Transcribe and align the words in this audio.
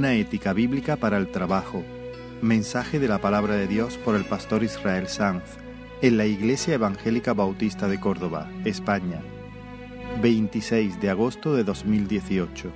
Una 0.00 0.14
ética 0.14 0.54
bíblica 0.54 0.96
para 0.96 1.18
el 1.18 1.30
trabajo. 1.30 1.84
Mensaje 2.40 2.98
de 2.98 3.06
la 3.06 3.18
palabra 3.18 3.56
de 3.56 3.66
Dios 3.66 3.98
por 3.98 4.14
el 4.14 4.24
pastor 4.24 4.64
Israel 4.64 5.08
Sanz 5.08 5.42
en 6.00 6.16
la 6.16 6.24
Iglesia 6.24 6.72
Evangélica 6.72 7.34
Bautista 7.34 7.86
de 7.86 8.00
Córdoba, 8.00 8.50
España. 8.64 9.20
26 10.22 11.02
de 11.02 11.10
agosto 11.10 11.54
de 11.54 11.64
2018. 11.64 12.72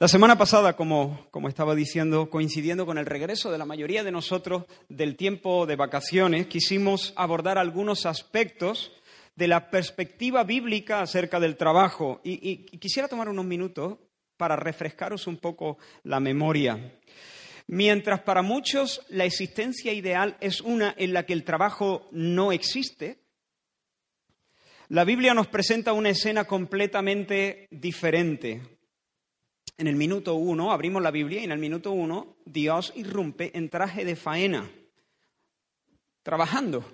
La 0.00 0.08
semana 0.08 0.38
pasada, 0.38 0.76
como, 0.76 1.26
como, 1.30 1.46
estaba 1.50 1.74
diciendo, 1.74 2.30
coincidiendo 2.30 2.86
con 2.86 2.96
el 2.96 3.04
regreso 3.04 3.52
de 3.52 3.58
la 3.58 3.66
mayoría 3.66 4.02
de 4.02 4.10
nosotros 4.10 4.64
del 4.88 5.14
tiempo 5.14 5.66
de 5.66 5.76
vacaciones, 5.76 6.46
quisimos 6.46 7.12
abordar 7.16 7.58
algunos 7.58 8.06
aspectos 8.06 8.92
de 9.36 9.46
la 9.46 9.68
perspectiva 9.68 10.42
bíblica 10.42 11.02
acerca 11.02 11.38
del 11.38 11.58
trabajo. 11.58 12.22
Y, 12.24 12.50
y, 12.50 12.78
quisiera 12.78 13.08
tomar 13.08 13.28
unos 13.28 13.44
minutos 13.44 13.98
para 14.38 14.56
refrescaros 14.56 15.26
un 15.26 15.36
poco 15.36 15.76
la 16.04 16.18
memoria. 16.18 16.98
Mientras 17.66 18.22
para 18.22 18.40
muchos 18.40 19.02
la 19.10 19.26
existencia 19.26 19.92
ideal 19.92 20.38
es 20.40 20.62
una 20.62 20.94
en 20.96 21.12
la 21.12 21.26
que 21.26 21.34
el 21.34 21.44
trabajo 21.44 22.08
no 22.10 22.52
existe, 22.52 23.18
la 24.88 25.04
Biblia 25.04 25.34
nos 25.34 25.48
presenta 25.48 25.92
una 25.92 26.08
escena 26.08 26.44
completamente 26.44 27.68
diferente. 27.70 28.79
En 29.80 29.86
el 29.86 29.96
minuto 29.96 30.34
uno, 30.34 30.72
abrimos 30.72 31.00
la 31.00 31.10
Biblia 31.10 31.40
y 31.40 31.44
en 31.44 31.52
el 31.52 31.58
minuto 31.58 31.90
uno 31.92 32.36
Dios 32.44 32.92
irrumpe 32.96 33.56
en 33.56 33.70
traje 33.70 34.04
de 34.04 34.14
faena, 34.14 34.70
trabajando. 36.22 36.84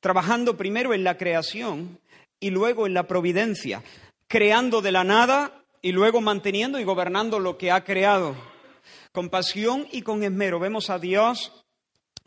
Trabajando 0.00 0.56
primero 0.56 0.94
en 0.94 1.04
la 1.04 1.18
creación 1.18 2.00
y 2.40 2.48
luego 2.48 2.86
en 2.86 2.94
la 2.94 3.06
providencia, 3.06 3.82
creando 4.26 4.80
de 4.80 4.92
la 4.92 5.04
nada 5.04 5.62
y 5.82 5.92
luego 5.92 6.22
manteniendo 6.22 6.80
y 6.80 6.84
gobernando 6.84 7.38
lo 7.38 7.58
que 7.58 7.70
ha 7.70 7.84
creado. 7.84 8.34
Con 9.12 9.28
pasión 9.28 9.86
y 9.92 10.00
con 10.00 10.22
esmero 10.22 10.58
vemos 10.58 10.88
a 10.88 10.98
Dios 10.98 11.66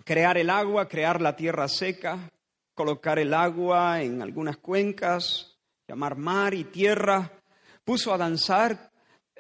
crear 0.06 0.38
el 0.38 0.52
agua, 0.52 0.88
crear 0.88 1.20
la 1.20 1.36
tierra 1.36 1.68
seca, 1.68 2.30
colocar 2.76 3.18
el 3.18 3.34
agua 3.34 4.04
en 4.04 4.22
algunas 4.22 4.58
cuencas, 4.58 5.58
llamar 5.88 6.16
mar 6.16 6.54
y 6.54 6.66
tierra, 6.66 7.32
puso 7.84 8.14
a 8.14 8.20
danzar 8.20 8.89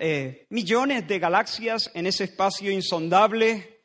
eh, 0.01 0.45
millones 0.49 1.05
de 1.09 1.19
galaxias 1.19 1.91
en 1.93 2.07
ese 2.07 2.23
espacio 2.23 2.71
insondable, 2.71 3.81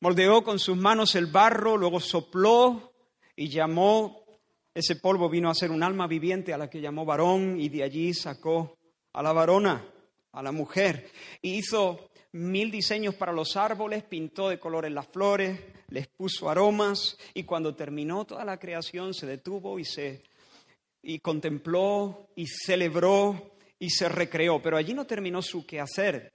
moldeó 0.00 0.42
con 0.42 0.58
sus 0.58 0.76
manos 0.76 1.14
el 1.14 1.26
barro, 1.26 1.76
luego 1.76 2.00
sopló 2.00 2.92
y 3.36 3.48
llamó, 3.48 4.24
ese 4.74 4.96
polvo 4.96 5.28
vino 5.28 5.48
a 5.48 5.54
ser 5.54 5.70
un 5.70 5.84
alma 5.84 6.08
viviente 6.08 6.52
a 6.52 6.58
la 6.58 6.68
que 6.68 6.80
llamó 6.80 7.04
varón 7.04 7.60
y 7.60 7.68
de 7.68 7.84
allí 7.84 8.14
sacó 8.14 8.76
a 9.12 9.22
la 9.22 9.32
varona, 9.32 9.88
a 10.32 10.42
la 10.42 10.50
mujer, 10.50 11.08
y 11.40 11.54
hizo 11.54 12.10
mil 12.32 12.72
diseños 12.72 13.14
para 13.14 13.32
los 13.32 13.56
árboles, 13.56 14.02
pintó 14.02 14.48
de 14.48 14.58
colores 14.58 14.90
las 14.90 15.06
flores, 15.06 15.60
les 15.90 16.08
puso 16.08 16.50
aromas 16.50 17.16
y 17.32 17.44
cuando 17.44 17.76
terminó 17.76 18.24
toda 18.24 18.44
la 18.44 18.58
creación 18.58 19.14
se 19.14 19.26
detuvo 19.26 19.78
y 19.78 19.84
se 19.84 20.24
y 21.00 21.20
contempló 21.20 22.28
y 22.34 22.48
celebró 22.48 23.57
y 23.78 23.90
se 23.90 24.08
recreó, 24.08 24.60
pero 24.60 24.76
allí 24.76 24.94
no 24.94 25.06
terminó 25.06 25.42
su 25.42 25.64
quehacer. 25.64 26.32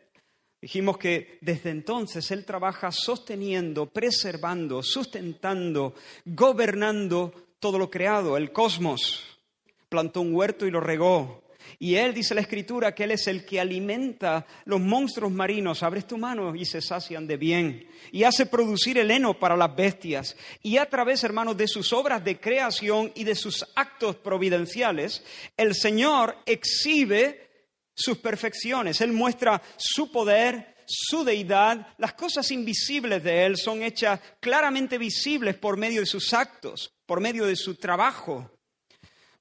Dijimos 0.61 0.97
que 0.97 1.39
desde 1.41 1.71
entonces 1.71 2.31
Él 2.31 2.45
trabaja 2.45 2.89
sosteniendo, 2.91 3.85
preservando, 3.87 4.81
sustentando, 4.81 5.93
gobernando 6.25 7.33
todo 7.59 7.77
lo 7.77 7.89
creado, 7.89 8.37
el 8.37 8.53
cosmos. 8.53 9.41
Plantó 9.89 10.21
un 10.21 10.33
huerto 10.33 10.65
y 10.65 10.71
lo 10.71 10.79
regó. 10.79 11.42
Y 11.79 11.95
Él 11.95 12.13
dice 12.13 12.35
la 12.35 12.41
Escritura 12.41 12.93
que 12.93 13.03
Él 13.03 13.11
es 13.11 13.27
el 13.27 13.45
que 13.45 13.59
alimenta 13.59 14.45
los 14.65 14.79
monstruos 14.79 15.31
marinos. 15.31 15.83
Abres 15.83 16.07
tu 16.07 16.17
mano 16.17 16.55
y 16.55 16.65
se 16.65 16.81
sacian 16.81 17.27
de 17.27 17.37
bien. 17.37 17.87
Y 18.11 18.23
hace 18.23 18.45
producir 18.45 18.97
el 18.97 19.11
heno 19.11 19.37
para 19.39 19.57
las 19.57 19.75
bestias. 19.75 20.35
Y 20.61 20.77
a 20.77 20.89
través, 20.89 21.23
hermanos, 21.23 21.57
de 21.57 21.67
sus 21.67 21.93
obras 21.93 22.23
de 22.23 22.39
creación 22.39 23.11
y 23.15 23.23
de 23.23 23.35
sus 23.35 23.65
actos 23.75 24.15
providenciales, 24.17 25.23
el 25.57 25.75
Señor 25.75 26.37
exhibe 26.45 27.49
sus 27.95 28.17
perfecciones. 28.17 29.01
Él 29.01 29.11
muestra 29.11 29.61
su 29.77 30.11
poder, 30.11 30.75
su 30.87 31.23
deidad. 31.23 31.87
Las 31.97 32.13
cosas 32.13 32.49
invisibles 32.51 33.23
de 33.23 33.45
Él 33.45 33.57
son 33.57 33.83
hechas 33.83 34.19
claramente 34.39 34.97
visibles 34.97 35.55
por 35.55 35.77
medio 35.77 36.01
de 36.01 36.07
sus 36.07 36.33
actos, 36.33 36.93
por 37.05 37.19
medio 37.19 37.45
de 37.45 37.55
su 37.55 37.75
trabajo. 37.75 38.52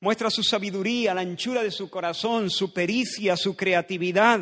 Muestra 0.03 0.31
su 0.31 0.43
sabiduría, 0.43 1.15
la 1.15 1.21
anchura 1.21 1.63
de 1.63 1.71
su 1.71 1.89
corazón, 1.89 2.51
su 2.51 2.73
pericia, 2.73 3.37
su 3.37 3.55
creatividad. 3.55 4.41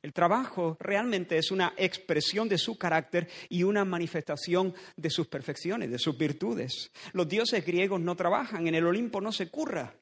El 0.00 0.12
trabajo 0.12 0.76
realmente 0.78 1.36
es 1.36 1.50
una 1.50 1.74
expresión 1.76 2.48
de 2.48 2.56
su 2.56 2.78
carácter 2.78 3.28
y 3.48 3.64
una 3.64 3.84
manifestación 3.84 4.72
de 4.96 5.10
sus 5.10 5.26
perfecciones, 5.26 5.90
de 5.90 5.98
sus 5.98 6.16
virtudes. 6.16 6.92
Los 7.14 7.28
dioses 7.28 7.66
griegos 7.66 8.00
no 8.00 8.14
trabajan, 8.14 8.68
en 8.68 8.76
el 8.76 8.86
Olimpo 8.86 9.20
no 9.20 9.32
se 9.32 9.50
curra, 9.50 9.92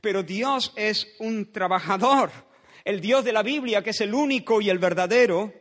pero 0.00 0.22
Dios 0.22 0.72
es 0.74 1.06
un 1.18 1.52
trabajador. 1.52 2.30
El 2.86 3.02
Dios 3.02 3.22
de 3.22 3.34
la 3.34 3.42
Biblia, 3.42 3.82
que 3.82 3.90
es 3.90 4.00
el 4.00 4.14
único 4.14 4.62
y 4.62 4.70
el 4.70 4.78
verdadero, 4.78 5.52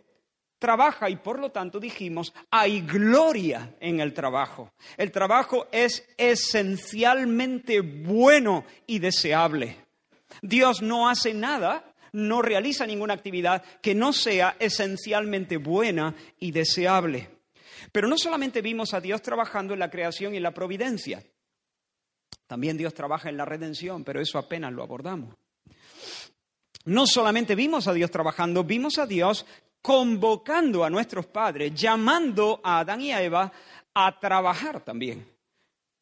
trabaja 0.59 1.09
y 1.09 1.15
por 1.17 1.39
lo 1.39 1.51
tanto 1.51 1.79
dijimos, 1.79 2.33
hay 2.51 2.81
gloria 2.81 3.75
en 3.79 3.99
el 3.99 4.13
trabajo. 4.13 4.71
El 4.97 5.11
trabajo 5.11 5.67
es 5.71 6.07
esencialmente 6.17 7.81
bueno 7.81 8.65
y 8.85 8.99
deseable. 8.99 9.77
Dios 10.41 10.81
no 10.81 11.09
hace 11.09 11.33
nada, 11.33 11.93
no 12.11 12.41
realiza 12.41 12.85
ninguna 12.85 13.13
actividad 13.13 13.63
que 13.81 13.95
no 13.95 14.13
sea 14.13 14.55
esencialmente 14.59 15.57
buena 15.57 16.15
y 16.39 16.51
deseable. 16.51 17.29
Pero 17.91 18.07
no 18.07 18.17
solamente 18.17 18.61
vimos 18.61 18.93
a 18.93 19.01
Dios 19.01 19.21
trabajando 19.21 19.73
en 19.73 19.79
la 19.79 19.89
creación 19.89 20.33
y 20.33 20.37
en 20.37 20.43
la 20.43 20.53
providencia, 20.53 21.23
también 22.47 22.77
Dios 22.77 22.93
trabaja 22.93 23.29
en 23.29 23.37
la 23.37 23.45
redención, 23.45 24.03
pero 24.03 24.21
eso 24.21 24.37
apenas 24.37 24.73
lo 24.73 24.81
abordamos. 24.81 25.35
No 26.85 27.05
solamente 27.05 27.53
vimos 27.55 27.87
a 27.87 27.93
Dios 27.93 28.09
trabajando, 28.09 28.63
vimos 28.63 28.97
a 28.97 29.05
Dios 29.05 29.45
convocando 29.87 30.83
a 30.83 30.89
nuestros 30.89 31.27
padres, 31.27 31.73
llamando 31.73 32.59
a 32.61 32.79
Adán 32.79 32.99
y 32.99 33.13
a 33.13 33.23
Eva 33.23 33.53
a 33.93 34.19
trabajar 34.19 34.83
también. 34.83 35.25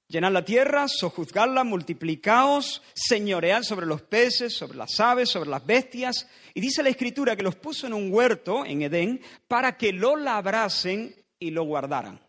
Llenar 0.08 0.32
la 0.32 0.44
tierra, 0.44 0.88
sojuzgarla, 0.88 1.64
multiplicaos, 1.64 2.82
señorear 2.96 3.64
sobre 3.64 3.86
los 3.86 4.02
peces, 4.02 4.58
sobre 4.58 4.80
las 4.80 5.00
aves, 5.00 5.30
sobre 5.30 5.52
las 5.52 5.64
bestias. 5.64 6.28
Y 6.56 6.62
dice 6.62 6.82
la 6.82 6.90
Escritura 6.90 7.36
que 7.36 7.44
los 7.44 7.58
puso 7.58 7.86
en 7.86 7.94
un 7.94 8.12
huerto, 8.12 8.66
en 8.66 8.82
Edén, 8.82 9.22
para 9.48 9.78
que 9.78 9.94
lo 9.94 10.16
labrasen 10.16 11.16
y 11.38 11.52
lo 11.52 11.66
guardaran. 11.66 12.20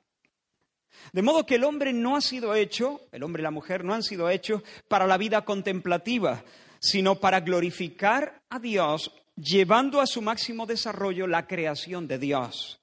De 1.15 1.23
modo 1.23 1.47
que 1.47 1.55
el 1.55 1.65
hombre 1.65 1.95
no 1.95 2.17
ha 2.17 2.21
sido 2.21 2.55
hecho, 2.55 3.01
el 3.13 3.23
hombre 3.23 3.41
y 3.41 3.45
la 3.45 3.51
mujer 3.51 3.83
no 3.83 3.95
han 3.95 4.03
sido 4.03 4.29
hechos 4.29 4.63
para 4.89 5.07
la 5.07 5.17
vida 5.17 5.43
contemplativa, 5.47 6.45
sino 6.81 7.15
para 7.15 7.41
glorificar 7.41 8.43
a 8.51 8.59
Dios 8.59 9.11
llevando 9.37 10.01
a 10.01 10.07
su 10.07 10.23
máximo 10.23 10.67
desarrollo 10.67 11.27
la 11.27 11.47
creación 11.47 12.09
de 12.09 12.19
Dios. 12.19 12.81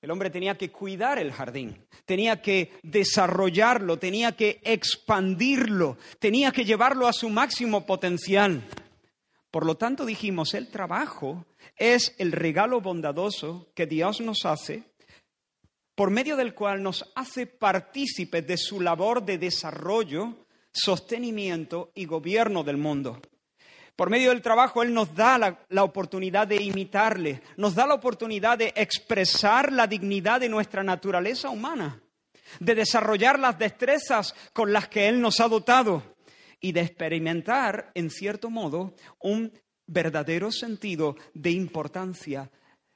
El 0.00 0.10
hombre 0.12 0.30
tenía 0.30 0.56
que 0.56 0.70
cuidar 0.70 1.18
el 1.18 1.32
jardín, 1.32 1.84
tenía 2.04 2.40
que 2.40 2.72
desarrollarlo, 2.82 3.98
tenía 3.98 4.32
que 4.32 4.60
expandirlo, 4.62 5.98
tenía 6.20 6.52
que 6.52 6.64
llevarlo 6.64 7.08
a 7.08 7.12
su 7.12 7.28
máximo 7.30 7.84
potencial. 7.84 8.64
Por 9.50 9.66
lo 9.66 9.76
tanto, 9.76 10.04
dijimos, 10.04 10.54
el 10.54 10.68
trabajo 10.68 11.46
es 11.76 12.14
el 12.18 12.30
regalo 12.32 12.80
bondadoso 12.80 13.72
que 13.74 13.86
Dios 13.86 14.20
nos 14.20 14.44
hace, 14.44 14.84
por 15.96 16.10
medio 16.10 16.36
del 16.36 16.54
cual 16.54 16.80
nos 16.80 17.10
hace 17.16 17.46
partícipes 17.46 18.46
de 18.46 18.56
su 18.56 18.80
labor 18.80 19.24
de 19.24 19.38
desarrollo, 19.38 20.46
sostenimiento 20.70 21.90
y 21.96 22.04
gobierno 22.04 22.62
del 22.62 22.76
mundo. 22.76 23.20
Por 23.98 24.10
medio 24.10 24.30
del 24.30 24.42
trabajo 24.42 24.84
Él 24.84 24.94
nos 24.94 25.12
da 25.12 25.58
la, 25.68 25.82
oportunidad 25.82 26.46
de 26.46 26.62
imitarle, 26.62 27.42
nos 27.56 27.74
da 27.74 27.84
la 27.84 27.94
oportunidad 27.94 28.56
de 28.56 28.72
expresar 28.76 29.72
la 29.72 29.88
dignidad 29.88 30.38
de 30.38 30.48
nuestra 30.48 30.84
naturaleza 30.84 31.50
humana, 31.50 32.00
de 32.60 32.76
desarrollar 32.76 33.40
las 33.40 33.58
destrezas 33.58 34.36
con 34.52 34.72
las 34.72 34.86
que 34.86 35.08
Él 35.08 35.20
nos 35.20 35.40
ha 35.40 35.48
dotado 35.48 36.14
y 36.60 36.70
de 36.70 36.82
experimentar, 36.82 37.90
en 37.94 38.08
cierto 38.10 38.50
modo, 38.50 38.94
un 39.18 39.52
verdadero 39.88 40.52
sentido 40.52 41.16
de 41.34 41.50
importancia, 41.50 42.52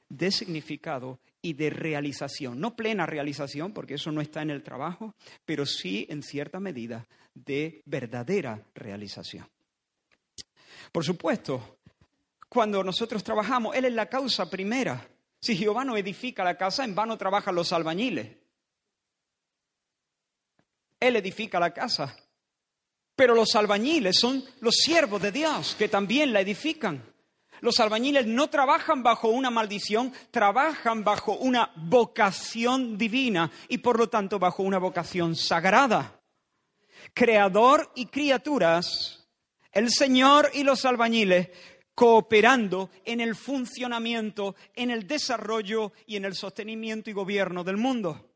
de 0.07 0.31
significado 0.31 1.19
y 1.41 1.51
de 1.51 1.69
realización. 1.69 2.61
No 2.61 2.77
plena 2.77 3.05
realización, 3.05 3.73
porque 3.73 3.95
eso 3.95 4.13
no 4.13 4.21
está 4.21 4.41
en 4.41 4.51
el 4.51 4.63
trabajo, 4.63 5.13
pero 5.43 5.65
sí, 5.65 6.07
en 6.09 6.23
cierta 6.23 6.61
medida, 6.61 7.05
de 7.33 7.81
verdadera 7.83 8.63
realización. 8.73 9.49
Por 10.91 11.03
supuesto, 11.03 11.79
cuando 12.49 12.83
nosotros 12.83 13.23
trabajamos, 13.23 13.75
Él 13.75 13.85
es 13.85 13.93
la 13.93 14.07
causa 14.07 14.49
primera. 14.49 15.07
Si 15.39 15.57
Jehová 15.57 15.83
no 15.83 15.97
edifica 15.97 16.43
la 16.43 16.57
casa, 16.57 16.83
en 16.83 16.95
vano 16.95 17.17
trabajan 17.17 17.55
los 17.55 17.73
albañiles. 17.73 18.37
Él 20.99 21.15
edifica 21.17 21.59
la 21.59 21.73
casa. 21.73 22.15
Pero 23.15 23.35
los 23.35 23.55
albañiles 23.55 24.17
son 24.17 24.43
los 24.61 24.75
siervos 24.75 25.21
de 25.21 25.31
Dios 25.31 25.75
que 25.77 25.89
también 25.89 26.31
la 26.31 26.41
edifican. 26.41 27.03
Los 27.61 27.79
albañiles 27.79 28.25
no 28.25 28.49
trabajan 28.49 29.03
bajo 29.03 29.29
una 29.29 29.49
maldición, 29.49 30.11
trabajan 30.31 31.03
bajo 31.03 31.33
una 31.33 31.71
vocación 31.75 32.97
divina 32.97 33.49
y 33.69 33.77
por 33.77 33.97
lo 33.97 34.09
tanto 34.09 34.39
bajo 34.39 34.63
una 34.63 34.79
vocación 34.79 35.35
sagrada. 35.35 36.19
Creador 37.13 37.91
y 37.95 38.07
criaturas, 38.07 39.22
el 39.73 39.89
Señor 39.89 40.51
y 40.53 40.63
los 40.63 40.85
albañiles 40.85 41.49
cooperando 41.95 42.89
en 43.05 43.21
el 43.21 43.35
funcionamiento, 43.35 44.55
en 44.75 44.89
el 44.89 45.05
desarrollo 45.07 45.93
y 46.05 46.15
en 46.15 46.25
el 46.25 46.35
sostenimiento 46.35 47.09
y 47.09 47.13
gobierno 47.13 47.63
del 47.63 47.77
mundo. 47.77 48.29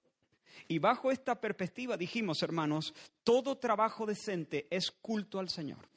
Y 0.68 0.80
bajo 0.80 1.12
esta 1.12 1.39
perspectiva 1.39 1.95
dijimos, 1.95 2.44
hermanos, 2.44 2.94
todo 3.24 3.57
trabajo 3.57 4.06
decente 4.06 4.68
es 4.69 4.92
culto 4.92 5.39
al 5.39 5.50
Señor. 5.50 5.88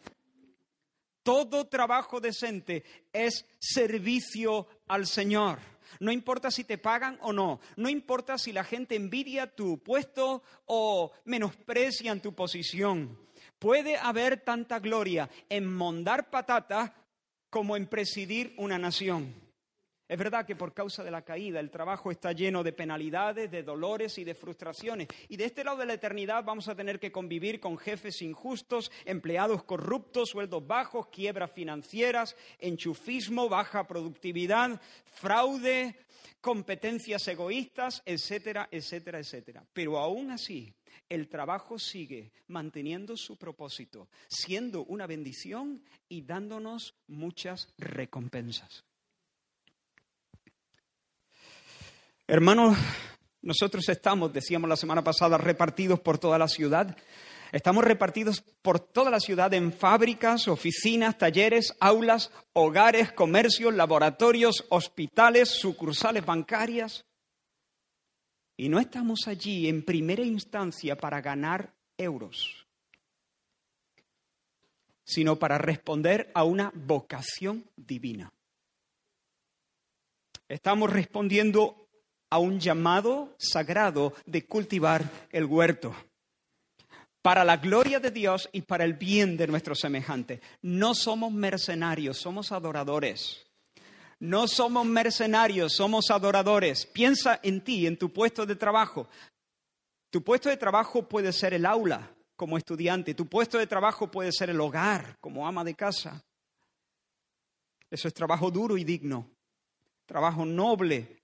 Todo 1.22 1.66
trabajo 1.66 2.20
decente 2.20 2.84
es 3.12 3.44
servicio 3.58 4.68
al 4.88 5.06
Señor. 5.06 5.58
No 5.98 6.12
importa 6.12 6.50
si 6.50 6.64
te 6.64 6.78
pagan 6.78 7.18
o 7.20 7.32
no, 7.32 7.60
no 7.76 7.88
importa 7.88 8.38
si 8.38 8.52
la 8.52 8.64
gente 8.64 8.94
envidia 8.94 9.54
tu 9.54 9.78
puesto 9.82 10.42
o 10.66 11.12
menosprecian 11.24 12.20
tu 12.20 12.32
posición. 12.32 13.18
Puede 13.60 13.98
haber 13.98 14.40
tanta 14.40 14.80
gloria 14.80 15.28
en 15.50 15.72
mondar 15.72 16.30
patatas 16.30 16.90
como 17.50 17.76
en 17.76 17.86
presidir 17.86 18.54
una 18.56 18.78
nación. 18.78 19.34
Es 20.08 20.18
verdad 20.18 20.46
que 20.46 20.56
por 20.56 20.72
causa 20.72 21.04
de 21.04 21.10
la 21.10 21.22
caída 21.22 21.60
el 21.60 21.70
trabajo 21.70 22.10
está 22.10 22.32
lleno 22.32 22.64
de 22.64 22.72
penalidades, 22.72 23.50
de 23.50 23.62
dolores 23.62 24.16
y 24.16 24.24
de 24.24 24.34
frustraciones. 24.34 25.08
Y 25.28 25.36
de 25.36 25.44
este 25.44 25.62
lado 25.62 25.76
de 25.76 25.86
la 25.86 25.92
eternidad 25.92 26.42
vamos 26.42 26.68
a 26.68 26.74
tener 26.74 26.98
que 26.98 27.12
convivir 27.12 27.60
con 27.60 27.76
jefes 27.76 28.22
injustos, 28.22 28.90
empleados 29.04 29.62
corruptos, 29.62 30.30
sueldos 30.30 30.66
bajos, 30.66 31.08
quiebras 31.08 31.52
financieras, 31.52 32.34
enchufismo, 32.58 33.48
baja 33.50 33.86
productividad, 33.86 34.80
fraude, 35.04 35.94
competencias 36.40 37.28
egoístas, 37.28 38.02
etcétera, 38.06 38.68
etcétera, 38.70 39.18
etcétera. 39.18 39.64
Pero 39.72 39.98
aún 39.98 40.30
así, 40.30 40.74
el 41.10 41.28
trabajo 41.28 41.78
sigue 41.78 42.32
manteniendo 42.46 43.16
su 43.16 43.36
propósito, 43.36 44.08
siendo 44.28 44.84
una 44.84 45.06
bendición 45.06 45.82
y 46.08 46.22
dándonos 46.22 46.94
muchas 47.08 47.68
recompensas. 47.76 48.84
Hermanos, 52.26 52.78
nosotros 53.42 53.88
estamos, 53.88 54.32
decíamos 54.32 54.70
la 54.70 54.76
semana 54.76 55.02
pasada, 55.02 55.36
repartidos 55.36 55.98
por 55.98 56.18
toda 56.18 56.38
la 56.38 56.46
ciudad. 56.46 56.96
Estamos 57.50 57.82
repartidos 57.82 58.40
por 58.62 58.78
toda 58.78 59.10
la 59.10 59.18
ciudad 59.18 59.52
en 59.52 59.72
fábricas, 59.72 60.46
oficinas, 60.46 61.18
talleres, 61.18 61.74
aulas, 61.80 62.30
hogares, 62.52 63.10
comercios, 63.10 63.74
laboratorios, 63.74 64.64
hospitales, 64.68 65.48
sucursales 65.48 66.24
bancarias. 66.24 67.04
Y 68.60 68.68
no 68.68 68.78
estamos 68.78 69.20
allí 69.26 69.70
en 69.70 69.82
primera 69.82 70.22
instancia 70.22 70.94
para 70.94 71.22
ganar 71.22 71.72
euros, 71.96 72.66
sino 75.02 75.38
para 75.38 75.56
responder 75.56 76.30
a 76.34 76.44
una 76.44 76.70
vocación 76.74 77.64
divina. 77.74 78.30
Estamos 80.46 80.92
respondiendo 80.92 81.88
a 82.28 82.38
un 82.38 82.60
llamado 82.60 83.34
sagrado 83.38 84.12
de 84.26 84.44
cultivar 84.44 85.10
el 85.32 85.46
huerto 85.46 85.96
para 87.22 87.46
la 87.46 87.56
gloria 87.56 87.98
de 87.98 88.10
Dios 88.10 88.50
y 88.52 88.60
para 88.60 88.84
el 88.84 88.92
bien 88.92 89.38
de 89.38 89.46
nuestros 89.46 89.78
semejantes. 89.78 90.42
No 90.60 90.94
somos 90.94 91.32
mercenarios, 91.32 92.18
somos 92.18 92.52
adoradores. 92.52 93.49
No 94.20 94.46
somos 94.46 94.86
mercenarios, 94.86 95.72
somos 95.74 96.10
adoradores. 96.10 96.86
Piensa 96.86 97.40
en 97.42 97.62
ti, 97.62 97.86
en 97.86 97.98
tu 97.98 98.12
puesto 98.12 98.46
de 98.46 98.54
trabajo. 98.54 99.08
Tu 100.10 100.22
puesto 100.22 100.48
de 100.48 100.56
trabajo 100.56 101.08
puede 101.08 101.32
ser 101.32 101.54
el 101.54 101.64
aula 101.64 102.14
como 102.36 102.56
estudiante, 102.56 103.12
tu 103.12 103.26
puesto 103.26 103.58
de 103.58 103.66
trabajo 103.66 104.10
puede 104.10 104.32
ser 104.32 104.48
el 104.48 104.60
hogar 104.60 105.18
como 105.20 105.46
ama 105.46 105.62
de 105.62 105.74
casa. 105.74 106.24
Eso 107.90 108.08
es 108.08 108.14
trabajo 108.14 108.50
duro 108.50 108.78
y 108.78 108.84
digno, 108.84 109.28
trabajo 110.06 110.46
noble, 110.46 111.19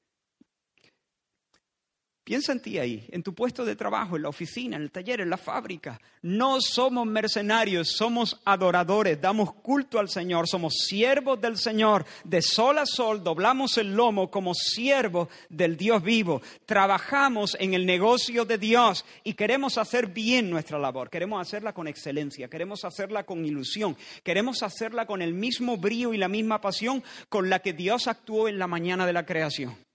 Piensa 2.27 2.51
en 2.51 2.59
ti 2.59 2.77
ahí, 2.77 3.07
en 3.13 3.23
tu 3.23 3.33
puesto 3.33 3.65
de 3.65 3.77
trabajo, 3.77 4.17
en 4.17 4.23
la 4.23 4.31
oficina, 4.31 4.75
en 4.75 4.83
el 4.83 4.91
taller, 4.91 5.21
en 5.21 5.31
la 5.31 5.37
fábrica. 5.37 6.01
No 6.23 6.61
somos 6.61 7.07
mercenarios, 7.07 7.93
somos 7.93 8.41
adoradores, 8.45 9.21
damos 9.21 9.55
culto 9.55 10.01
al 10.01 10.09
Señor, 10.09 10.49
somos 10.49 10.75
siervos 10.89 11.41
del 11.41 11.57
Señor. 11.57 12.05
De 12.25 12.43
sol 12.43 12.79
a 12.79 12.85
sol 12.85 13.23
doblamos 13.23 13.79
el 13.79 13.95
lomo 13.95 14.29
como 14.29 14.55
siervos 14.55 15.29
del 15.49 15.77
Dios 15.77 16.03
vivo. 16.03 16.43
Trabajamos 16.65 17.57
en 17.61 17.75
el 17.75 17.87
negocio 17.87 18.45
de 18.45 18.59
Dios 18.59 19.05
y 19.23 19.35
queremos 19.35 19.79
hacer 19.79 20.09
bien 20.09 20.51
nuestra 20.51 20.81
labor. 20.81 21.09
Queremos 21.09 21.41
hacerla 21.41 21.75
con 21.75 21.87
excelencia, 21.87 22.49
queremos 22.49 22.85
hacerla 22.85 23.23
con 23.23 23.45
ilusión, 23.45 23.97
queremos 24.25 24.65
hacerla 24.65 25.07
con 25.07 25.23
el 25.23 25.33
mismo 25.33 25.77
brío 25.77 26.13
y 26.13 26.19
la 26.19 26.27
misma 26.27 26.61
pasión 26.61 27.05
con 27.29 27.49
la 27.49 27.61
que 27.61 27.73
Dios 27.73 28.09
actuó 28.09 28.49
en 28.49 28.59
la 28.59 28.67
mañana 28.67 29.07
de 29.07 29.13
la 29.13 29.25
creación. 29.25 29.86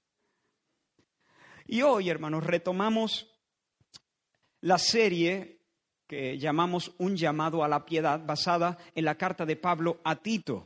Y 1.72 1.84
hoy, 1.84 2.10
hermanos, 2.10 2.46
retomamos 2.46 3.32
la 4.60 4.78
serie 4.78 5.62
que 6.06 6.38
llamamos 6.38 6.92
Un 6.98 7.16
llamado 7.16 7.64
a 7.64 7.70
la 7.70 7.86
piedad, 7.86 8.20
basada 8.26 8.78
en 8.94 9.06
la 9.06 9.16
carta 9.16 9.46
de 9.46 9.56
Pablo 9.56 10.02
a 10.04 10.18
Tito. 10.18 10.66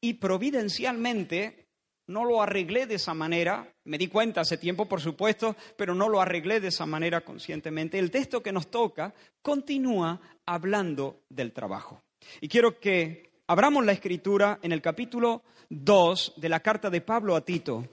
Y 0.00 0.14
providencialmente 0.14 1.68
no 2.08 2.24
lo 2.24 2.42
arreglé 2.42 2.88
de 2.88 2.96
esa 2.96 3.14
manera, 3.14 3.72
me 3.84 3.96
di 3.96 4.08
cuenta 4.08 4.40
hace 4.40 4.56
tiempo, 4.56 4.86
por 4.86 5.00
supuesto, 5.00 5.54
pero 5.76 5.94
no 5.94 6.08
lo 6.08 6.20
arreglé 6.20 6.58
de 6.58 6.68
esa 6.68 6.84
manera 6.84 7.20
conscientemente. 7.20 7.96
El 7.96 8.10
texto 8.10 8.42
que 8.42 8.50
nos 8.50 8.72
toca 8.72 9.14
continúa 9.40 10.20
hablando 10.46 11.20
del 11.28 11.52
trabajo. 11.52 12.02
Y 12.40 12.48
quiero 12.48 12.80
que 12.80 13.30
abramos 13.46 13.86
la 13.86 13.92
escritura 13.92 14.58
en 14.62 14.72
el 14.72 14.82
capítulo 14.82 15.44
2 15.68 16.34
de 16.38 16.48
la 16.48 16.58
carta 16.58 16.90
de 16.90 17.02
Pablo 17.02 17.36
a 17.36 17.44
Tito. 17.44 17.86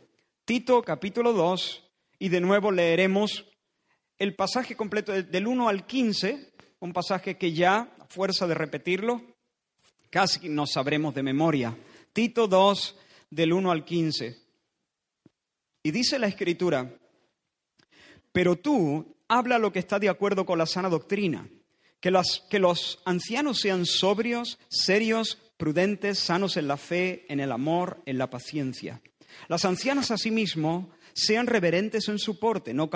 Tito, 0.43 0.81
capítulo 0.81 1.33
2, 1.33 1.84
y 2.19 2.29
de 2.29 2.41
nuevo 2.41 2.71
leeremos 2.71 3.45
el 4.17 4.35
pasaje 4.35 4.75
completo 4.75 5.11
del 5.11 5.47
1 5.47 5.67
al 5.67 5.85
15, 5.85 6.53
un 6.79 6.93
pasaje 6.93 7.37
que 7.37 7.53
ya, 7.53 7.93
a 7.99 8.05
fuerza 8.05 8.47
de 8.47 8.53
repetirlo, 8.53 9.21
casi 10.09 10.47
nos 10.49 10.71
sabremos 10.71 11.13
de 11.13 11.23
memoria. 11.23 11.77
Tito 12.13 12.47
2, 12.47 12.95
del 13.29 13.53
1 13.53 13.71
al 13.71 13.83
15. 13.83 14.37
Y 15.83 15.91
dice 15.91 16.17
la 16.17 16.27
escritura, 16.27 16.91
pero 18.31 18.55
tú 18.55 19.15
habla 19.27 19.59
lo 19.59 19.71
que 19.71 19.79
está 19.79 19.99
de 19.99 20.09
acuerdo 20.09 20.45
con 20.45 20.57
la 20.57 20.65
sana 20.65 20.89
doctrina, 20.89 21.47
que, 21.99 22.13
que 22.49 22.59
los 22.59 23.01
ancianos 23.05 23.59
sean 23.59 23.85
sobrios, 23.85 24.59
serios, 24.69 25.37
prudentes, 25.57 26.19
sanos 26.19 26.57
en 26.57 26.67
la 26.67 26.77
fe, 26.77 27.25
en 27.29 27.39
el 27.39 27.51
amor, 27.51 28.01
en 28.05 28.17
la 28.17 28.29
paciencia. 28.29 29.01
Las 29.47 29.65
ancianas 29.65 30.11
asimismo 30.11 30.91
sean 31.15 31.47
reverentes 31.47 32.09
en 32.09 32.19
su 32.19 32.37
porte, 32.37 32.73
no, 32.73 32.89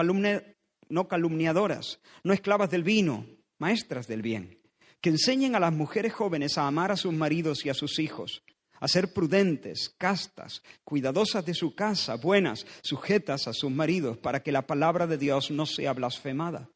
no 0.90 1.08
calumniadoras, 1.08 2.00
no 2.24 2.34
esclavas 2.34 2.70
del 2.70 2.84
vino, 2.84 3.26
maestras 3.58 4.08
del 4.08 4.22
bien, 4.22 4.60
que 5.02 5.10
enseñen 5.10 5.56
a 5.56 5.60
las 5.60 5.74
mujeres 5.74 6.14
jóvenes 6.14 6.58
a 6.58 6.68
amar 6.68 6.92
a 6.92 6.98
sus 6.98 7.14
maridos 7.14 7.66
y 7.66 7.70
a 7.70 7.74
sus 7.74 7.98
hijos, 7.98 8.44
a 8.82 8.88
ser 8.90 9.14
prudentes, 9.14 9.96
castas, 9.98 10.62
cuidadosas 10.84 11.46
de 11.46 11.54
su 11.54 11.74
casa, 11.74 12.16
buenas, 12.16 12.66
sujetas 12.82 13.48
a 13.48 13.54
sus 13.54 13.72
maridos, 13.72 14.18
para 14.18 14.44
que 14.44 14.52
la 14.52 14.68
palabra 14.68 15.08
de 15.08 15.18
Dios 15.18 15.50
no 15.50 15.66
sea 15.66 15.94
blasfemada. 15.94 16.70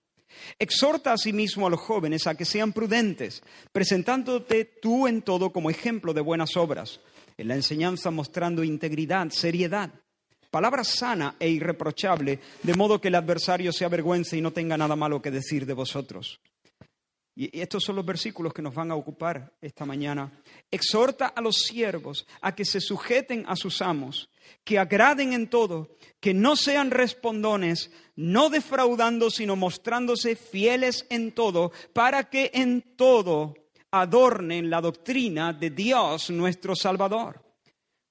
Exhorta 0.58 1.12
asimismo 1.12 1.68
a 1.68 1.70
los 1.70 1.82
jóvenes 1.82 2.26
a 2.26 2.36
que 2.36 2.46
sean 2.46 2.74
prudentes, 2.74 3.44
presentándote 3.72 4.66
tú 4.66 5.08
en 5.08 5.22
todo 5.22 5.52
como 5.52 5.70
ejemplo 5.70 6.14
de 6.14 6.22
buenas 6.22 6.56
obras, 6.56 7.02
en 7.38 7.50
la 7.50 7.56
enseñanza 7.56 8.12
mostrando 8.12 8.64
integridad, 8.64 9.30
seriedad 9.30 9.92
palabra 10.54 10.84
sana 10.84 11.36
e 11.40 11.50
irreprochable, 11.50 12.40
de 12.62 12.74
modo 12.76 13.02
que 13.02 13.08
el 13.08 13.16
adversario 13.16 13.74
se 13.74 13.86
avergüence 13.86 14.38
y 14.38 14.42
no 14.42 14.54
tenga 14.54 14.78
nada 14.78 14.96
malo 14.96 15.20
que 15.20 15.32
decir 15.32 15.66
de 15.66 15.74
vosotros. 15.74 16.40
Y 17.36 17.60
estos 17.60 17.84
son 17.84 17.96
los 17.96 18.06
versículos 18.06 18.54
que 18.54 18.62
nos 18.62 18.76
van 18.76 18.92
a 18.92 18.96
ocupar 18.96 19.52
esta 19.60 19.84
mañana. 19.84 20.32
Exhorta 20.70 21.26
a 21.26 21.42
los 21.42 21.64
siervos 21.64 22.28
a 22.40 22.54
que 22.54 22.66
se 22.66 22.80
sujeten 22.80 23.46
a 23.48 23.56
sus 23.56 23.82
amos, 23.82 24.30
que 24.64 24.78
agraden 24.78 25.34
en 25.34 25.50
todo, 25.50 25.98
que 26.20 26.36
no 26.36 26.56
sean 26.56 26.92
respondones, 26.92 27.90
no 28.16 28.52
defraudando, 28.52 29.32
sino 29.32 29.56
mostrándose 29.56 30.36
fieles 30.36 31.08
en 31.10 31.32
todo, 31.32 31.72
para 31.94 32.30
que 32.30 32.52
en 32.54 32.96
todo 32.96 33.56
adornen 33.90 34.70
la 34.70 34.82
doctrina 34.82 35.52
de 35.52 35.72
Dios 35.72 36.30
nuestro 36.30 36.76
Salvador. 36.76 37.43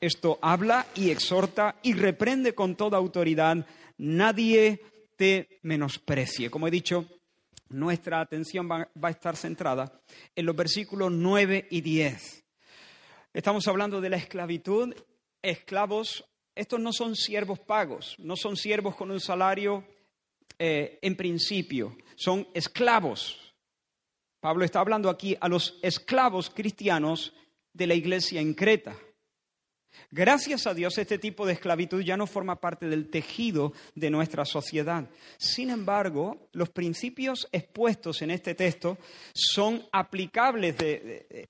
Esto 0.00 0.38
habla 0.40 0.86
y 0.94 1.10
exhorta 1.10 1.76
y 1.82 1.92
reprende 1.94 2.54
con 2.54 2.76
toda 2.76 2.98
autoridad. 2.98 3.66
Nadie 3.98 4.80
te 5.16 5.58
menosprecie. 5.62 6.50
Como 6.50 6.68
he 6.68 6.70
dicho, 6.70 7.06
nuestra 7.70 8.20
atención 8.20 8.68
va, 8.70 8.88
a 9.02 9.10
estar 9.10 9.36
centrada 9.36 10.00
en 10.34 10.46
los 10.46 10.54
versículos 10.54 11.10
9 11.12 11.66
y 11.70 11.80
10. 11.80 12.44
Estamos 13.32 13.66
hablando 13.66 14.00
de 14.00 14.10
la 14.10 14.16
esclavitud 14.16 14.94
esclavos, 15.42 16.24
estos 16.54 16.80
no 16.80 16.92
son 16.92 17.14
siervos 17.14 17.58
pagos, 17.60 18.16
no 18.18 18.36
son 18.36 18.56
siervos 18.56 18.96
con 18.96 19.10
un 19.10 19.20
salario 19.20 19.84
eh, 20.58 20.98
en 21.02 21.16
principio, 21.16 21.96
son 22.16 22.48
esclavos. 22.54 23.54
Pablo 24.40 24.64
está 24.64 24.80
hablando 24.80 25.10
aquí 25.10 25.36
a 25.40 25.48
los 25.48 25.78
esclavos 25.82 26.50
cristianos 26.50 27.34
de 27.72 27.86
la 27.86 27.94
iglesia 27.94 28.40
en 28.40 28.54
Creta. 28.54 28.96
Gracias 30.10 30.66
a 30.66 30.74
Dios 30.74 30.96
este 30.98 31.18
tipo 31.18 31.46
de 31.46 31.54
esclavitud 31.54 32.02
ya 32.02 32.16
no 32.16 32.26
forma 32.26 32.60
parte 32.60 32.88
del 32.88 33.10
tejido 33.10 33.72
de 33.94 34.10
nuestra 34.10 34.44
sociedad. 34.44 35.08
Sin 35.36 35.70
embargo, 35.70 36.48
los 36.52 36.70
principios 36.70 37.48
expuestos 37.52 38.22
en 38.22 38.30
este 38.30 38.54
texto 38.54 38.98
son 39.32 39.82
aplicables 39.92 40.76
eh, 40.80 41.48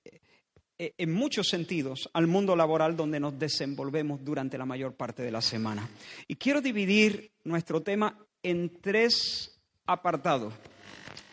en 0.77 1.11
muchos 1.11 1.49
sentidos 1.49 2.09
al 2.13 2.27
mundo 2.27 2.55
laboral 2.55 2.95
donde 2.95 3.19
nos 3.19 3.37
desenvolvemos 3.37 4.23
durante 4.23 4.57
la 4.57 4.65
mayor 4.65 4.95
parte 4.95 5.21
de 5.23 5.31
la 5.31 5.41
semana. 5.41 5.89
Y 6.27 6.35
quiero 6.35 6.61
dividir 6.61 7.31
nuestro 7.43 7.81
tema 7.81 8.17
en 8.41 8.79
tres 8.81 9.59
apartados, 9.85 10.53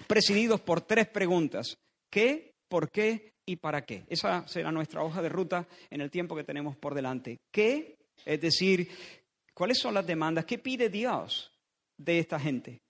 presididos 0.08 0.60
por 0.60 0.80
tres 0.80 1.06
preguntas. 1.06 1.78
¿Qué, 2.10 2.54
por 2.68 2.90
qué 2.90 3.35
y 3.46 3.56
para 3.56 3.86
qué? 3.86 4.04
Esa 4.08 4.46
será 4.46 4.70
nuestra 4.72 5.02
hoja 5.02 5.22
de 5.22 5.28
ruta 5.28 5.66
en 5.88 6.00
el 6.00 6.10
tiempo 6.10 6.36
que 6.36 6.44
tenemos 6.44 6.76
por 6.76 6.94
delante. 6.94 7.38
¿Qué? 7.50 7.96
Es 8.24 8.40
decir, 8.40 8.90
¿cuáles 9.54 9.78
son 9.78 9.94
las 9.94 10.06
demandas? 10.06 10.44
¿Qué 10.44 10.58
pide 10.58 10.90
Dios 10.90 11.52
de 11.96 12.18
esta 12.18 12.38
gente? 12.38 12.82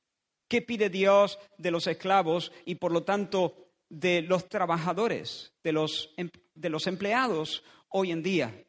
¿Qué 0.48 0.62
pide 0.62 0.88
Dios 0.90 1.38
de 1.58 1.70
los 1.70 1.86
esclavos 1.86 2.52
y 2.64 2.76
por 2.76 2.92
lo 2.92 3.02
tanto 3.02 3.66
de 3.88 4.22
los 4.22 4.48
trabajadores, 4.48 5.52
de 5.62 5.72
los, 5.72 6.12
em, 6.16 6.30
de 6.54 6.70
los 6.70 6.86
empleados 6.86 7.62
hoy 7.88 8.10
en 8.10 8.22
día. 8.22 8.64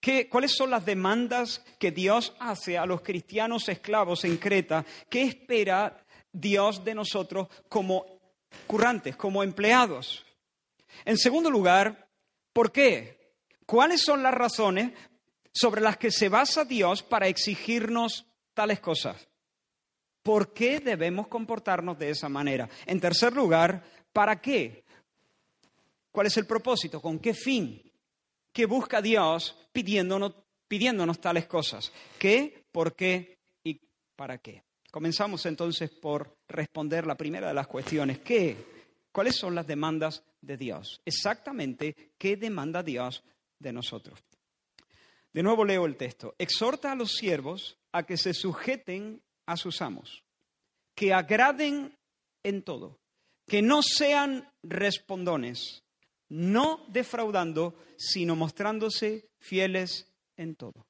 ¿Qué, 0.00 0.28
¿Cuáles 0.28 0.52
son 0.52 0.70
las 0.70 0.84
demandas 0.84 1.64
que 1.78 1.92
Dios 1.92 2.34
hace 2.40 2.76
a 2.76 2.86
los 2.86 3.02
cristianos 3.02 3.68
esclavos 3.68 4.24
en 4.24 4.36
Creta? 4.36 4.84
¿Qué 5.08 5.22
espera 5.22 6.04
Dios 6.32 6.84
de 6.84 6.94
nosotros 6.94 7.48
como 7.68 8.04
currantes, 8.66 9.16
como 9.16 9.42
empleados? 9.42 10.24
En 11.04 11.18
segundo 11.18 11.50
lugar, 11.50 12.08
¿por 12.52 12.72
qué? 12.72 13.34
¿Cuáles 13.66 14.02
son 14.02 14.22
las 14.22 14.34
razones 14.34 14.92
sobre 15.52 15.80
las 15.80 15.96
que 15.96 16.10
se 16.10 16.28
basa 16.28 16.64
Dios 16.64 17.02
para 17.02 17.28
exigirnos 17.28 18.26
tales 18.54 18.80
cosas? 18.80 19.28
¿Por 20.22 20.52
qué 20.52 20.80
debemos 20.80 21.26
comportarnos 21.28 21.98
de 21.98 22.10
esa 22.10 22.28
manera? 22.28 22.68
En 22.86 23.00
tercer 23.00 23.32
lugar, 23.32 23.82
¿para 24.12 24.40
qué? 24.40 24.84
¿Cuál 26.12 26.26
es 26.26 26.36
el 26.36 26.46
propósito? 26.46 27.00
¿Con 27.00 27.18
qué 27.18 27.34
fin? 27.34 27.82
¿Qué 28.52 28.66
busca 28.66 29.00
Dios 29.00 29.56
pidiéndonos, 29.72 30.34
pidiéndonos 30.68 31.20
tales 31.20 31.46
cosas? 31.46 31.90
¿Qué? 32.18 32.66
¿Por 32.70 32.94
qué? 32.94 33.38
¿Y 33.64 33.80
para 34.14 34.38
qué? 34.38 34.62
Comenzamos 34.90 35.46
entonces 35.46 35.90
por 35.90 36.36
responder 36.48 37.06
la 37.06 37.16
primera 37.16 37.48
de 37.48 37.54
las 37.54 37.66
cuestiones. 37.66 38.18
¿Qué? 38.18 38.71
¿Cuáles 39.12 39.36
son 39.36 39.54
las 39.54 39.66
demandas 39.66 40.24
de 40.40 40.56
Dios? 40.56 41.02
Exactamente, 41.04 42.12
¿qué 42.18 42.36
demanda 42.36 42.82
Dios 42.82 43.22
de 43.58 43.72
nosotros? 43.72 44.18
De 45.32 45.42
nuevo 45.42 45.64
leo 45.64 45.86
el 45.86 45.96
texto. 45.96 46.34
Exhorta 46.38 46.92
a 46.92 46.94
los 46.94 47.12
siervos 47.12 47.78
a 47.92 48.04
que 48.04 48.16
se 48.16 48.34
sujeten 48.34 49.22
a 49.46 49.56
sus 49.56 49.82
amos, 49.82 50.24
que 50.94 51.12
agraden 51.12 51.96
en 52.42 52.62
todo, 52.62 52.98
que 53.46 53.62
no 53.62 53.82
sean 53.82 54.50
respondones, 54.62 55.84
no 56.28 56.84
defraudando, 56.88 57.76
sino 57.96 58.34
mostrándose 58.34 59.28
fieles 59.38 60.10
en 60.36 60.54
todo. 60.54 60.86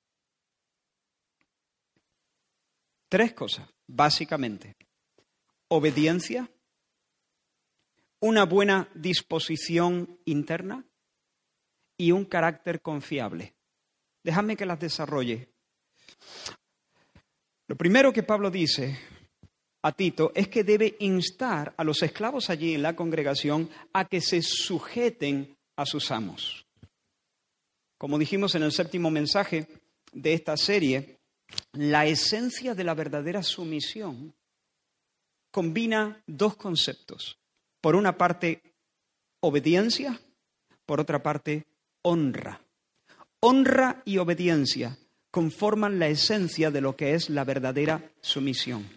Tres 3.09 3.35
cosas, 3.35 3.69
básicamente. 3.87 4.77
Obediencia, 5.69 6.51
una 8.23 8.45
buena 8.45 8.89
disposición 8.95 10.19
interna 10.27 10.85
y 11.99 12.13
un 12.13 12.25
carácter 12.25 12.81
confiable. 12.81 13.55
Déjame 14.23 14.57
que 14.57 14.65
las 14.65 14.79
desarrolle. 14.79 15.49
Lo 17.67 17.77
primero 17.77 18.13
que 18.13 18.23
Pablo 18.23 18.49
dice 18.49 18.97
a 19.83 19.91
Tito 19.91 20.31
es 20.37 20.47
que 20.47 20.63
debe 20.63 20.97
instar 21.01 21.75
a 21.77 21.83
los 21.83 22.01
esclavos 22.03 22.49
allí 22.49 22.75
en 22.75 22.83
la 22.83 22.95
congregación 22.95 23.69
a 23.93 24.05
que 24.05 24.21
se 24.21 24.41
sujeten 24.41 25.57
a 25.75 25.85
sus 25.85 26.13
amos. 26.13 26.65
Como 27.99 28.19
dijimos 28.19 28.55
en 28.55 28.63
el 28.63 28.71
séptimo 28.71 29.11
mensaje 29.11 29.67
de 30.13 30.33
esta 30.33 30.57
serie, 30.57 31.19
la 31.73 32.07
esencia 32.07 32.77
de 32.77 32.85
la 32.85 32.95
verdadera 32.95 33.43
sumisión 33.43 34.33
combina 35.51 36.23
dos 36.29 36.57
conceptos. 36.57 37.42
Por 37.83 37.97
una 37.97 38.17
parte, 38.17 38.63
obediencia, 39.41 40.19
por 40.87 41.01
otra 41.01 41.23
parte, 41.23 41.67
honra. 42.03 42.63
Honra 43.41 44.03
y 44.05 44.19
obediencia 44.19 44.97
conforman 45.33 45.99
la 45.99 46.07
esencia 46.07 46.71
de 46.71 46.81
lo 46.81 46.97
que 46.97 47.15
es 47.15 47.29
la 47.29 47.43
verdadera 47.43 48.13
sumisión. 48.21 48.89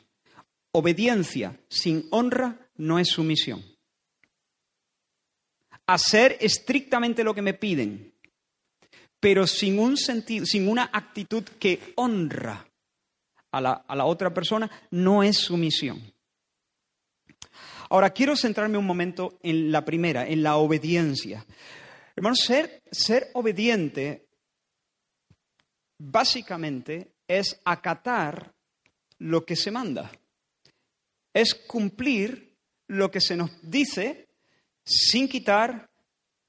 Obediencia 0.71 1.59
sin 1.67 2.07
honra 2.11 2.69
no 2.75 2.99
es 2.99 3.09
sumisión. 3.09 3.65
Hacer 5.87 6.37
estrictamente 6.39 7.23
lo 7.23 7.33
que 7.33 7.41
me 7.41 7.55
piden, 7.55 8.13
pero 9.19 9.47
sin 9.47 9.79
un 9.79 9.97
sentido, 9.97 10.45
sin 10.45 10.67
una 10.67 10.91
actitud 10.93 11.43
que 11.59 11.93
honra 11.95 12.67
a 13.51 13.61
la, 13.61 13.71
a 13.87 13.95
la 13.95 14.05
otra 14.05 14.31
persona, 14.31 14.69
no 14.91 15.23
es 15.23 15.37
sumisión. 15.37 16.14
Ahora, 17.95 18.09
quiero 18.09 18.35
centrarme 18.35 18.77
un 18.77 18.85
momento 18.85 19.39
en 19.41 19.71
la 19.71 19.85
primera, 19.85 20.27
en 20.27 20.43
la 20.43 20.57
obediencia. 20.57 21.45
Hermanos, 22.15 22.39
ser, 22.45 22.83
ser 22.91 23.29
obediente 23.33 24.27
básicamente 25.97 27.13
es 27.27 27.59
acatar 27.63 28.53
lo 29.19 29.45
que 29.45 29.55
se 29.55 29.71
manda 29.71 30.11
es 31.35 31.53
cumplir 31.53 32.55
lo 32.87 33.11
que 33.11 33.19
se 33.19 33.35
nos 33.35 33.51
dice 33.61 34.29
sin 34.85 35.27
quitar, 35.27 35.89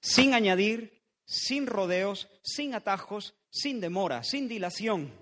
sin 0.01 0.33
añadir, 0.33 1.03
sin 1.25 1.67
rodeos, 1.67 2.29
sin 2.43 2.73
atajos, 2.73 3.35
sin 3.51 3.81
demora, 3.81 4.23
sin 4.23 4.47
dilación. 4.47 5.13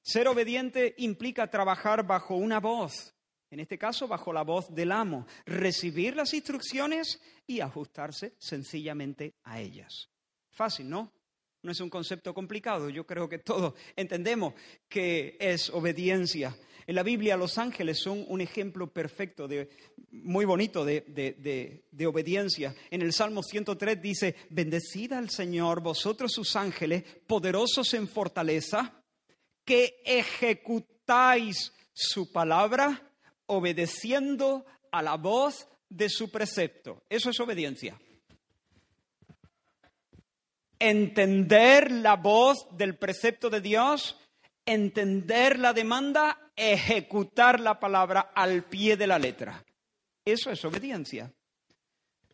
Ser 0.00 0.28
obediente 0.28 0.94
implica 0.98 1.50
trabajar 1.50 2.06
bajo 2.06 2.36
una 2.36 2.60
voz, 2.60 3.13
en 3.54 3.60
este 3.60 3.78
caso 3.78 4.08
bajo 4.08 4.32
la 4.32 4.42
voz 4.42 4.74
del 4.74 4.90
amo, 4.90 5.28
recibir 5.46 6.16
las 6.16 6.34
instrucciones 6.34 7.20
y 7.46 7.60
ajustarse 7.60 8.34
sencillamente 8.36 9.36
a 9.44 9.60
ellas. 9.60 10.10
Fácil, 10.50 10.90
¿no? 10.90 11.12
No 11.62 11.70
es 11.70 11.78
un 11.78 11.88
concepto 11.88 12.34
complicado, 12.34 12.90
yo 12.90 13.06
creo 13.06 13.28
que 13.28 13.38
todos 13.38 13.74
entendemos 13.94 14.54
que 14.88 15.36
es 15.38 15.70
obediencia. 15.70 16.56
En 16.84 16.96
la 16.96 17.04
Biblia 17.04 17.36
los 17.36 17.56
ángeles 17.56 18.00
son 18.00 18.24
un 18.26 18.40
ejemplo 18.40 18.92
perfecto, 18.92 19.46
de, 19.46 19.70
muy 20.10 20.44
bonito 20.44 20.84
de, 20.84 21.84
obediencia. 22.08 22.74
En 22.90 23.02
el 23.02 23.12
Salmo 23.12 23.40
103 23.40 24.02
dice, 24.02 24.34
bendecid 24.50 25.12
al 25.12 25.30
Señor 25.30 25.80
vosotros 25.80 26.32
sus 26.32 26.56
ángeles, 26.56 27.04
poderosos 27.28 27.94
en 27.94 28.08
fortaleza, 28.08 29.00
que 29.64 30.02
ejecutáis 30.04 31.72
su 31.92 32.32
palabra 32.32 33.12
obedeciendo 33.46 34.64
a 34.90 35.02
la 35.02 35.16
voz 35.16 35.68
de 35.88 36.08
su 36.08 36.30
precepto. 36.30 37.02
Eso 37.08 37.30
es 37.30 37.40
obediencia. 37.40 37.98
entender 40.78 41.90
la 41.90 42.16
voz 42.16 42.66
del 42.76 42.96
precepto 42.98 43.48
de 43.48 43.62
Dios, 43.62 44.18
entender 44.66 45.58
la 45.58 45.72
demanda, 45.72 46.50
ejecutar 46.56 47.58
la 47.58 47.80
palabra 47.80 48.32
al 48.34 48.64
pie 48.64 48.96
de 48.96 49.06
la 49.06 49.18
letra. 49.18 49.64
Eso 50.24 50.50
es 50.50 50.62
obediencia. 50.64 51.32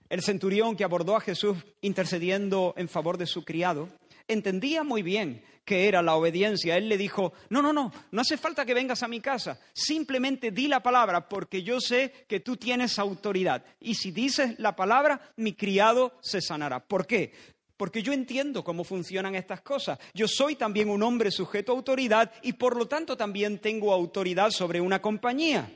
El 0.09 0.23
centurión 0.23 0.75
que 0.75 0.83
abordó 0.83 1.17
a 1.17 1.21
Jesús 1.21 1.59
intercediendo 1.81 2.75
en 2.76 2.88
favor 2.88 3.19
de 3.19 3.26
su 3.26 3.45
criado 3.45 3.88
entendía 4.32 4.84
muy 4.84 5.02
bien 5.02 5.42
que 5.64 5.87
era 5.87 6.02
la 6.02 6.16
obediencia. 6.16 6.76
Él 6.76 6.88
le 6.88 6.99
dijo, 6.99 7.32
no, 7.49 7.62
no, 7.62 7.72
no, 7.72 7.92
no 8.10 8.20
hace 8.20 8.37
falta 8.37 8.64
que 8.64 8.75
vengas 8.75 9.02
a 9.02 9.08
mi 9.08 9.20
casa, 9.20 9.60
simplemente 9.72 10.50
di 10.50 10.66
la 10.66 10.82
palabra 10.82 11.28
porque 11.28 11.62
yo 11.62 11.80
sé 11.80 12.25
que 12.26 12.40
tú 12.40 12.56
tienes 12.56 12.99
autoridad. 12.99 13.64
Y 13.78 13.94
si 13.94 14.10
dices 14.10 14.58
la 14.58 14.75
palabra, 14.75 15.32
mi 15.37 15.52
criado 15.54 16.18
se 16.20 16.40
sanará. 16.40 16.80
¿Por 16.80 17.06
qué? 17.06 17.32
Porque 17.76 18.02
yo 18.02 18.12
entiendo 18.12 18.64
cómo 18.64 18.84
funcionan 18.84 19.34
estas 19.34 19.62
cosas. 19.62 19.99
Yo 20.12 20.28
soy 20.28 20.56
también 20.56 20.90
un 20.90 21.02
hombre 21.02 21.30
sujeto 21.30 21.72
a 21.72 21.76
autoridad 21.76 22.32
y 22.42 22.54
por 22.54 22.76
lo 22.76 22.88
tanto 22.88 23.16
también 23.16 23.58
tengo 23.58 23.92
autoridad 23.92 24.50
sobre 24.50 24.80
una 24.80 25.00
compañía. 25.00 25.70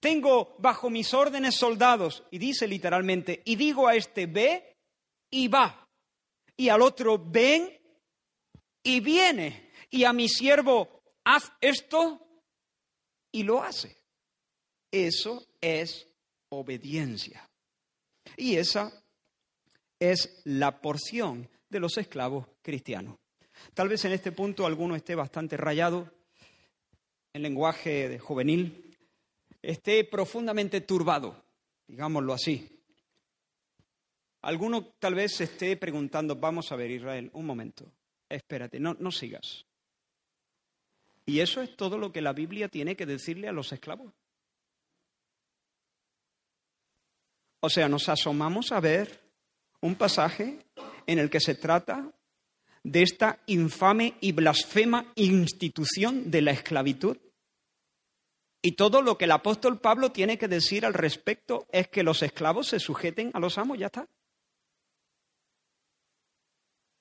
Tengo 0.00 0.56
bajo 0.58 0.90
mis 0.90 1.14
órdenes 1.14 1.56
soldados, 1.56 2.22
y 2.30 2.38
dice 2.38 2.68
literalmente, 2.68 3.42
y 3.44 3.56
digo 3.56 3.88
a 3.88 3.94
este, 3.94 4.26
ve 4.26 4.76
y 5.30 5.48
va, 5.48 5.85
y 6.56 6.68
al 6.68 6.82
otro, 6.82 7.18
ven 7.18 7.70
y 8.82 9.00
viene, 9.00 9.70
y 9.90 10.04
a 10.04 10.12
mi 10.12 10.28
siervo, 10.28 11.02
haz 11.24 11.52
esto 11.60 12.20
y 13.32 13.42
lo 13.42 13.62
hace. 13.62 13.96
Eso 14.90 15.46
es 15.60 16.08
obediencia. 16.48 17.48
Y 18.36 18.56
esa 18.56 18.92
es 19.98 20.40
la 20.44 20.80
porción 20.80 21.48
de 21.68 21.80
los 21.80 21.98
esclavos 21.98 22.46
cristianos. 22.62 23.18
Tal 23.74 23.88
vez 23.88 24.04
en 24.04 24.12
este 24.12 24.32
punto 24.32 24.66
alguno 24.66 24.94
esté 24.94 25.14
bastante 25.14 25.56
rayado 25.56 26.12
en 27.32 27.42
lenguaje 27.42 28.18
juvenil, 28.18 28.96
esté 29.60 30.04
profundamente 30.04 30.80
turbado, 30.80 31.44
digámoslo 31.86 32.32
así. 32.32 32.75
Alguno 34.46 34.84
tal 35.00 35.16
vez 35.16 35.34
se 35.34 35.42
esté 35.42 35.76
preguntando, 35.76 36.36
vamos 36.36 36.70
a 36.70 36.76
ver 36.76 36.88
Israel, 36.92 37.32
un 37.32 37.44
momento, 37.44 37.90
espérate, 38.28 38.78
no, 38.78 38.94
no 39.00 39.10
sigas. 39.10 39.66
Y 41.24 41.40
eso 41.40 41.62
es 41.62 41.76
todo 41.76 41.98
lo 41.98 42.12
que 42.12 42.20
la 42.20 42.32
Biblia 42.32 42.68
tiene 42.68 42.94
que 42.94 43.06
decirle 43.06 43.48
a 43.48 43.52
los 43.52 43.72
esclavos. 43.72 44.12
O 47.58 47.68
sea, 47.68 47.88
nos 47.88 48.08
asomamos 48.08 48.70
a 48.70 48.78
ver 48.78 49.20
un 49.80 49.96
pasaje 49.96 50.64
en 51.08 51.18
el 51.18 51.28
que 51.28 51.40
se 51.40 51.56
trata 51.56 52.12
de 52.84 53.02
esta 53.02 53.40
infame 53.46 54.14
y 54.20 54.30
blasfema 54.30 55.10
institución 55.16 56.30
de 56.30 56.42
la 56.42 56.52
esclavitud. 56.52 57.16
Y 58.62 58.76
todo 58.76 59.02
lo 59.02 59.18
que 59.18 59.24
el 59.24 59.32
apóstol 59.32 59.80
Pablo 59.80 60.12
tiene 60.12 60.38
que 60.38 60.46
decir 60.46 60.86
al 60.86 60.94
respecto 60.94 61.66
es 61.72 61.88
que 61.88 62.04
los 62.04 62.22
esclavos 62.22 62.68
se 62.68 62.78
sujeten 62.78 63.32
a 63.34 63.40
los 63.40 63.58
amos, 63.58 63.76
ya 63.76 63.86
está. 63.86 64.08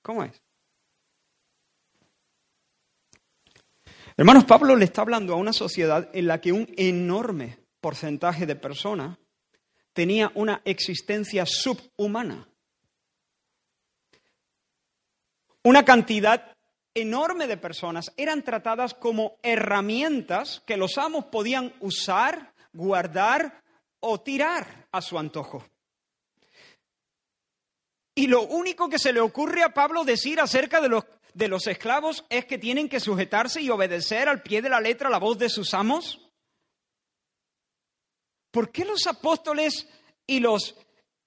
¿Cómo 0.06 0.24
es? 0.24 0.40
Hermanos, 4.16 4.46
Pablo 4.46 4.76
le 4.76 4.86
está 4.86 5.02
hablando 5.02 5.34
a 5.34 5.38
una 5.38 5.52
sociedad 5.52 6.12
en 6.14 6.28
la 6.28 6.40
que 6.40 6.52
un 6.52 6.72
enorme 6.78 7.58
porcentaje 7.82 8.46
de 8.46 8.56
personas 8.56 9.18
tenía 9.94 10.32
una 10.36 10.62
existencia 10.64 11.48
subhumana. 11.48 12.48
Una 15.64 15.84
cantidad 15.84 16.56
enorme 16.94 17.48
de 17.48 17.58
personas 17.58 18.14
eran 18.16 18.44
tratadas 18.44 18.94
como 18.94 19.38
herramientas 19.42 20.62
que 20.68 20.78
los 20.78 21.00
amos 21.00 21.26
podían 21.26 21.74
usar, 21.80 22.54
guardar 22.74 23.64
o 24.02 24.22
tirar 24.22 24.88
a 24.92 25.02
su 25.02 25.18
antojo. 25.18 25.66
Y 28.16 28.28
lo 28.28 28.44
único 28.44 28.88
que 28.90 28.98
se 28.98 29.12
le 29.12 29.20
ocurre 29.20 29.62
a 29.62 29.74
Pablo 29.74 30.06
decir 30.06 30.40
acerca 30.40 30.80
de 30.80 30.88
los, 30.88 31.04
de 31.34 31.50
los 31.50 31.68
esclavos 31.68 32.24
es 32.30 32.46
que 32.46 32.58
tienen 32.58 32.88
que 32.88 33.02
sujetarse 33.02 33.62
y 33.62 33.70
obedecer 33.70 34.30
al 34.30 34.42
pie 34.42 34.62
de 34.62 34.70
la 34.70 34.80
letra 34.80 35.10
la 35.10 35.20
voz 35.20 35.38
de 35.38 35.50
sus 35.50 35.74
amos. 35.74 36.22
¿Por 38.52 38.72
qué 38.72 38.86
los 38.86 39.06
apóstoles 39.06 39.88
y 40.26 40.40
los 40.40 40.76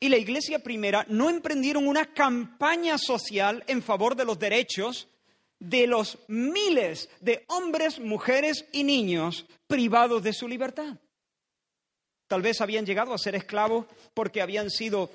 y 0.01 0.09
la 0.09 0.17
Iglesia 0.17 0.61
primera 0.61 1.05
no 1.09 1.29
emprendieron 1.29 1.87
una 1.87 2.13
campaña 2.15 2.99
social 2.99 3.65
en 3.67 3.83
favor 3.83 4.15
de 4.15 4.25
los 4.25 4.39
derechos 4.39 5.09
de 5.59 5.89
los 5.89 6.19
miles 6.29 7.11
de 7.21 7.45
hombres, 7.49 7.99
mujeres 7.99 8.67
y 8.73 8.85
niños 8.85 9.47
privados 9.67 10.23
de 10.23 10.33
su 10.33 10.47
libertad. 10.47 10.99
Tal 12.29 12.43
vez 12.43 12.61
habían 12.61 12.87
llegado 12.87 13.13
a 13.13 13.19
ser 13.19 13.35
esclavos 13.35 13.87
porque 14.15 14.41
habían 14.41 14.71
sido 14.71 15.11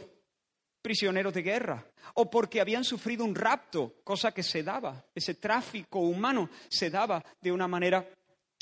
prisioneros 0.83 1.33
de 1.33 1.41
guerra 1.41 1.83
o 2.13 2.29
porque 2.29 2.61
habían 2.61 2.83
sufrido 2.83 3.25
un 3.25 3.33
rapto, 3.33 3.95
cosa 4.03 4.31
que 4.31 4.43
se 4.43 4.61
daba, 4.61 5.03
ese 5.15 5.35
tráfico 5.35 5.99
humano 5.99 6.49
se 6.69 6.91
daba 6.91 7.23
de 7.41 7.51
una 7.51 7.67
manera, 7.67 8.07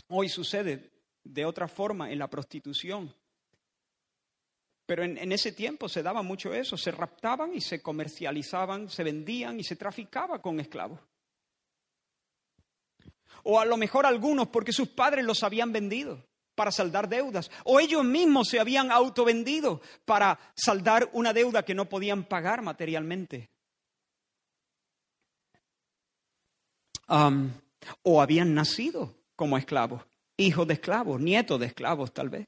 hoy 0.07 0.29
sucede 0.29 0.91
de 1.23 1.45
otra 1.45 1.67
forma 1.67 2.11
en 2.11 2.19
la 2.19 2.29
prostitución. 2.29 3.13
Pero 4.85 5.03
en, 5.03 5.31
ese 5.31 5.51
tiempo 5.51 5.89
se 5.89 6.03
daba 6.03 6.21
mucho 6.21 6.53
eso, 6.53 6.77
se 6.77 6.91
raptaban 6.91 7.53
y 7.53 7.61
se 7.61 7.81
comercializaban, 7.81 8.89
se 8.89 9.03
vendían 9.03 9.59
y 9.59 9.63
se 9.63 9.75
traficaba 9.75 10.41
con 10.41 10.59
esclavos 10.59 10.99
o 13.43 13.59
a 13.59 13.65
lo 13.65 13.77
mejor 13.77 14.05
algunos 14.05 14.49
porque 14.49 14.71
sus 14.71 14.89
padres 14.89 15.25
los 15.25 15.43
habían 15.43 15.71
vendido 15.71 16.23
para 16.55 16.71
saldar 16.71 17.07
deudas, 17.07 17.49
o 17.63 17.79
ellos 17.79 18.03
mismos 18.03 18.49
se 18.49 18.59
habían 18.59 18.91
autovendido 18.91 19.81
para 20.05 20.39
saldar 20.55 21.09
una 21.13 21.33
deuda 21.33 21.63
que 21.63 21.73
no 21.73 21.87
podían 21.87 22.23
pagar 22.23 22.61
materialmente. 22.61 23.49
o 28.03 28.21
habían 28.21 28.53
nacido 28.53 29.13
como 29.35 29.57
esclavos, 29.57 30.01
hijos 30.37 30.65
de 30.65 30.75
esclavos, 30.75 31.19
nietos 31.19 31.59
de 31.59 31.65
esclavos 31.65 32.13
tal 32.13 32.29
vez. 32.29 32.47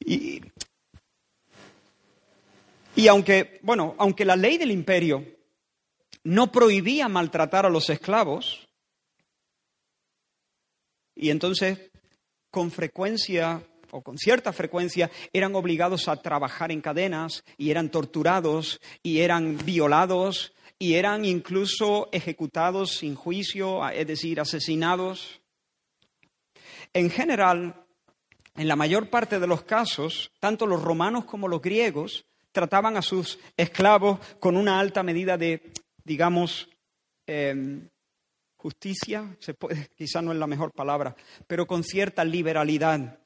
Y, 0.00 0.40
y 2.96 3.08
aunque, 3.08 3.60
bueno, 3.62 3.94
aunque 3.98 4.24
la 4.24 4.36
ley 4.36 4.56
del 4.56 4.70
imperio 4.70 5.24
no 6.24 6.50
prohibía 6.50 7.08
maltratar 7.08 7.66
a 7.66 7.70
los 7.70 7.90
esclavos 7.90 8.68
y 11.14 11.30
entonces 11.30 11.90
con 12.50 12.70
frecuencia 12.70 13.62
o 13.90 14.02
con 14.02 14.18
cierta 14.18 14.52
frecuencia 14.52 15.10
eran 15.32 15.54
obligados 15.54 16.08
a 16.08 16.16
trabajar 16.16 16.72
en 16.72 16.80
cadenas 16.80 17.44
y 17.58 17.70
eran 17.70 17.90
torturados 17.90 18.80
y 19.02 19.20
eran 19.20 19.58
violados 19.64 20.54
y 20.78 20.94
eran 20.94 21.24
incluso 21.24 22.08
ejecutados 22.10 22.96
sin 22.96 23.14
juicio, 23.14 23.88
es 23.88 24.06
decir, 24.06 24.40
asesinados. 24.40 25.40
En 26.92 27.08
general, 27.08 27.86
en 28.56 28.68
la 28.68 28.76
mayor 28.76 29.08
parte 29.08 29.38
de 29.38 29.46
los 29.46 29.62
casos, 29.62 30.32
tanto 30.40 30.66
los 30.66 30.82
romanos 30.82 31.24
como 31.24 31.46
los 31.46 31.62
griegos 31.62 32.24
trataban 32.50 32.96
a 32.96 33.02
sus 33.02 33.38
esclavos 33.56 34.18
con 34.40 34.56
una 34.56 34.80
alta 34.80 35.02
medida 35.02 35.38
de 35.38 35.72
digamos, 36.04 36.68
em, 37.26 37.88
justicia, 38.62 39.36
se 39.40 39.54
quizá 39.96 40.22
no 40.22 40.32
es 40.32 40.38
la 40.38 40.46
mejor 40.46 40.72
palabra, 40.72 41.16
pero 41.46 41.66
con 41.66 41.82
cierta 41.82 42.24
liberalidad. 42.24 43.18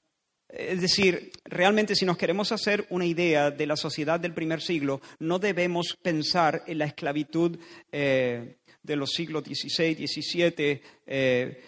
Es 0.49 0.81
decir, 0.81 1.33
realmente 1.45 1.95
si 1.97 2.07
nos 2.07 2.17
queremos 2.17 2.53
hacer 2.53 2.87
una 2.91 3.05
idea 3.05 3.51
de 3.51 3.67
la 3.67 3.77
sociedad 3.77 4.21
del 4.21 4.33
primer 4.33 4.63
siglo, 4.63 5.01
no 5.19 5.39
debemos 5.39 5.97
pensar 6.01 6.63
en 6.67 6.79
la 6.79 6.87
esclavitud 6.87 7.59
eh, 7.91 8.59
de 8.83 8.97
los 8.97 9.11
siglos 9.11 9.45
XVI, 9.45 10.07
XVII, 10.07 10.81
eh, 11.07 11.63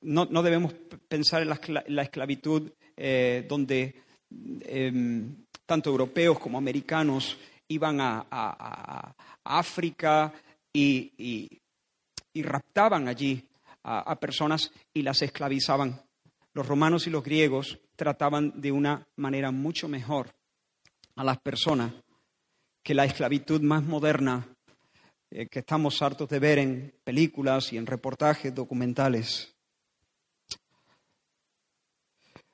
no, 0.00 0.26
no, 0.30 0.42
debemos 0.42 0.72
pensar 1.08 1.42
en 1.42 1.48
la, 1.48 2.02
esclavitud 2.02 2.70
eh, 2.96 3.44
donde 3.48 3.94
em, 4.62 5.44
tanto 5.66 5.90
europeos 5.90 6.38
como 6.38 6.56
americanos 6.56 7.36
iban 7.68 7.98
a, 8.00 9.14
África 9.44 10.32
y, 10.72 11.60
raptaban 12.42 13.08
allí 13.08 13.46
a, 13.82 14.18
personas 14.18 14.70
y 14.92 15.02
las 15.02 15.22
esclavizaban. 15.22 16.02
Los 16.52 16.66
romanos 16.66 17.06
y 17.06 17.10
los 17.10 17.24
griegos 17.24 17.78
trataban 17.96 18.52
de 18.60 18.72
una 18.72 19.06
manera 19.16 19.50
mucho 19.50 19.88
mejor 19.88 20.34
a 21.16 21.24
las 21.24 21.38
personas 21.38 21.92
que 22.82 22.94
la 22.94 23.04
esclavitud 23.04 23.60
más 23.60 23.82
moderna 23.82 24.46
eh, 25.30 25.46
que 25.46 25.60
estamos 25.60 26.00
hartos 26.02 26.28
de 26.28 26.38
ver 26.38 26.58
en 26.58 26.94
películas 27.04 27.72
y 27.72 27.76
en 27.76 27.86
reportajes 27.86 28.54
documentales. 28.54 29.54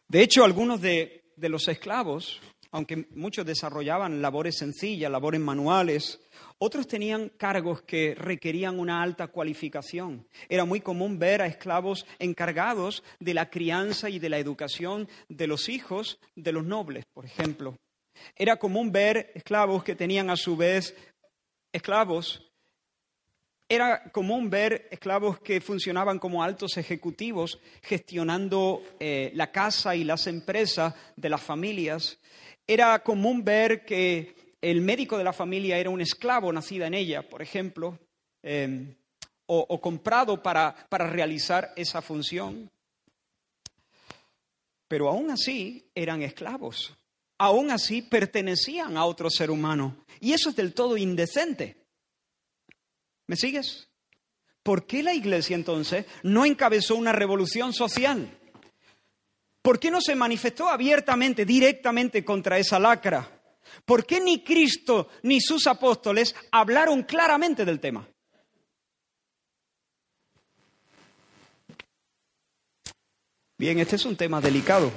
De 0.09 0.23
hecho, 0.23 0.45
algunos 0.45 0.81
de 0.81 1.25
los 1.37 1.67
esclavos 1.69 2.41
aunque 2.75 3.07
muchos 3.13 3.47
desarrollaban 3.47 4.21
labores 4.21 4.59
sencillas, 4.59 5.09
labores 5.09 5.41
manuales, 5.41 6.21
otros 6.59 6.89
tenían 6.89 7.29
cargos 7.29 7.83
que 7.83 8.17
requerían 8.17 8.81
una 8.81 9.01
alta 9.01 9.29
cualificación. 9.29 10.27
Era 10.49 10.65
muy 10.65 10.81
común 10.81 11.21
ver 11.21 11.41
a 11.41 11.47
esclavos 11.47 12.05
encargados 12.19 13.05
de 13.21 13.33
la 13.33 13.49
crianza 13.49 14.11
y 14.11 14.19
de 14.19 14.29
la 14.29 14.39
educación 14.39 15.09
de 15.29 15.47
los 15.47 15.69
hijos 15.69 16.19
de 16.35 16.51
los 16.51 16.65
nobles, 16.65 17.05
por 17.15 17.25
ejemplo. 17.25 17.77
Era 18.35 18.57
común 18.57 18.91
ver 18.91 19.31
esclavos 19.37 19.85
que 19.85 19.95
tenían 19.95 20.29
a 20.29 20.37
su 20.37 20.57
vez 20.57 20.97
esclavos. 21.73 22.51
Era 23.69 24.11
común 24.11 24.51
ver 24.51 24.89
esclavos 24.91 25.39
que 25.39 25.61
funcionaban 25.61 26.19
como 26.19 26.43
altos 26.43 26.77
ejecutivos 26.77 27.61
gestionando 27.83 28.83
eh, 28.99 29.31
la 29.35 29.53
casa 29.53 29.95
y 29.95 30.03
las 30.03 30.27
empresas 30.27 30.93
de 31.15 31.29
las 31.29 31.41
familias. 31.41 32.19
Era 32.67 32.99
común 33.03 33.45
ver 33.45 33.85
que 33.85 34.57
el 34.61 34.81
médico 34.81 35.19
de 35.19 35.25
la 35.25 35.33
familia 35.33 35.79
era 35.79 35.91
un 35.91 36.01
esclavo 36.01 36.53
nacido 36.53 36.87
en 36.87 36.95
ella, 36.95 37.29
por 37.29 37.43
ejemplo, 37.43 37.99
em, 38.43 38.95
o, 39.47 39.81
comprado 39.81 40.43
para, 40.43 40.75
para 40.89 41.07
realizar 41.07 41.73
esa 41.77 42.01
función. 42.01 42.71
Pero 44.89 45.09
aún 45.09 45.31
así 45.31 45.91
eran 45.95 46.23
esclavos, 46.23 46.97
aún 47.37 47.71
así 47.71 48.01
pertenecían 48.01 48.97
a 48.97 49.05
otro 49.05 49.29
ser 49.29 49.51
humano. 49.51 50.05
Y 50.21 50.33
eso 50.33 50.49
es 50.49 50.57
del 50.57 50.73
todo 50.73 50.97
indecente. 50.97 51.77
¿Me 53.27 53.37
sigues? 53.37 53.89
¿Por 54.63 54.87
qué 54.87 55.03
la 55.03 55.13
Iglesia 55.13 55.55
entonces 55.55 56.07
no 56.23 56.47
encabezó 56.47 56.97
una 56.97 57.13
revolución 57.13 57.75
social? 57.75 58.39
¿Por 59.65 59.81
qué 59.81 59.91
no 59.91 60.03
se 60.03 60.15
manifestó 60.15 60.69
abiertamente, 60.69 61.47
directamente 61.47 62.23
contra 62.23 62.59
esa 62.59 62.79
lacra? 62.79 63.43
¿Por 63.87 64.05
qué 64.05 64.21
ni 64.21 64.45
Cristo 64.45 65.09
ni 65.23 65.41
sus 65.41 65.67
apóstoles 65.67 66.37
hablaron 66.53 67.05
claramente 67.05 67.65
del 67.65 67.81
tema? 67.81 68.07
Bien, 73.57 73.79
este 73.79 73.97
es 73.97 74.05
un 74.05 74.19
tema 74.19 74.39
delicado. 74.39 74.93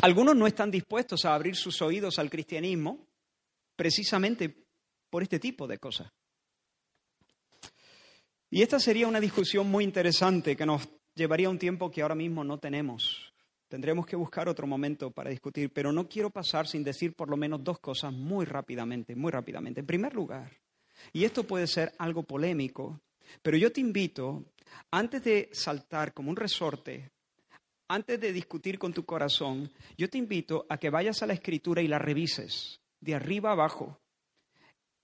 Algunos 0.00 0.34
no 0.34 0.48
están 0.48 0.68
dispuestos 0.68 1.24
a 1.24 1.32
abrir 1.32 1.54
sus 1.54 1.80
oídos 1.80 2.18
al 2.18 2.28
cristianismo 2.28 3.06
precisamente 3.76 4.66
por 5.08 5.22
este 5.22 5.38
tipo 5.38 5.68
de 5.68 5.78
cosas. 5.78 6.10
Y 8.50 8.62
esta 8.62 8.80
sería 8.80 9.06
una 9.06 9.20
discusión 9.20 9.70
muy 9.70 9.84
interesante 9.84 10.56
que 10.56 10.66
nos 10.66 10.88
llevaría 11.14 11.50
un 11.50 11.58
tiempo 11.58 11.90
que 11.90 12.02
ahora 12.02 12.14
mismo 12.14 12.44
no 12.44 12.58
tenemos. 12.58 13.32
Tendremos 13.68 14.06
que 14.06 14.16
buscar 14.16 14.48
otro 14.48 14.66
momento 14.66 15.10
para 15.10 15.30
discutir, 15.30 15.72
pero 15.72 15.92
no 15.92 16.08
quiero 16.08 16.30
pasar 16.30 16.66
sin 16.66 16.84
decir 16.84 17.14
por 17.14 17.30
lo 17.30 17.36
menos 17.36 17.64
dos 17.64 17.78
cosas 17.78 18.12
muy 18.12 18.44
rápidamente, 18.44 19.16
muy 19.16 19.30
rápidamente. 19.30 19.80
En 19.80 19.86
primer 19.86 20.14
lugar, 20.14 20.50
y 21.12 21.24
esto 21.24 21.44
puede 21.44 21.66
ser 21.66 21.92
algo 21.98 22.22
polémico, 22.22 23.00
pero 23.40 23.56
yo 23.56 23.72
te 23.72 23.80
invito, 23.80 24.44
antes 24.90 25.24
de 25.24 25.48
saltar 25.52 26.12
como 26.12 26.30
un 26.30 26.36
resorte, 26.36 27.10
antes 27.88 28.20
de 28.20 28.32
discutir 28.32 28.78
con 28.78 28.92
tu 28.92 29.04
corazón, 29.04 29.70
yo 29.96 30.08
te 30.08 30.18
invito 30.18 30.66
a 30.68 30.78
que 30.78 30.90
vayas 30.90 31.22
a 31.22 31.26
la 31.26 31.34
escritura 31.34 31.82
y 31.82 31.88
la 31.88 31.98
revises, 31.98 32.80
de 33.00 33.14
arriba 33.14 33.52
abajo, 33.52 33.98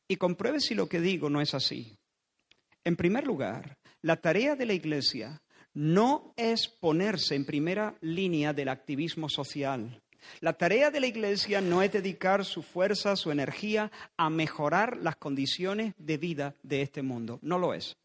y 0.07 0.16
compruebes 0.16 0.64
si 0.64 0.75
lo 0.75 0.88
que 0.88 1.01
digo 1.01 1.29
no 1.29 1.40
es 1.40 1.55
así. 1.55 1.99
En 2.85 2.97
primer 2.97 3.27
lugar, 3.27 3.79
la 4.01 4.16
tarea 4.16 4.57
de 4.57 4.64
la 4.64 4.73
Iglesia 4.73 5.42
no 5.74 6.35
es 6.37 6.68
ponerse 6.68 7.35
en 7.35 7.44
primera 7.44 7.96
línea 8.00 8.52
del 8.52 8.68
activismo 8.68 9.28
social. 9.28 10.00
La 10.40 10.52
tarea 10.52 10.90
de 10.90 11.00
la 11.00 11.07
Iglesia 11.07 11.61
no 11.61 11.83
es 11.83 11.92
dedicar 11.92 12.44
su 12.44 12.62
fuerza, 12.62 13.16
su 13.16 13.31
energía 13.31 13.90
a 14.16 14.31
mejorar 14.31 14.96
las 14.98 15.16
condiciones 15.16 15.94
de 15.98 16.16
vida 16.16 16.54
de 16.62 16.83
este 16.83 17.02
mundo. 17.02 17.38
No 17.42 17.59
lo 17.59 17.74
es. 17.74 17.96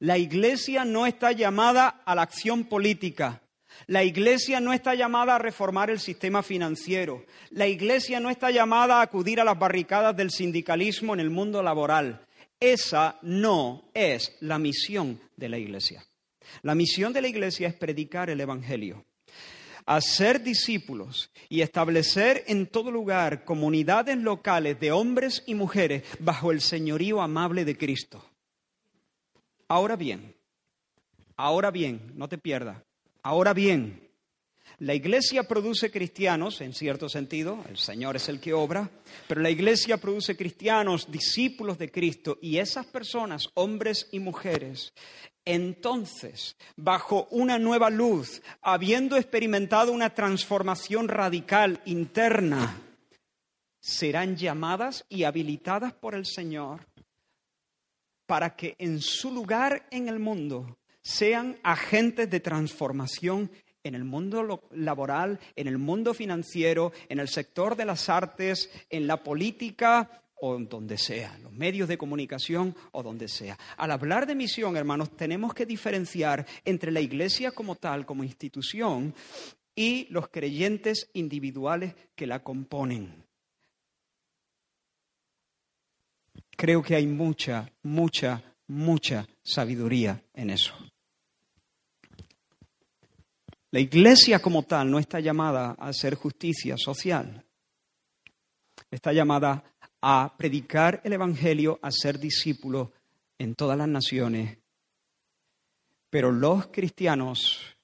La 0.00 0.18
Iglesia 0.18 0.84
no 0.84 1.06
está 1.06 1.32
llamada 1.32 2.02
a 2.04 2.14
la 2.14 2.22
acción 2.22 2.64
política. 2.64 3.42
La 3.86 4.02
Iglesia 4.02 4.60
no 4.60 4.72
está 4.72 4.94
llamada 4.94 5.36
a 5.36 5.38
reformar 5.38 5.90
el 5.90 6.00
sistema 6.00 6.42
financiero. 6.42 7.24
La 7.50 7.66
Iglesia 7.66 8.18
no 8.18 8.30
está 8.30 8.50
llamada 8.50 8.98
a 8.98 9.02
acudir 9.02 9.40
a 9.40 9.44
las 9.44 9.58
barricadas 9.58 10.16
del 10.16 10.30
sindicalismo 10.30 11.14
en 11.14 11.20
el 11.20 11.30
mundo 11.30 11.62
laboral. 11.62 12.26
Esa 12.60 13.18
no 13.22 13.90
es 13.94 14.36
la 14.40 14.58
misión 14.58 15.20
de 15.36 15.48
la 15.48 15.58
Iglesia. 15.58 16.04
La 16.62 16.74
misión 16.74 17.12
de 17.12 17.22
la 17.22 17.28
Iglesia 17.28 17.68
es 17.68 17.74
predicar 17.74 18.30
el 18.30 18.40
Evangelio, 18.40 19.04
hacer 19.86 20.42
discípulos 20.42 21.30
y 21.48 21.60
establecer 21.60 22.44
en 22.46 22.66
todo 22.66 22.90
lugar 22.90 23.44
comunidades 23.44 24.16
locales 24.18 24.80
de 24.80 24.92
hombres 24.92 25.44
y 25.46 25.54
mujeres 25.54 26.02
bajo 26.18 26.50
el 26.50 26.60
señorío 26.60 27.20
amable 27.20 27.64
de 27.64 27.76
Cristo. 27.76 28.24
Ahora 29.68 29.96
bien, 29.96 30.34
ahora 31.36 31.70
bien, 31.70 32.12
no 32.14 32.28
te 32.28 32.38
pierdas, 32.38 32.82
ahora 33.22 33.52
bien, 33.54 34.07
la 34.80 34.94
iglesia 34.94 35.42
produce 35.42 35.90
cristianos, 35.90 36.60
en 36.60 36.72
cierto 36.72 37.08
sentido, 37.08 37.64
el 37.68 37.78
Señor 37.78 38.14
es 38.14 38.28
el 38.28 38.40
que 38.40 38.52
obra, 38.52 38.88
pero 39.26 39.40
la 39.40 39.50
iglesia 39.50 39.96
produce 39.96 40.36
cristianos, 40.36 41.10
discípulos 41.10 41.78
de 41.78 41.90
Cristo, 41.90 42.38
y 42.40 42.58
esas 42.58 42.86
personas, 42.86 43.48
hombres 43.54 44.08
y 44.12 44.20
mujeres, 44.20 44.92
entonces, 45.44 46.56
bajo 46.76 47.26
una 47.30 47.58
nueva 47.58 47.90
luz, 47.90 48.42
habiendo 48.60 49.16
experimentado 49.16 49.92
una 49.92 50.14
transformación 50.14 51.08
radical 51.08 51.80
interna, 51.86 52.76
serán 53.80 54.36
llamadas 54.36 55.06
y 55.08 55.24
habilitadas 55.24 55.92
por 55.94 56.14
el 56.14 56.26
Señor 56.26 56.86
para 58.26 58.54
que 58.54 58.76
en 58.78 59.00
su 59.00 59.32
lugar 59.32 59.86
en 59.90 60.08
el 60.08 60.18
mundo 60.18 60.78
sean 61.00 61.58
agentes 61.62 62.28
de 62.28 62.40
transformación 62.40 63.50
en 63.82 63.94
el 63.94 64.04
mundo 64.04 64.62
laboral, 64.72 65.38
en 65.56 65.68
el 65.68 65.78
mundo 65.78 66.14
financiero, 66.14 66.92
en 67.08 67.20
el 67.20 67.28
sector 67.28 67.76
de 67.76 67.84
las 67.84 68.08
artes, 68.08 68.70
en 68.90 69.06
la 69.06 69.22
política 69.22 70.22
o 70.40 70.56
donde 70.58 70.98
sea, 70.98 71.34
en 71.34 71.42
los 71.42 71.52
medios 71.52 71.88
de 71.88 71.98
comunicación 71.98 72.74
o 72.92 73.02
donde 73.02 73.28
sea. 73.28 73.58
Al 73.76 73.90
hablar 73.90 74.26
de 74.26 74.34
misión, 74.34 74.76
hermanos, 74.76 75.16
tenemos 75.16 75.52
que 75.52 75.66
diferenciar 75.66 76.46
entre 76.64 76.92
la 76.92 77.00
iglesia 77.00 77.50
como 77.50 77.74
tal, 77.74 78.06
como 78.06 78.24
institución, 78.24 79.14
y 79.74 80.08
los 80.10 80.28
creyentes 80.28 81.08
individuales 81.12 81.94
que 82.16 82.26
la 82.26 82.42
componen. 82.42 83.24
Creo 86.56 86.82
que 86.82 86.96
hay 86.96 87.06
mucha, 87.06 87.70
mucha, 87.84 88.42
mucha 88.66 89.28
sabiduría 89.44 90.20
en 90.34 90.50
eso. 90.50 90.74
La 93.70 93.80
iglesia 93.80 94.40
como 94.40 94.62
tal 94.62 94.90
no 94.90 94.98
está 94.98 95.20
llamada 95.20 95.76
a 95.78 95.88
hacer 95.88 96.14
justicia 96.14 96.76
social. 96.78 97.44
Está 98.90 99.12
llamada 99.12 99.62
a 100.00 100.34
predicar 100.38 101.02
el 101.04 101.12
Evangelio, 101.12 101.78
a 101.82 101.90
ser 101.90 102.18
discípulos 102.18 102.88
en 103.38 103.54
todas 103.54 103.76
las 103.76 103.88
naciones. 103.88 104.56
Pero 106.08 106.32
los 106.32 106.68
cristianos, 106.68 107.76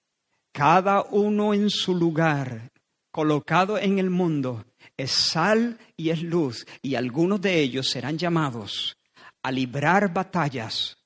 cada 0.53 1.03
uno 1.03 1.53
en 1.53 1.69
su 1.69 1.95
lugar, 1.95 2.71
colocado 3.11 3.79
en 3.79 3.99
el 3.99 4.09
mundo, 4.09 4.65
es 4.97 5.11
sal 5.11 5.79
y 5.99 6.09
es 6.09 6.23
luz, 6.23 6.67
y 6.81 6.95
algunos 6.95 7.43
de 7.43 7.61
ellos 7.61 7.91
serán 7.91 8.17
llamados 8.17 8.97
a 9.43 9.53
librar 9.53 10.15
batallas 10.15 10.97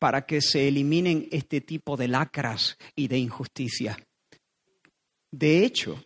para 0.00 0.26
que 0.26 0.40
se 0.40 0.66
eliminen 0.66 1.28
este 1.30 1.60
tipo 1.60 1.96
de 1.96 2.08
lacras 2.08 2.76
y 2.96 3.06
de 3.06 3.18
injusticia. 3.18 3.96
De 5.30 5.64
hecho, 5.64 6.02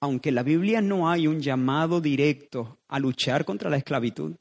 aunque 0.00 0.30
en 0.30 0.34
la 0.34 0.42
Biblia 0.42 0.80
no 0.80 1.08
hay 1.08 1.26
un 1.26 1.40
llamado 1.40 2.00
directo 2.00 2.80
a 2.88 2.98
luchar 2.98 3.44
contra 3.44 3.70
la 3.70 3.76
esclavitud, 3.76 4.34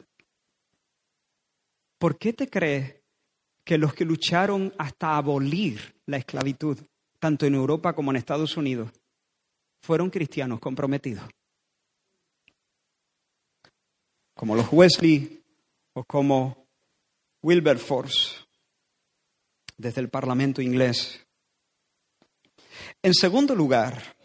¿por 1.97 2.17
qué 2.17 2.33
te 2.33 2.49
crees 2.49 2.95
que 3.63 3.77
los 3.77 3.93
que 3.93 4.05
lucharon 4.05 4.73
hasta 4.77 5.17
abolir 5.17 5.95
la 6.05 6.17
esclavitud, 6.17 6.79
tanto 7.19 7.45
en 7.45 7.55
Europa 7.55 7.93
como 7.93 8.11
en 8.11 8.17
Estados 8.17 8.57
Unidos, 8.57 8.91
fueron 9.81 10.09
cristianos 10.09 10.59
comprometidos? 10.59 11.29
Como 14.33 14.55
los 14.55 14.71
Wesley 14.71 15.43
o 15.93 16.03
como 16.05 16.65
Wilberforce, 17.43 18.45
desde 19.77 20.01
el 20.01 20.09
Parlamento 20.09 20.61
inglés. 20.61 21.25
En 23.01 23.13
segundo 23.13 23.55
lugar, 23.55 24.15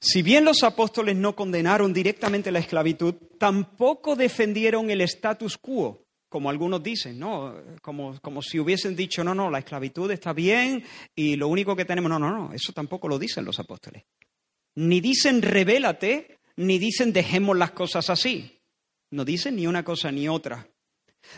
si 0.00 0.22
bien 0.22 0.44
los 0.44 0.62
apóstoles 0.62 1.16
no 1.16 1.36
condenaron 1.36 1.92
directamente 1.92 2.50
la 2.50 2.58
esclavitud, 2.58 3.14
tampoco 3.38 4.16
defendieron 4.16 4.90
el 4.90 5.00
status 5.02 5.58
quo 5.58 6.04
como 6.30 6.48
algunos 6.48 6.80
dicen, 6.80 7.18
¿no? 7.18 7.54
Como, 7.82 8.18
como 8.20 8.40
si 8.40 8.60
hubiesen 8.60 8.94
dicho, 8.94 9.24
no, 9.24 9.34
no, 9.34 9.50
la 9.50 9.58
esclavitud 9.58 10.08
está 10.12 10.32
bien 10.32 10.84
y 11.14 11.34
lo 11.34 11.48
único 11.48 11.74
que 11.74 11.84
tenemos, 11.84 12.08
no, 12.08 12.20
no, 12.20 12.30
no, 12.30 12.54
eso 12.54 12.72
tampoco 12.72 13.08
lo 13.08 13.18
dicen 13.18 13.44
los 13.44 13.58
apóstoles. 13.58 14.04
Ni 14.76 15.00
dicen 15.00 15.42
revélate, 15.42 16.38
ni 16.56 16.78
dicen 16.78 17.12
dejemos 17.12 17.58
las 17.58 17.72
cosas 17.72 18.08
así. 18.10 18.60
No 19.10 19.24
dicen 19.24 19.56
ni 19.56 19.66
una 19.66 19.82
cosa 19.82 20.12
ni 20.12 20.28
otra. 20.28 20.68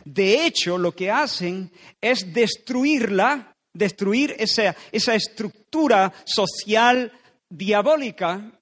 De 0.05 0.45
hecho, 0.45 0.77
lo 0.77 0.95
que 0.95 1.11
hacen 1.11 1.73
es 1.99 2.35
destruirla, 2.35 3.52
destruir 3.73 4.35
esa, 4.39 4.77
esa 4.91 5.15
estructura 5.15 6.13
social 6.25 7.13
diabólica 7.49 8.61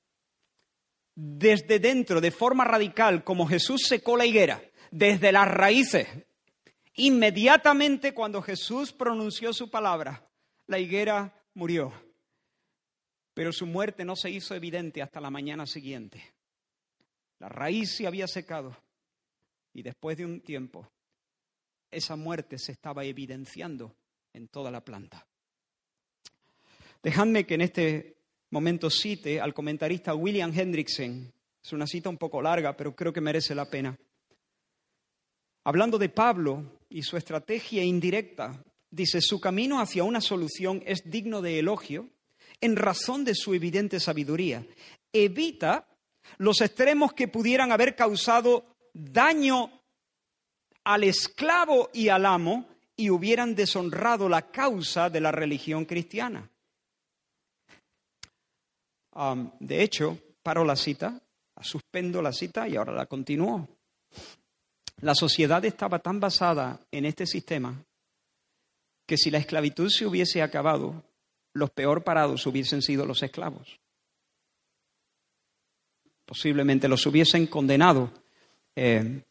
desde 1.15 1.79
dentro, 1.79 2.21
de 2.21 2.31
forma 2.31 2.65
radical, 2.65 3.25
como 3.25 3.47
Jesús 3.47 3.83
secó 3.87 4.17
la 4.17 4.27
higuera, 4.27 4.63
desde 4.91 5.33
las 5.33 5.49
raíces. 5.49 6.09
Inmediatamente 6.95 8.15
cuando 8.15 8.43
Jesús 8.43 8.93
pronunció 8.93 9.53
su 9.53 9.71
palabra, 9.71 10.27
la 10.67 10.79
higuera 10.79 11.35
murió. 11.55 11.93
Pero 13.35 13.53
su 13.53 13.67
muerte 13.67 14.05
no 14.05 14.17
se 14.17 14.31
hizo 14.31 14.55
evidente 14.55 15.03
hasta 15.03 15.21
la 15.21 15.31
mañana 15.31 15.67
siguiente. 15.67 16.23
La 17.39 17.49
raíz 17.49 17.97
se 17.97 18.07
había 18.07 18.27
secado 18.27 18.77
y 19.73 19.83
después 19.83 20.17
de 20.17 20.27
un 20.27 20.41
tiempo 20.41 20.91
esa 21.91 22.17
muerte 22.17 22.59
se 22.59 22.73
estaba 22.73 23.05
evidenciando 23.05 23.95
en 24.33 24.49
toda 24.49 24.71
la 24.71 24.85
planta. 24.85 25.27
Dejadme 27.03 27.47
que 27.47 27.55
en 27.55 27.61
este 27.63 28.17
momento 28.51 28.91
cite 28.91 29.41
al 29.41 29.55
comentarista 29.55 30.15
William 30.15 30.53
Hendrickson. 30.57 31.33
Es 31.63 31.73
una 31.73 31.87
cita 31.87 32.09
un 32.09 32.19
poco 32.19 32.43
larga, 32.43 32.77
pero 32.77 32.95
creo 32.95 33.13
que 33.13 33.21
merece 33.21 33.55
la 33.55 33.69
pena. 33.69 33.99
Hablando 35.65 35.99
de 35.99 36.09
Pablo 36.09 36.81
y 36.89 37.03
su 37.03 37.17
estrategia 37.17 37.85
indirecta, 37.85 38.65
dice, 38.91 39.21
su 39.21 39.41
camino 39.41 39.81
hacia 39.81 40.05
una 40.05 40.21
solución 40.21 40.83
es 40.87 41.03
digno 41.05 41.43
de 41.43 41.59
elogio 41.59 42.09
en 42.61 42.77
razón 42.77 43.25
de 43.25 43.35
su 43.35 43.55
evidente 43.55 44.01
sabiduría. 44.01 44.67
Evita 45.13 45.87
los 46.39 46.61
extremos 46.61 47.13
que 47.13 47.29
pudieran 47.29 47.73
haber 47.73 47.95
causado 47.95 48.77
daño 48.93 49.71
al 50.85 51.05
esclavo 51.05 51.91
y 51.93 52.09
al 52.09 52.27
amo 52.27 52.67
y 53.01 53.11
hubieran 53.11 53.55
deshonrado 53.55 54.29
la 54.29 54.51
causa 54.51 55.11
de 55.11 55.21
la 55.21 55.33
religión 55.33 55.85
cristiana 55.85 56.51
de 59.59 59.83
hecho, 59.83 60.19
paro 60.43 60.65
la 60.65 60.77
cita, 60.77 61.21
suspendo 61.61 62.23
la 62.23 62.33
cita 62.33 62.69
y 62.69 62.77
ahora 62.77 62.93
la 62.93 63.07
continúo. 63.07 63.69
La 65.03 65.15
sociedad 65.15 65.65
estaba 65.65 65.99
tan 65.99 66.21
basada 66.21 66.81
en 66.91 67.05
este 67.05 67.27
sistema 67.27 67.75
que 69.07 69.17
si 69.17 69.31
la 69.31 69.39
esclavitud 69.39 69.89
se 69.89 70.07
hubiese 70.07 70.43
acabado, 70.43 71.03
los 71.53 71.71
peor 71.71 72.05
parados 72.05 72.47
hubiesen 72.47 72.81
sido 72.81 73.05
los 73.05 73.23
esclavos. 73.23 73.79
Posiblemente 76.25 76.87
los 76.87 77.05
hubiesen 77.07 77.47
condenado 77.49 78.13
eh, 78.77 79.23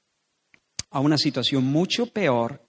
a 0.89 0.99
una 0.99 1.17
situación 1.17 1.63
mucho 1.63 2.07
peor 2.07 2.61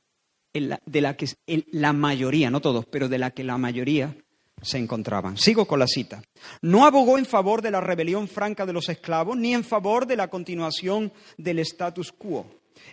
de 0.53 1.01
la 1.01 1.17
que 1.17 1.27
la 1.71 1.93
mayoría, 1.93 2.51
no 2.51 2.61
todos, 2.61 2.87
pero 2.87 3.09
de 3.09 3.19
la 3.19 3.31
que 3.31 3.45
la 3.45 3.59
mayoría 3.59 4.17
se 4.63 4.79
encontraban. 4.79 5.37
Sigo 5.37 5.67
con 5.67 5.79
la 5.79 5.87
cita. 5.87 6.23
No 6.63 6.85
abogó 6.85 7.19
en 7.19 7.27
favor 7.27 7.63
de 7.63 7.71
la 7.71 7.81
rebelión 7.81 8.29
franca 8.29 8.67
de 8.67 8.73
los 8.73 8.89
esclavos 8.89 9.37
ni 9.37 9.55
en 9.55 9.65
favor 9.65 10.07
de 10.07 10.17
la 10.17 10.29
continuación 10.29 11.13
del 11.37 11.61
status 11.61 12.13
quo. 12.13 12.47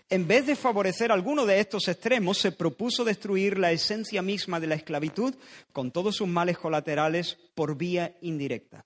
En 0.10 0.28
vez 0.28 0.46
de 0.46 0.56
favorecer 0.56 1.12
alguno 1.12 1.46
de 1.46 1.60
estos 1.60 1.88
extremos, 1.88 2.38
se 2.38 2.52
propuso 2.52 3.04
destruir 3.04 3.58
la 3.58 3.72
esencia 3.72 4.22
misma 4.22 4.60
de 4.60 4.68
la 4.68 4.76
esclavitud 4.76 5.36
con 5.72 5.92
todos 5.92 6.16
sus 6.16 6.28
males 6.28 6.58
colaterales 6.58 7.38
por 7.56 7.78
vía 7.78 8.16
indirecta. 8.22 8.86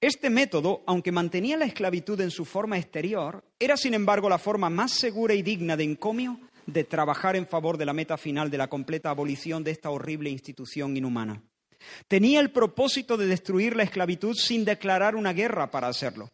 Este 0.00 0.28
método, 0.28 0.82
aunque 0.86 1.12
mantenía 1.12 1.56
la 1.56 1.64
esclavitud 1.64 2.20
en 2.20 2.30
su 2.30 2.44
forma 2.44 2.78
exterior, 2.78 3.42
era 3.58 3.76
sin 3.76 3.94
embargo 3.94 4.28
la 4.28 4.38
forma 4.38 4.68
más 4.68 4.92
segura 4.92 5.34
y 5.34 5.42
digna 5.42 5.76
de 5.76 5.84
encomio 5.84 6.38
de 6.66 6.84
trabajar 6.84 7.36
en 7.36 7.46
favor 7.46 7.78
de 7.78 7.86
la 7.86 7.92
meta 7.92 8.16
final 8.16 8.50
de 8.50 8.58
la 8.58 8.68
completa 8.68 9.10
abolición 9.10 9.64
de 9.64 9.70
esta 9.70 9.90
horrible 9.90 10.30
institución 10.30 10.96
inhumana. 10.96 11.42
Tenía 12.08 12.40
el 12.40 12.50
propósito 12.50 13.16
de 13.16 13.26
destruir 13.26 13.76
la 13.76 13.82
esclavitud 13.82 14.34
sin 14.36 14.64
declarar 14.64 15.16
una 15.16 15.32
guerra 15.32 15.70
para 15.70 15.88
hacerlo 15.88 16.30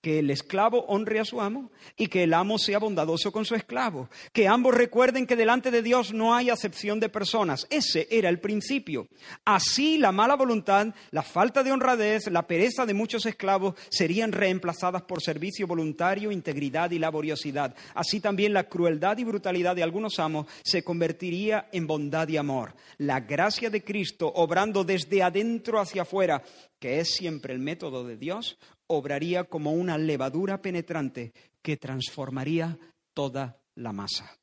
que 0.00 0.20
el 0.20 0.30
esclavo 0.30 0.84
honre 0.88 1.20
a 1.20 1.24
su 1.24 1.40
amo 1.40 1.70
y 1.96 2.08
que 2.08 2.22
el 2.22 2.34
amo 2.34 2.58
sea 2.58 2.78
bondadoso 2.78 3.32
con 3.32 3.44
su 3.44 3.54
esclavo, 3.54 4.08
que 4.32 4.48
ambos 4.48 4.74
recuerden 4.74 5.26
que 5.26 5.36
delante 5.36 5.70
de 5.70 5.82
Dios 5.82 6.12
no 6.12 6.34
hay 6.34 6.50
acepción 6.50 7.00
de 7.00 7.08
personas. 7.08 7.66
Ese 7.70 8.06
era 8.10 8.28
el 8.28 8.40
principio. 8.40 9.08
Así 9.44 9.98
la 9.98 10.12
mala 10.12 10.36
voluntad, 10.36 10.88
la 11.10 11.22
falta 11.22 11.62
de 11.62 11.72
honradez, 11.72 12.30
la 12.30 12.46
pereza 12.46 12.86
de 12.86 12.94
muchos 12.94 13.26
esclavos 13.26 13.74
serían 13.88 14.32
reemplazadas 14.32 15.02
por 15.02 15.22
servicio 15.22 15.66
voluntario, 15.66 16.30
integridad 16.30 16.90
y 16.90 16.98
laboriosidad. 16.98 17.74
Así 17.94 18.20
también 18.20 18.52
la 18.52 18.68
crueldad 18.68 19.18
y 19.18 19.24
brutalidad 19.24 19.76
de 19.76 19.82
algunos 19.82 20.18
amos 20.18 20.46
se 20.62 20.82
convertiría 20.82 21.68
en 21.72 21.86
bondad 21.86 22.28
y 22.28 22.36
amor. 22.36 22.74
La 22.98 23.20
gracia 23.20 23.70
de 23.70 23.84
Cristo, 23.84 24.32
obrando 24.34 24.84
desde 24.84 25.22
adentro 25.22 25.80
hacia 25.80 26.02
afuera, 26.02 26.42
que 26.78 27.00
es 27.00 27.14
siempre 27.14 27.54
el 27.54 27.60
método 27.60 28.04
de 28.04 28.16
Dios, 28.16 28.58
obraría 28.88 29.44
como 29.44 29.72
una 29.72 29.98
levadura 29.98 30.62
penetrante 30.62 31.32
que 31.62 31.76
transformaría 31.76 32.78
toda 33.14 33.60
la 33.74 33.92
masa. 33.92 34.38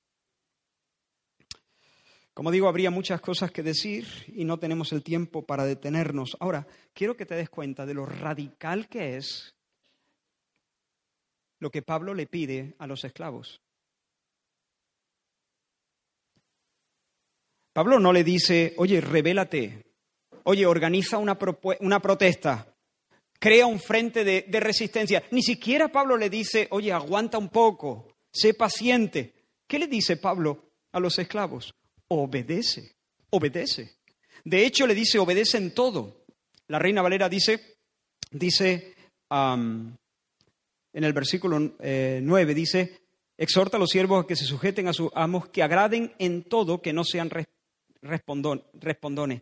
Como 2.34 2.50
digo, 2.50 2.68
habría 2.68 2.90
muchas 2.90 3.22
cosas 3.22 3.52
que 3.52 3.62
decir 3.62 4.08
y 4.28 4.44
no 4.44 4.58
tenemos 4.58 4.92
el 4.92 5.04
tiempo 5.04 5.46
para 5.46 5.66
detenernos. 5.66 6.36
Ahora, 6.40 6.66
quiero 6.94 7.16
que 7.16 7.28
te 7.28 7.36
des 7.36 7.50
cuenta 7.50 7.86
de 7.86 7.94
lo 7.94 8.06
radical 8.06 8.88
que 8.90 9.18
es 9.18 9.56
lo 11.60 11.70
que 11.70 11.84
Pablo 11.84 12.14
le 12.14 12.26
pide 12.26 12.76
a 12.80 12.88
los 12.88 13.04
esclavos. 13.04 13.62
Pablo 17.72 18.00
no 18.00 18.12
le 18.12 18.24
dice, 18.24 18.74
oye, 18.78 19.00
revélate, 19.00 19.86
oye, 20.44 20.66
organiza 20.66 21.18
una, 21.18 21.38
una 21.80 22.00
protesta, 22.02 22.73
crea 23.44 23.68
un 23.68 23.78
frente 23.78 24.24
de, 24.24 24.60
resistencia. 24.62 25.22
Ni 25.32 25.44
siquiera 25.44 25.92
Pablo 25.92 26.16
le 26.16 26.30
dice, 26.30 26.70
oye, 26.72 26.94
aguanta 26.94 27.38
un 27.38 27.50
poco, 27.50 28.08
sé 28.32 28.54
paciente. 28.54 29.34
¿Qué 29.68 29.78
le 29.80 29.88
dice 29.88 30.16
Pablo 30.16 30.72
a 30.94 31.02
los 31.02 31.20
esclavos? 31.20 31.76
Obedece, 32.08 32.96
obedece. 33.32 33.98
De 34.46 34.66
hecho, 34.66 34.88
le 34.88 34.96
dice, 34.96 35.20
obedece 35.20 35.58
en 35.58 35.74
todo. 35.74 36.24
La 36.68 36.80
reina 36.80 37.02
Valera 37.02 37.28
dice, 37.28 37.80
dice 38.32 38.96
en 39.30 39.98
el 40.94 41.12
versículo 41.12 41.60
9, 41.60 41.82
eh, 41.82 42.56
dice, 42.56 43.02
exhorta 43.38 43.76
a 43.76 43.80
los 43.82 43.90
siervos 43.90 44.24
a 44.24 44.28
que 44.28 44.38
se 44.38 44.46
sujeten 44.46 44.88
a 44.88 44.94
sus 44.94 45.10
amos, 45.16 45.50
que 45.50 45.64
agraden 45.64 46.14
en 46.18 46.44
todo, 46.44 46.82
que 46.82 46.94
no 46.94 47.04
sean 47.04 47.30
respondones. 48.02 49.42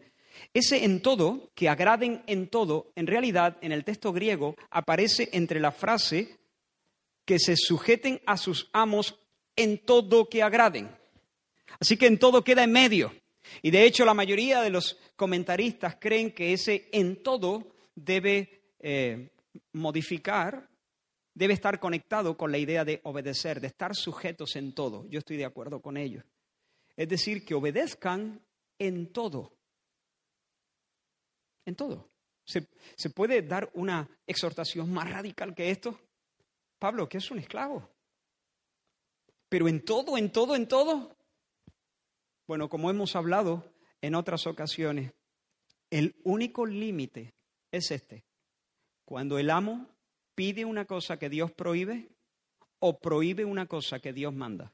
Ese 0.53 0.83
en 0.83 1.01
todo, 1.01 1.51
que 1.55 1.69
agraden 1.69 2.23
en 2.27 2.47
todo, 2.47 2.91
en 2.95 3.07
realidad 3.07 3.57
en 3.61 3.71
el 3.71 3.83
texto 3.83 4.11
griego 4.11 4.55
aparece 4.69 5.29
entre 5.33 5.59
la 5.59 5.71
frase 5.71 6.39
que 7.25 7.39
se 7.39 7.55
sujeten 7.55 8.21
a 8.25 8.37
sus 8.37 8.69
amos 8.73 9.19
en 9.55 9.77
todo 9.77 10.27
que 10.29 10.43
agraden. 10.43 10.89
Así 11.79 11.97
que 11.97 12.07
en 12.07 12.19
todo 12.19 12.43
queda 12.43 12.63
en 12.63 12.71
medio. 12.71 13.13
Y 13.61 13.71
de 13.71 13.83
hecho 13.85 14.05
la 14.05 14.13
mayoría 14.13 14.61
de 14.61 14.69
los 14.69 14.97
comentaristas 15.15 15.97
creen 15.99 16.31
que 16.31 16.53
ese 16.53 16.89
en 16.91 17.23
todo 17.23 17.75
debe 17.95 18.61
eh, 18.79 19.29
modificar, 19.73 20.69
debe 21.33 21.53
estar 21.53 21.79
conectado 21.79 22.37
con 22.37 22.51
la 22.51 22.57
idea 22.57 22.83
de 22.85 22.99
obedecer, 23.03 23.61
de 23.61 23.67
estar 23.67 23.95
sujetos 23.95 24.55
en 24.55 24.73
todo. 24.73 25.07
Yo 25.09 25.19
estoy 25.19 25.37
de 25.37 25.45
acuerdo 25.45 25.81
con 25.81 25.97
ellos. 25.97 26.23
Es 26.95 27.07
decir, 27.07 27.45
que 27.45 27.53
obedezcan 27.53 28.41
en 28.77 29.11
todo 29.11 29.53
en 31.65 31.75
todo. 31.75 32.11
¿Se, 32.45 33.09
puede 33.09 33.41
dar 33.41 33.69
una 33.73 34.09
exhortación 34.27 34.91
más 34.91 35.09
radical 35.09 35.55
que 35.55 35.69
esto? 35.69 35.99
Pablo, 36.79 37.07
que 37.07 37.19
es 37.19 37.31
un 37.31 37.39
esclavo. 37.39 37.89
Pero 39.47 39.67
en 39.67 39.83
todo, 39.83 40.17
en 40.17 40.31
todo, 40.31 40.55
en 40.55 40.67
todo. 40.67 41.15
Bueno, 42.47 42.69
como 42.69 42.89
hemos 42.89 43.15
hablado 43.15 43.73
en 44.01 44.15
otras 44.15 44.47
ocasiones, 44.47 45.13
el 45.89 46.15
único 46.23 46.65
límite 46.65 47.33
es 47.71 47.91
este. 47.91 48.25
Cuando 49.05 49.37
el 49.37 49.49
amo 49.49 49.87
pide 50.35 50.65
una 50.65 50.85
cosa 50.85 51.17
que 51.17 51.29
Dios 51.29 51.51
prohíbe 51.51 52.09
o 52.79 52.99
prohíbe 52.99 53.45
una 53.45 53.67
cosa 53.67 53.99
que 53.99 54.13
Dios 54.13 54.33
manda. 54.33 54.73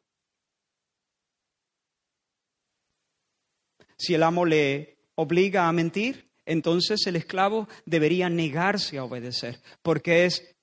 Si 3.97 4.13
el 4.13 4.23
amo 4.23 4.45
le 4.45 4.99
obliga 5.15 5.67
a 5.67 5.73
mentir, 5.73 6.26
entonces 6.47 7.05
el 7.05 7.17
esclavo 7.17 7.67
debería 7.85 8.29
negarse 8.29 8.97
a 8.97 9.03
obedecer, 9.03 9.59
porque 9.83 10.25
es 10.25 10.57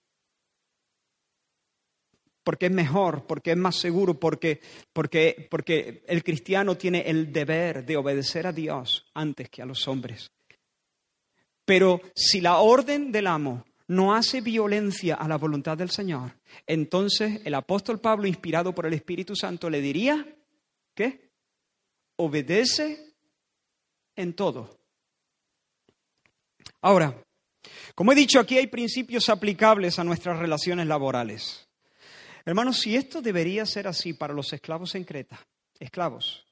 porque 2.45 2.67
es 2.67 2.73
mejor, 2.73 3.27
porque 3.27 3.53
es 3.53 3.57
más 3.57 3.77
seguro, 3.77 4.21
porque, 4.21 4.61
porque, 4.93 5.49
porque 5.51 6.05
el 6.07 6.23
cristiano 6.23 6.77
tiene 6.77 7.01
el 7.07 7.33
deber 7.33 7.87
de 7.87 7.97
obedecer 7.97 8.47
a 8.47 8.53
Dios 8.53 9.07
antes 9.15 9.49
que 9.49 9.63
a 9.63 9.67
los 9.67 9.89
hombres. 9.89 10.31
Pero 11.65 12.03
si 12.15 12.43
la 12.43 12.59
orden 12.59 13.11
del 13.11 13.27
amo 13.27 13.65
no 13.89 14.15
hace 14.15 14.43
violencia 14.43 15.15
a 15.15 15.27
la 15.27 15.39
voluntad 15.39 15.79
del 15.79 15.91
Señor, 15.91 16.37
entonces 16.67 17.41
el 17.45 17.55
apóstol 17.55 17.99
Pablo, 17.99 18.27
inspirado 18.27 18.75
por 18.75 18.85
el 18.85 18.93
Espíritu 18.93 19.35
Santo, 19.35 19.71
le 19.71 19.81
diría, 19.81 20.37
¿qué? 20.95 21.31
Obedece 22.17 23.15
en 24.17 24.35
todo. 24.35 24.84
Ahora, 26.81 27.25
como 27.95 28.13
he 28.13 28.15
dicho, 28.15 28.41
aquí 28.41 28.59
hay 28.59 28.67
principios 28.67 29.29
aplicables 29.29 29.99
a 29.99 30.05
nuestras 30.05 30.39
relaciones 30.39 30.87
laborales. 30.87 31.69
Hermanos, 32.45 32.79
si 32.79 32.97
esto 32.97 33.23
debería 33.23 33.65
ser 33.65 33.87
así 33.87 34.13
para 34.13 34.35
los 34.35 34.53
esclavos 34.53 34.95
en 34.95 35.05
Creta, 35.05 35.47
esclavos, 35.79 36.45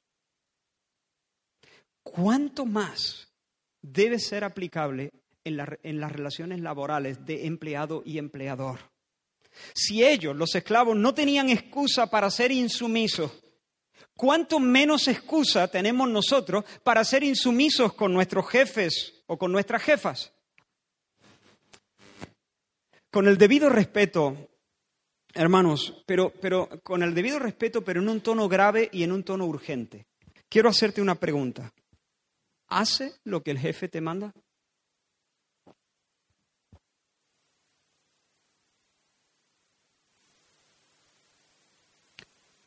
¿cuánto 2.02 2.64
más 2.64 3.28
debe 3.82 4.18
ser 4.18 4.44
aplicable 4.44 5.10
en, 5.44 5.56
las 6.00 6.12
relaciones 6.12 6.60
laborales 6.60 7.26
de 7.26 7.46
empleado 7.46 8.02
y 8.06 8.18
empleador? 8.18 8.78
Si 9.74 10.02
ellos, 10.02 10.34
los 10.34 10.54
esclavos, 10.54 10.96
no 10.96 11.12
tenían 11.12 11.50
excusa 11.50 12.08
para 12.08 12.30
ser 12.30 12.52
insumisos, 12.52 13.30
¿cuánto 14.16 14.58
menos 14.60 15.08
excusa 15.08 15.68
tenemos 15.68 16.08
nosotros 16.08 16.64
para 16.82 17.04
ser 17.04 17.22
insumisos 17.22 17.92
con 17.92 18.14
nuestros 18.14 18.48
jefes 18.48 19.21
o 19.32 19.38
con 19.38 19.50
nuestras 19.50 19.82
jefas? 19.82 20.30
Con 23.10 23.26
el 23.26 23.38
debido 23.38 23.70
respeto, 23.70 24.50
hermanos, 25.32 26.04
pero, 26.06 26.30
pero 26.38 26.68
con 26.82 27.02
el 27.02 27.14
debido 27.14 27.38
respeto, 27.38 27.82
pero 27.82 28.02
en 28.02 28.10
un 28.10 28.20
tono 28.20 28.46
grave 28.46 28.90
y 28.92 29.04
en 29.04 29.12
un 29.12 29.24
tono 29.24 29.46
urgente. 29.46 30.06
Quiero 30.50 30.68
hacerte 30.68 31.00
una 31.00 31.14
pregunta. 31.14 31.72
¿Hace 32.68 33.14
lo 33.24 33.42
que 33.42 33.52
el 33.52 33.58
jefe 33.58 33.88
te 33.88 34.02
manda? 34.02 34.34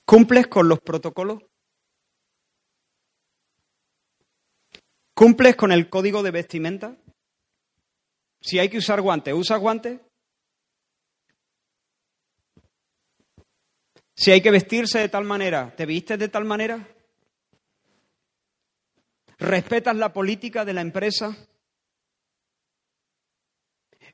¿Cumples 0.04 0.47
con 0.47 0.67
los 0.67 0.80
protocolos? 0.80 1.43
¿Cumples 5.15 5.56
con 5.56 5.71
el 5.71 5.89
código 5.89 6.21
de 6.23 6.32
vestimenta? 6.32 6.97
Si 8.41 8.60
hay 8.60 8.67
que 8.67 8.80
usar 8.80 8.99
guantes, 8.99 9.34
¿usas 9.34 9.62
guantes? 9.62 10.01
Si 14.13 14.32
hay 14.32 14.41
que 14.41 14.51
vestirse 14.51 14.99
de 14.99 15.08
tal 15.08 15.23
manera, 15.23 15.73
¿te 15.73 15.86
vistes 15.86 16.19
de 16.19 16.28
tal 16.28 16.43
manera? 16.43 16.86
¿Respetas 19.38 19.95
la 19.95 20.12
política 20.12 20.65
de 20.65 20.73
la 20.73 20.82
empresa? 20.82 21.34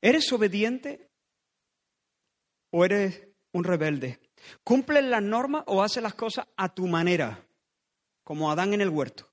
¿Eres 0.01 0.31
obediente 0.31 1.09
o 2.71 2.85
eres 2.85 3.27
un 3.53 3.63
rebelde? 3.63 4.19
¿Cumples 4.63 5.03
las 5.03 5.23
normas 5.23 5.63
o 5.65 5.81
haces 5.81 6.03
las 6.03 6.13
cosas 6.13 6.47
a 6.55 6.73
tu 6.73 6.85
manera, 6.85 7.43
como 8.23 8.51
Adán 8.51 8.75
en 8.75 8.81
el 8.81 8.89
huerto? 8.89 9.31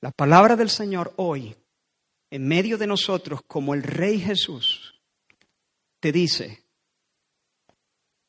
La 0.00 0.10
palabra 0.10 0.56
del 0.56 0.70
Señor 0.70 1.12
hoy 1.16 1.54
en 2.30 2.46
medio 2.46 2.78
de 2.78 2.86
nosotros 2.86 3.40
como 3.46 3.74
el 3.74 3.82
Rey 3.82 4.18
Jesús 4.18 4.94
te 5.98 6.12
dice, 6.12 6.64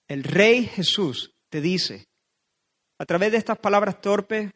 el 0.08 0.24
Rey 0.24 0.66
Jesús 0.66 1.34
te 1.50 1.62
dice, 1.62 2.08
a 2.98 3.06
través 3.06 3.32
de 3.32 3.38
estas 3.38 3.58
palabras 3.58 4.02
torpes, 4.02 4.52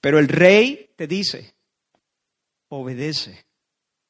pero 0.00 0.20
el 0.20 0.28
Rey 0.28 0.94
te 0.96 1.08
dice, 1.08 1.54
obedece, 2.68 3.46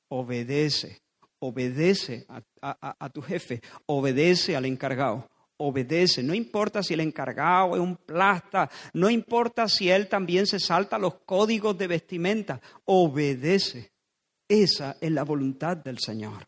obedece, 0.09 1.01
obedece 1.39 2.27
a, 2.29 2.43
a 2.61 3.09
tu 3.11 3.23
jefe, 3.23 3.63
obedece 3.87 4.55
al 4.55 4.67
encargado, 4.67 5.31
obedece. 5.59 6.23
No 6.23 6.35
importa 6.35 6.83
si 6.83 6.95
el 6.95 7.01
encargado 7.01 7.75
es 7.75 7.81
un 7.81 7.97
plasta, 7.97 8.71
no 8.95 9.11
importa 9.11 9.69
si 9.69 9.91
él 9.91 10.09
también 10.09 10.47
se 10.47 10.59
salta 10.59 10.99
los 10.99 11.15
códigos 11.27 11.77
de 11.77 11.87
vestimenta, 11.87 12.61
obedece. 12.87 13.93
Esa 14.49 14.97
es 15.01 15.13
la 15.13 15.25
voluntad 15.25 15.77
del 15.77 15.99
Señor. 15.99 16.47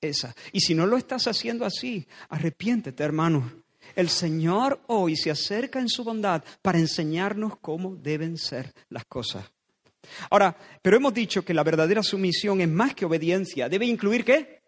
Esa. 0.00 0.34
Y 0.52 0.60
si 0.60 0.74
no 0.74 0.86
lo 0.86 0.96
estás 0.96 1.26
haciendo 1.26 1.64
así, 1.64 2.06
arrepiéntete, 2.28 3.02
hermano. 3.02 3.52
El 3.94 4.08
Señor 4.08 4.80
hoy 4.88 5.16
se 5.16 5.30
acerca 5.30 5.78
en 5.78 5.88
su 5.88 6.02
bondad 6.02 6.42
para 6.62 6.78
enseñarnos 6.78 7.58
cómo 7.58 7.94
deben 7.94 8.36
ser 8.36 8.72
las 8.88 9.04
cosas. 9.04 9.44
Ahora, 10.30 10.56
pero 10.82 10.96
hemos 10.96 11.14
dicho 11.14 11.44
que 11.44 11.54
la 11.54 11.64
verdadera 11.64 12.02
sumisión 12.02 12.60
es 12.60 12.68
más 12.68 12.94
que 12.94 13.04
obediencia. 13.04 13.68
Debe 13.68 13.86
incluir 13.86 14.24
qué? 14.24 14.62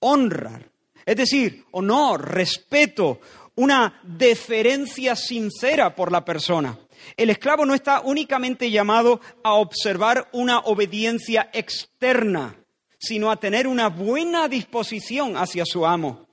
Honrar 0.00 0.70
es 1.08 1.16
decir, 1.16 1.64
honor, 1.70 2.34
respeto, 2.34 3.18
una 3.54 3.98
deferencia 4.02 5.16
sincera 5.16 5.96
por 5.96 6.12
la 6.12 6.22
persona. 6.22 6.78
El 7.16 7.30
esclavo 7.30 7.64
no 7.64 7.72
está 7.72 8.02
únicamente 8.02 8.70
llamado 8.70 9.18
a 9.42 9.54
observar 9.54 10.28
una 10.32 10.58
obediencia 10.58 11.48
externa, 11.54 12.62
sino 12.98 13.30
a 13.30 13.40
tener 13.40 13.66
una 13.66 13.88
buena 13.88 14.48
disposición 14.48 15.38
hacia 15.38 15.64
su 15.64 15.86
amo. 15.86 16.28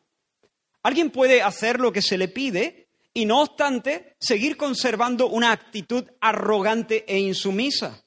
Alguien 0.83 1.09
puede 1.09 1.41
hacer 1.41 1.79
lo 1.79 1.93
que 1.93 2.01
se 2.01 2.17
le 2.17 2.27
pide 2.27 2.89
y 3.13 3.23
no 3.23 3.43
obstante 3.43 4.17
seguir 4.19 4.57
conservando 4.57 5.29
una 5.29 5.53
actitud 5.53 6.03
arrogante 6.19 7.05
e 7.07 7.17
insumisa, 7.17 8.03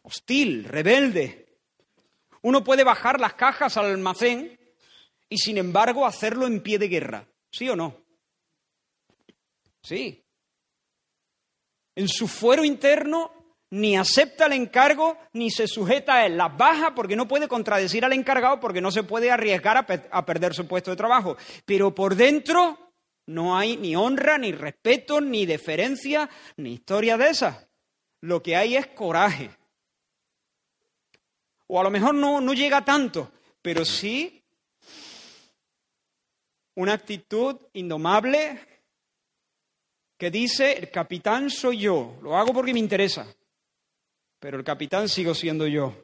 hostil, 0.00 0.62
rebelde. 0.62 1.58
Uno 2.42 2.62
puede 2.62 2.84
bajar 2.84 3.18
las 3.18 3.34
cajas 3.34 3.76
al 3.76 3.86
almacén 3.86 4.60
y 5.28 5.38
sin 5.38 5.58
embargo 5.58 6.06
hacerlo 6.06 6.46
en 6.46 6.62
pie 6.62 6.78
de 6.78 6.88
guerra. 6.88 7.26
¿Sí 7.50 7.68
o 7.68 7.76
no? 7.76 7.96
Sí. 9.82 10.24
En 11.94 12.08
su 12.08 12.26
fuero 12.26 12.64
interno 12.64 13.30
ni 13.70 13.96
acepta 13.96 14.46
el 14.46 14.52
encargo 14.52 15.18
ni 15.32 15.50
se 15.50 15.66
sujeta 15.66 16.14
a 16.16 16.26
él. 16.26 16.36
Las 16.36 16.56
baja 16.56 16.94
porque 16.94 17.16
no 17.16 17.26
puede 17.26 17.48
contradecir 17.48 18.04
al 18.04 18.12
encargado 18.12 18.60
porque 18.60 18.80
no 18.80 18.90
se 18.90 19.02
puede 19.02 19.30
arriesgar 19.30 19.76
a, 19.76 20.26
perder 20.26 20.54
su 20.54 20.66
puesto 20.66 20.90
de 20.90 20.96
trabajo. 20.96 21.36
Pero 21.64 21.94
por 21.94 22.14
dentro 22.14 22.92
no 23.26 23.56
hay 23.56 23.76
ni 23.76 23.96
honra, 23.96 24.38
ni 24.38 24.52
respeto, 24.52 25.20
ni 25.20 25.46
deferencia, 25.46 26.30
ni 26.56 26.74
historia 26.74 27.16
de 27.16 27.30
esa. 27.30 27.68
Lo 28.20 28.42
que 28.42 28.54
hay 28.56 28.76
es 28.76 28.86
coraje. 28.88 29.50
O 31.66 31.80
a 31.80 31.82
lo 31.82 31.90
mejor 31.90 32.14
no, 32.14 32.40
no 32.40 32.54
llega 32.54 32.84
tanto, 32.84 33.32
pero 33.60 33.84
sí 33.84 34.43
una 36.76 36.94
actitud 36.94 37.56
indomable 37.74 38.58
que 40.16 40.30
dice, 40.30 40.72
el 40.72 40.90
capitán 40.90 41.50
soy 41.50 41.78
yo, 41.78 42.18
lo 42.22 42.36
hago 42.36 42.52
porque 42.52 42.72
me 42.72 42.80
interesa, 42.80 43.26
pero 44.38 44.58
el 44.58 44.64
capitán 44.64 45.08
sigo 45.08 45.34
siendo 45.34 45.66
yo. 45.66 45.94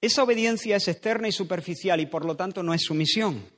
Esa 0.00 0.22
obediencia 0.22 0.76
es 0.76 0.88
externa 0.88 1.28
y 1.28 1.32
superficial 1.32 2.00
y 2.00 2.06
por 2.06 2.24
lo 2.24 2.36
tanto 2.36 2.62
no 2.62 2.74
es 2.74 2.82
sumisión. 2.82 3.56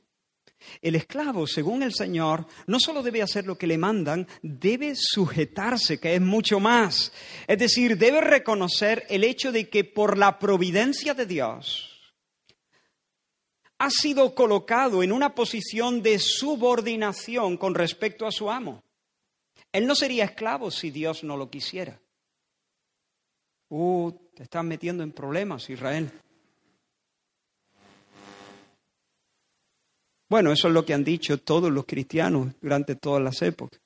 El 0.81 0.95
esclavo, 0.95 1.47
según 1.47 1.83
el 1.83 1.93
Señor, 1.93 2.45
no 2.67 2.79
solo 2.79 3.01
debe 3.01 3.21
hacer 3.21 3.45
lo 3.45 3.57
que 3.57 3.67
le 3.67 3.77
mandan, 3.77 4.27
debe 4.41 4.93
sujetarse, 4.95 5.99
que 5.99 6.15
es 6.15 6.21
mucho 6.21 6.59
más. 6.59 7.13
Es 7.47 7.57
decir, 7.57 7.97
debe 7.97 8.21
reconocer 8.21 9.05
el 9.09 9.23
hecho 9.23 9.51
de 9.51 9.69
que 9.69 9.85
por 9.85 10.17
la 10.17 10.37
providencia 10.37 11.13
de 11.13 11.25
Dios, 11.25 11.88
ha 13.79 13.89
sido 13.89 14.35
colocado 14.35 15.01
en 15.03 15.13
una 15.13 15.33
posición 15.33 16.03
de 16.03 16.19
subordinación 16.19 17.55
con 17.57 17.73
respecto 17.73 18.27
a 18.27 18.31
su 18.31 18.51
amo. 18.51 18.83
Él 19.71 19.87
no 19.87 19.95
sería 19.95 20.25
esclavo 20.25 20.69
si 20.69 20.91
Dios 20.91 21.23
no 21.23 21.37
lo 21.37 21.49
quisiera. 21.49 21.99
Uh, 23.69 24.11
te 24.35 24.43
estás 24.43 24.65
metiendo 24.65 25.01
en 25.01 25.13
problemas, 25.13 25.69
Israel. 25.69 26.11
Bueno, 30.27 30.51
eso 30.51 30.67
es 30.67 30.73
lo 30.73 30.85
que 30.85 30.93
han 30.93 31.03
dicho 31.03 31.39
todos 31.39 31.71
los 31.71 31.85
cristianos 31.85 32.53
durante 32.61 32.95
todas 32.95 33.23
las 33.23 33.41
épocas. 33.41 33.79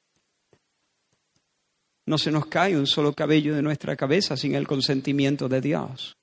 No 2.06 2.18
se 2.18 2.32
nos 2.32 2.48
cae 2.48 2.76
un 2.76 2.88
solo 2.88 3.14
cabello 3.14 3.56
de 3.56 3.62
nuestra 3.62 3.96
cabeza 3.96 4.36
sin 4.36 4.56
el 4.56 4.68
consentimiento 4.68 5.48
de 5.48 5.62
Dios. 5.62 6.18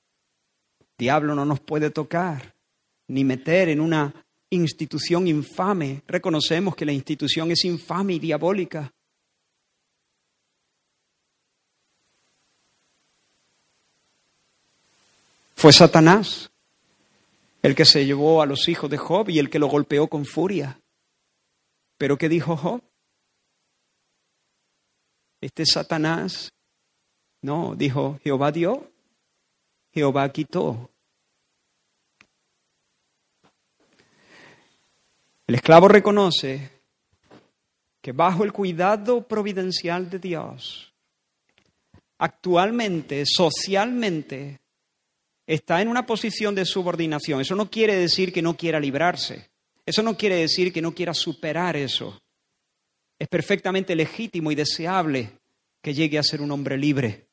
Diablo 0.98 1.34
no 1.34 1.44
nos 1.44 1.60
puede 1.60 1.90
tocar 1.90 2.59
ni 3.10 3.24
meter 3.24 3.68
en 3.68 3.80
una 3.80 4.14
institución 4.50 5.26
infame. 5.26 6.02
Reconocemos 6.06 6.76
que 6.76 6.84
la 6.84 6.92
institución 6.92 7.50
es 7.50 7.64
infame 7.64 8.14
y 8.14 8.18
diabólica. 8.20 8.92
Fue 15.56 15.72
Satanás 15.72 16.50
el 17.62 17.74
que 17.74 17.84
se 17.84 18.06
llevó 18.06 18.40
a 18.40 18.46
los 18.46 18.68
hijos 18.68 18.88
de 18.88 18.96
Job 18.96 19.28
y 19.28 19.38
el 19.38 19.50
que 19.50 19.58
lo 19.58 19.66
golpeó 19.66 20.08
con 20.08 20.24
furia. 20.24 20.80
Pero 21.98 22.16
¿qué 22.16 22.28
dijo 22.28 22.56
Job? 22.56 22.80
Este 25.40 25.66
Satanás, 25.66 26.52
no, 27.42 27.74
dijo, 27.74 28.18
Jehová 28.22 28.52
dio, 28.52 28.90
Jehová 29.92 30.30
quitó. 30.30 30.90
El 35.50 35.56
esclavo 35.56 35.88
reconoce 35.88 36.70
que 38.00 38.12
bajo 38.12 38.44
el 38.44 38.52
cuidado 38.52 39.26
providencial 39.26 40.08
de 40.08 40.20
Dios, 40.20 40.94
actualmente, 42.18 43.24
socialmente, 43.26 44.60
está 45.44 45.82
en 45.82 45.88
una 45.88 46.06
posición 46.06 46.54
de 46.54 46.64
subordinación. 46.64 47.40
Eso 47.40 47.56
no 47.56 47.68
quiere 47.68 47.96
decir 47.96 48.32
que 48.32 48.42
no 48.42 48.56
quiera 48.56 48.78
librarse. 48.78 49.50
Eso 49.84 50.04
no 50.04 50.16
quiere 50.16 50.36
decir 50.36 50.72
que 50.72 50.80
no 50.80 50.94
quiera 50.94 51.14
superar 51.14 51.76
eso. 51.76 52.22
Es 53.18 53.26
perfectamente 53.26 53.96
legítimo 53.96 54.52
y 54.52 54.54
deseable 54.54 55.32
que 55.82 55.94
llegue 55.94 56.20
a 56.20 56.22
ser 56.22 56.42
un 56.42 56.52
hombre 56.52 56.78
libre. 56.78 57.26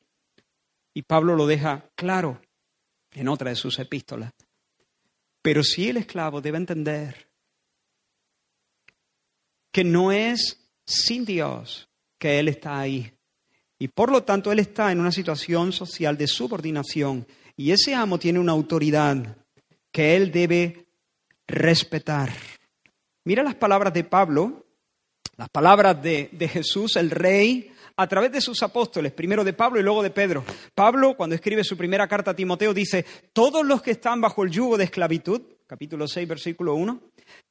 Y 0.92 1.02
Pablo 1.02 1.36
lo 1.36 1.46
deja 1.46 1.88
claro 1.94 2.42
en 3.12 3.28
otra 3.28 3.50
de 3.50 3.54
sus 3.54 3.78
epístolas. 3.78 4.32
Pero 5.40 5.62
sí 5.62 5.90
el 5.90 5.98
esclavo 5.98 6.40
debe 6.40 6.56
entender 6.56 7.27
que 9.72 9.84
no 9.84 10.12
es 10.12 10.68
sin 10.86 11.24
Dios 11.24 11.88
que 12.18 12.38
él 12.38 12.48
está 12.48 12.78
ahí. 12.78 13.12
Y 13.78 13.88
por 13.88 14.10
lo 14.10 14.24
tanto 14.24 14.50
él 14.50 14.58
está 14.58 14.90
en 14.90 15.00
una 15.00 15.12
situación 15.12 15.72
social 15.72 16.16
de 16.16 16.26
subordinación 16.26 17.26
y 17.56 17.70
ese 17.72 17.94
amo 17.94 18.18
tiene 18.18 18.38
una 18.38 18.52
autoridad 18.52 19.36
que 19.92 20.16
él 20.16 20.30
debe 20.32 20.86
respetar. 21.46 22.32
Mira 23.24 23.42
las 23.42 23.54
palabras 23.54 23.92
de 23.92 24.04
Pablo, 24.04 24.66
las 25.36 25.48
palabras 25.48 26.02
de, 26.02 26.50
Jesús, 26.52 26.96
el 26.96 27.10
rey, 27.10 27.72
a 27.96 28.06
través 28.06 28.32
de 28.32 28.40
sus 28.40 28.62
apóstoles, 28.62 29.12
primero 29.12 29.44
de 29.44 29.52
Pablo 29.52 29.80
y 29.80 29.82
luego 29.82 30.02
de 30.02 30.10
Pedro. 30.10 30.44
Pablo, 30.74 31.16
cuando 31.16 31.34
escribe 31.34 31.64
su 31.64 31.76
primera 31.76 32.08
carta 32.08 32.30
a 32.30 32.36
Timoteo, 32.36 32.72
dice, 32.72 33.04
todos 33.32 33.66
los 33.66 33.82
que 33.82 33.92
están 33.92 34.20
bajo 34.20 34.44
el 34.44 34.50
yugo 34.50 34.78
de 34.78 34.84
esclavitud, 34.84 35.42
capítulo 35.66 36.06
6, 36.06 36.28
versículo 36.28 36.74
1, 36.74 37.00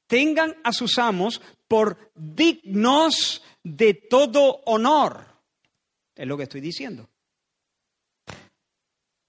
tengan 0.07 0.55
a 0.63 0.73
sus 0.73 0.97
amos 0.97 1.41
por 1.67 2.11
dignos 2.15 3.43
de 3.63 3.93
todo 3.93 4.61
honor. 4.65 5.25
Es 6.15 6.25
lo 6.25 6.37
que 6.37 6.43
estoy 6.43 6.61
diciendo 6.61 7.09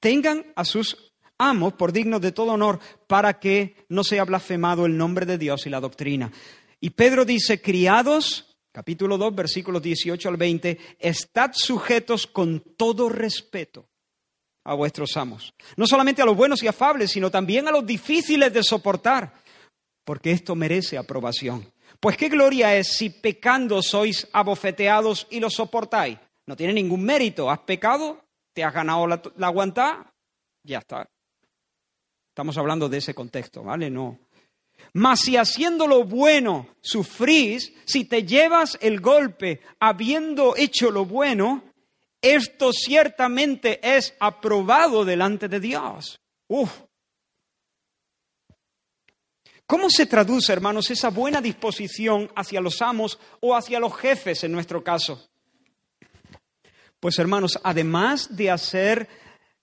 tengan 0.00 0.44
a 0.54 0.64
sus 0.64 1.12
amos 1.38 1.74
por 1.74 1.92
dignos 1.92 2.20
de 2.20 2.32
todo 2.32 2.52
honor 2.52 2.80
para 3.06 3.38
que 3.38 3.86
no 3.88 4.04
sea 4.04 4.24
blasfemado 4.24 4.86
el 4.86 4.96
nombre 4.96 5.26
de 5.26 5.38
Dios 5.38 5.66
y 5.66 5.70
la 5.70 5.80
doctrina. 5.80 6.32
Y 6.80 6.90
Pedro 6.90 7.24
dice, 7.24 7.60
criados, 7.60 8.56
capítulo 8.72 9.18
2, 9.18 9.34
versículos 9.34 9.82
18 9.82 10.28
al 10.28 10.36
20, 10.36 10.78
estad 10.98 11.52
sujetos 11.54 12.26
con 12.26 12.60
todo 12.76 13.08
respeto 13.08 13.88
a 14.64 14.74
vuestros 14.74 15.16
amos. 15.16 15.54
No 15.76 15.86
solamente 15.86 16.22
a 16.22 16.26
los 16.26 16.36
buenos 16.36 16.62
y 16.62 16.68
afables, 16.68 17.10
sino 17.10 17.30
también 17.30 17.68
a 17.68 17.72
los 17.72 17.86
difíciles 17.86 18.52
de 18.52 18.62
soportar, 18.62 19.32
porque 20.08 20.30
esto 20.30 20.54
merece 20.54 20.96
aprobación. 20.96 21.70
Pues 22.00 22.16
qué 22.16 22.30
gloria 22.30 22.74
es 22.74 22.96
si 22.96 23.10
pecando 23.10 23.82
sois 23.82 24.26
abofeteados 24.32 25.26
y 25.28 25.38
lo 25.38 25.50
soportáis. 25.50 26.16
No 26.46 26.56
tiene 26.56 26.72
ningún 26.72 27.02
mérito. 27.02 27.50
Has 27.50 27.58
pecado, 27.58 28.18
te 28.54 28.64
has 28.64 28.72
ganado 28.72 29.06
la, 29.06 29.20
la 29.36 30.00
ya 30.64 30.78
está. 30.78 31.06
Estamos 32.30 32.56
hablando 32.56 32.88
de 32.88 32.96
ese 32.96 33.12
contexto, 33.12 33.62
¿vale? 33.62 33.90
No. 33.90 34.18
Mas 34.94 35.20
si 35.20 35.36
haciendo 35.36 35.86
lo 35.86 36.04
bueno 36.04 36.68
sufrís, 36.80 37.74
si 37.84 38.06
te 38.06 38.22
llevas 38.22 38.78
el 38.80 39.02
golpe 39.02 39.60
habiendo 39.78 40.56
hecho 40.56 40.90
lo 40.90 41.04
bueno, 41.04 41.64
esto 42.22 42.72
ciertamente 42.72 43.78
es 43.82 44.14
aprobado 44.20 45.04
delante 45.04 45.48
de 45.48 45.60
Dios. 45.60 46.18
Uf. 46.46 46.87
¿Cómo 49.68 49.90
se 49.90 50.06
traduce, 50.06 50.50
hermanos, 50.50 50.90
esa 50.90 51.10
buena 51.10 51.42
disposición 51.42 52.32
hacia 52.34 52.58
los 52.58 52.80
amos 52.80 53.18
o 53.40 53.54
hacia 53.54 53.78
los 53.78 53.94
jefes 53.94 54.42
en 54.42 54.50
nuestro 54.50 54.82
caso? 54.82 55.28
Pues 56.98 57.18
hermanos, 57.18 57.60
además 57.62 58.34
de 58.34 58.50
hacer 58.50 59.10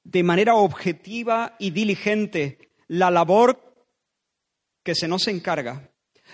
de 0.03 0.21
manera 0.21 0.53
objetiva 0.53 1.55
y 1.57 1.71
diligente 1.71 2.69
la 2.87 3.09
labor 3.09 3.87
que 4.83 4.93
se 4.93 5.07
nos 5.07 5.27
encarga, 5.27 5.89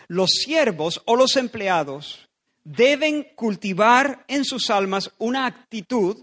los 0.09 0.31
siervos 0.31 1.01
o 1.05 1.15
los 1.15 1.37
empleados 1.37 2.27
deben 2.65 3.25
cultivar 3.35 4.25
en 4.27 4.43
sus 4.43 4.69
almas 4.69 5.13
una 5.17 5.45
actitud 5.45 6.17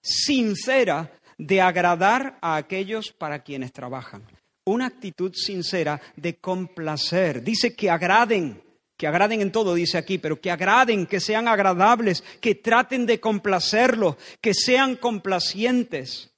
sincera 0.00 1.18
de 1.36 1.60
agradar 1.60 2.38
a 2.40 2.54
aquellos 2.54 3.10
para 3.10 3.42
quienes 3.42 3.72
trabajan. 3.72 4.24
Una 4.64 4.86
actitud 4.86 5.32
sincera 5.34 6.00
de 6.16 6.36
complacer. 6.36 7.42
Dice 7.42 7.74
que 7.74 7.90
agraden 7.90 8.62
que 9.02 9.08
agraden 9.08 9.40
en 9.40 9.50
todo, 9.50 9.74
dice 9.74 9.98
aquí, 9.98 10.18
pero 10.18 10.40
que 10.40 10.48
agraden, 10.48 11.06
que 11.06 11.18
sean 11.18 11.48
agradables, 11.48 12.22
que 12.40 12.54
traten 12.54 13.04
de 13.04 13.18
complacerlo, 13.18 14.16
que 14.40 14.54
sean 14.54 14.94
complacientes. 14.94 16.30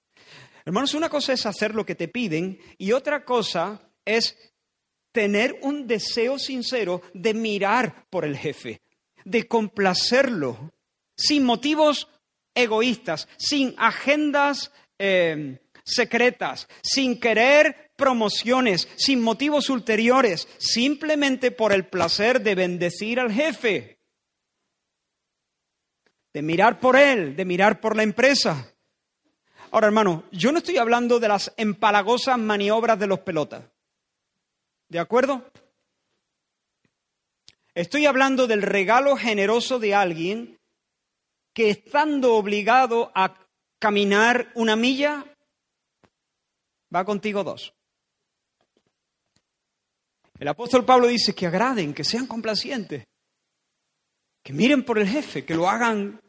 Hermanos, 0.64 0.95
una 0.95 1.11
cosa 1.11 1.35
es 1.35 1.45
hacer 1.45 1.75
lo 1.75 1.85
que 1.85 1.95
te 1.95 2.09
piden 2.09 2.59
y 2.79 2.93
otra 2.93 3.27
cosa 3.27 3.83
es 4.07 4.35
tener 5.12 5.59
un 5.61 5.87
deseo 5.87 6.39
sincero 6.39 7.03
de 7.12 7.35
mirar 7.35 8.07
por 8.09 8.25
el 8.25 8.35
jefe, 8.35 8.81
de 9.27 9.47
complacerlo, 9.47 10.72
sin 11.14 11.45
motivos 11.45 12.09
egoístas, 12.55 13.29
sin 13.37 13.75
agendas 13.77 14.72
eh, 14.99 15.61
secretas, 15.85 16.66
sin 16.83 17.20
querer 17.20 17.84
promociones, 17.97 18.88
sin 18.97 19.20
motivos 19.20 19.70
ulteriores, 19.70 20.49
simplemente 20.59 21.51
por 21.51 21.72
el 21.72 21.86
placer 21.86 22.42
de 22.42 22.55
bendecir 22.55 23.20
al 23.20 23.32
jefe, 23.32 23.99
de 26.32 26.42
mirar 26.42 26.80
por 26.80 26.97
él, 26.97 27.36
de 27.36 27.45
mirar 27.45 27.80
por 27.80 27.97
la 27.97 28.03
empresa. 28.03 28.74
Ahora, 29.70 29.86
hermano, 29.86 30.24
yo 30.30 30.53
no 30.53 30.59
estoy 30.59 30.78
hablando 30.78 31.18
de 31.18 31.28
las 31.28 31.53
empalagosas 31.57 32.38
maniobras 32.38 32.99
de 32.99 33.07
los 33.07 33.20
pelotas. 33.20 33.64
¿De 34.88 34.99
acuerdo? 34.99 35.51
Estoy 37.74 38.07
hablando 38.07 38.47
del 38.47 38.62
regalo 38.62 39.16
generoso 39.16 39.80
de 39.80 39.95
alguien 39.95 40.61
que 41.53 41.70
estando 41.70 42.34
obligado 42.34 43.11
a 43.14 43.36
caminar 43.78 44.51
una 44.55 44.76
milla, 44.76 45.24
va 46.95 47.05
contigo 47.05 47.42
dos. 47.42 47.74
El 50.45 50.49
apóstol 50.49 50.84
Pablo 50.84 51.07
dice 51.07 51.34
que 51.34 51.47
agraden, 51.47 51.95
que 51.95 52.05
sean 52.05 52.26
complacientes, 52.26 53.05
que 54.42 54.53
miren 54.53 54.84
por 54.84 54.99
el 54.99 55.09
jefe, 55.09 55.42
que 55.42 55.55
lo 55.55 55.70
hagan 55.70 56.20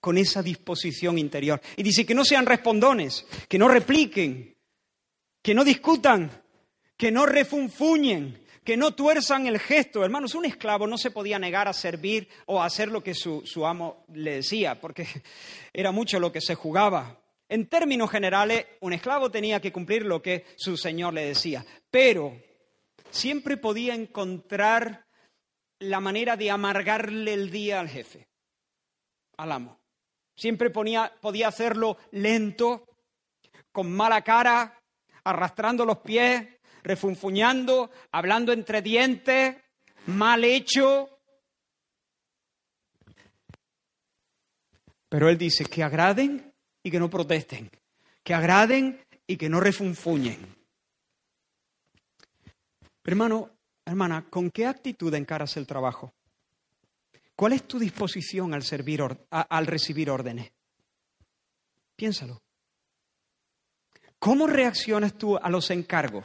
con 0.00 0.16
esa 0.16 0.42
disposición 0.42 1.18
interior. 1.18 1.60
Y 1.76 1.82
dice 1.82 2.06
que 2.06 2.14
no 2.14 2.24
sean 2.24 2.46
respondones, 2.46 3.26
que 3.50 3.58
no 3.58 3.68
repliquen, 3.68 4.56
que 5.42 5.52
no 5.52 5.64
discutan, 5.64 6.30
que 6.96 7.12
no 7.12 7.26
refunfuñen, 7.26 8.42
que 8.64 8.78
no 8.78 8.94
tuerzan 8.94 9.46
el 9.46 9.58
gesto. 9.58 10.02
Hermanos, 10.02 10.34
un 10.34 10.46
esclavo 10.46 10.86
no 10.86 10.96
se 10.96 11.10
podía 11.10 11.38
negar 11.38 11.68
a 11.68 11.74
servir 11.74 12.30
o 12.46 12.62
a 12.62 12.64
hacer 12.64 12.88
lo 12.88 13.02
que 13.02 13.12
su, 13.12 13.42
su 13.44 13.66
amo 13.66 14.06
le 14.14 14.36
decía, 14.36 14.80
porque 14.80 15.06
era 15.74 15.92
mucho 15.92 16.18
lo 16.18 16.32
que 16.32 16.40
se 16.40 16.54
jugaba. 16.54 17.20
En 17.50 17.66
términos 17.66 18.10
generales, 18.10 18.64
un 18.80 18.94
esclavo 18.94 19.30
tenía 19.30 19.60
que 19.60 19.72
cumplir 19.72 20.06
lo 20.06 20.22
que 20.22 20.46
su 20.56 20.78
señor 20.78 21.12
le 21.12 21.26
decía, 21.26 21.66
pero 21.90 22.34
siempre 23.12 23.56
podía 23.56 23.94
encontrar 23.94 25.06
la 25.78 26.00
manera 26.00 26.36
de 26.36 26.50
amargarle 26.50 27.34
el 27.34 27.50
día 27.50 27.78
al 27.78 27.88
jefe, 27.88 28.28
al 29.36 29.52
amo. 29.52 29.80
Siempre 30.34 30.70
podía 30.70 31.12
hacerlo 31.46 31.98
lento, 32.10 32.88
con 33.70 33.92
mala 33.92 34.22
cara, 34.22 34.80
arrastrando 35.24 35.84
los 35.84 35.98
pies, 35.98 36.48
refunfuñando, 36.82 37.90
hablando 38.10 38.52
entre 38.52 38.82
dientes, 38.82 39.56
mal 40.06 40.42
hecho. 40.44 41.20
Pero 45.08 45.28
él 45.28 45.36
dice 45.36 45.66
que 45.66 45.82
agraden 45.82 46.52
y 46.82 46.90
que 46.90 46.98
no 46.98 47.10
protesten, 47.10 47.70
que 48.24 48.34
agraden 48.34 49.04
y 49.26 49.36
que 49.36 49.50
no 49.50 49.60
refunfuñen. 49.60 50.61
Hermano, 53.04 53.50
hermana, 53.84 54.26
¿con 54.30 54.50
qué 54.50 54.66
actitud 54.66 55.12
encaras 55.14 55.56
el 55.56 55.66
trabajo? 55.66 56.14
¿Cuál 57.34 57.54
es 57.54 57.66
tu 57.66 57.78
disposición 57.78 58.54
al, 58.54 58.62
al 59.30 59.66
recibir 59.66 60.10
órdenes? 60.10 60.52
Piénsalo. 61.96 62.42
¿Cómo 64.18 64.46
reaccionas 64.46 65.18
tú 65.18 65.36
a 65.36 65.50
los 65.50 65.70
encargos? 65.70 66.24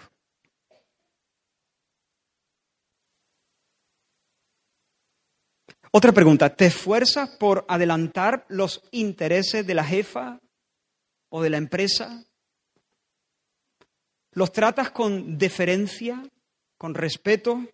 Otra 5.92 6.12
pregunta, 6.12 6.56
¿te 6.56 6.68
esfuerzas 6.68 7.30
por 7.40 7.66
adelantar 7.68 8.46
los 8.50 8.84
intereses 8.92 9.66
de 9.66 9.74
la 9.74 9.84
jefa 9.84 10.40
o 11.30 11.42
de 11.42 11.50
la 11.50 11.58
empresa? 11.58 12.24
¿Los 14.32 14.52
tratas 14.52 14.92
con 14.92 15.40
deferencia, 15.40 16.24
con 16.78 16.94
respeto? 16.94 17.66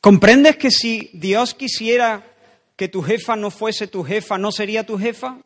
¿Comprendes 0.00 0.56
que 0.56 0.70
si 0.70 1.10
Dios 1.14 1.54
quisiera 1.54 2.30
que 2.76 2.88
tu 2.88 3.02
jefa 3.02 3.36
no 3.36 3.50
fuese 3.50 3.86
tu 3.86 4.04
jefa, 4.04 4.36
no 4.36 4.52
sería 4.52 4.84
tu 4.84 4.98
jefa? 4.98 5.40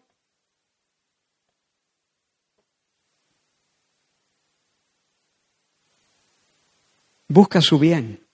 Busca 7.28 7.60
su 7.60 7.78
bien. 7.78 8.26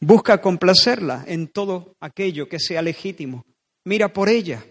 Busca 0.00 0.40
complacerla 0.40 1.24
en 1.28 1.46
todo 1.46 1.94
aquello 2.00 2.48
que 2.48 2.58
sea 2.58 2.80
legítimo. 2.80 3.44
Mira 3.84 4.12
por 4.12 4.30
ella. 4.30 4.64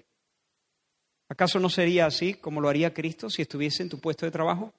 ¿Acaso 1.30 1.60
no 1.60 1.70
sería 1.70 2.08
así 2.08 2.34
como 2.34 2.60
lo 2.60 2.70
haría 2.70 2.94
Cristo 2.94 3.30
si 3.30 3.44
estuviese 3.44 3.84
en 3.84 3.90
tu 3.90 4.00
puesto 4.00 4.26
de 4.26 4.32
trabajo? 4.32 4.74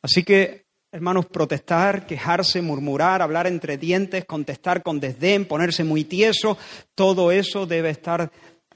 Así 0.00 0.22
que, 0.22 0.66
hermanos, 0.92 1.26
protestar, 1.26 2.06
quejarse, 2.06 2.62
murmurar, 2.62 3.22
hablar 3.22 3.48
entre 3.48 3.76
dientes, 3.76 4.24
contestar 4.24 4.84
con 4.84 5.00
desdén, 5.00 5.46
ponerse 5.46 5.82
muy 5.82 6.04
tieso, 6.04 6.56
todo 6.94 7.32
eso 7.32 7.66
debe 7.66 7.90
estar 7.90 8.30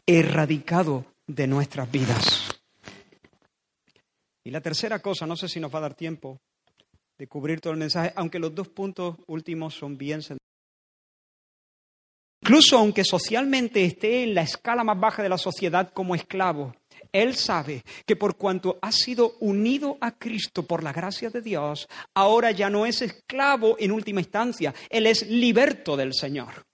erradicado 0.04 1.04
de 1.28 1.46
nuestras 1.46 1.88
vidas. 1.88 2.60
Y 4.42 4.50
la 4.50 4.60
tercera 4.60 4.98
cosa, 4.98 5.24
no 5.24 5.36
sé 5.36 5.48
si 5.48 5.60
nos 5.60 5.72
va 5.72 5.78
a 5.78 5.82
dar 5.82 5.94
tiempo 5.94 6.40
de 7.16 7.28
cubrir 7.28 7.60
todo 7.60 7.74
el 7.74 7.78
mensaje, 7.78 8.12
aunque 8.16 8.40
los 8.40 8.52
dos 8.52 8.66
puntos 8.68 9.16
últimos 9.28 9.74
son 9.74 9.96
bien 9.96 10.20
Incluso 12.42 12.78
aunque 12.78 13.04
socialmente 13.04 13.84
esté 13.84 14.22
en 14.22 14.34
la 14.34 14.42
escala 14.42 14.82
más 14.82 14.98
baja 14.98 15.22
de 15.22 15.28
la 15.28 15.38
sociedad 15.38 15.92
como 15.92 16.14
esclavo, 16.14 16.74
él 17.12 17.34
sabe 17.34 17.82
que 18.06 18.16
por 18.16 18.36
cuanto 18.36 18.78
ha 18.80 18.92
sido 18.92 19.34
unido 19.40 19.98
a 20.00 20.12
Cristo 20.12 20.62
por 20.66 20.82
la 20.82 20.92
gracia 20.92 21.30
de 21.30 21.42
Dios, 21.42 21.88
ahora 22.14 22.50
ya 22.50 22.70
no 22.70 22.86
es 22.86 23.02
esclavo 23.02 23.76
en 23.78 23.92
última 23.92 24.20
instancia, 24.20 24.74
él 24.88 25.06
es 25.06 25.26
liberto 25.28 25.96
del 25.96 26.14
Señor. 26.14 26.66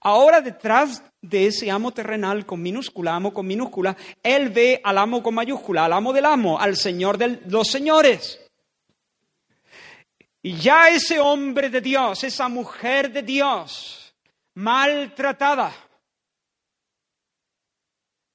Ahora 0.00 0.40
detrás 0.40 1.02
de 1.20 1.46
ese 1.46 1.70
amo 1.70 1.92
terrenal 1.92 2.46
con 2.46 2.60
minúscula, 2.62 3.14
amo 3.14 3.32
con 3.32 3.46
minúscula, 3.46 3.96
él 4.22 4.48
ve 4.50 4.80
al 4.82 4.98
amo 4.98 5.22
con 5.22 5.34
mayúscula, 5.34 5.84
al 5.84 5.92
amo 5.92 6.12
del 6.12 6.24
amo, 6.24 6.58
al 6.58 6.76
Señor 6.76 7.18
de 7.18 7.40
los 7.46 7.68
señores. 7.68 8.40
Y 10.42 10.56
ya 10.56 10.88
ese 10.88 11.20
hombre 11.20 11.70
de 11.70 11.80
Dios, 11.80 12.24
esa 12.24 12.48
mujer 12.48 13.12
de 13.12 13.22
Dios, 13.22 14.01
maltratada, 14.54 15.74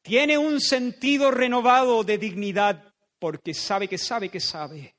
tiene 0.02 0.38
un 0.38 0.60
sentido 0.62 1.32
renovado 1.32 2.04
de 2.04 2.18
dignidad 2.18 2.94
porque 3.20 3.54
sabe 3.54 3.88
que 3.88 3.98
sabe 3.98 4.30
que 4.30 4.40
sabe 4.40 4.96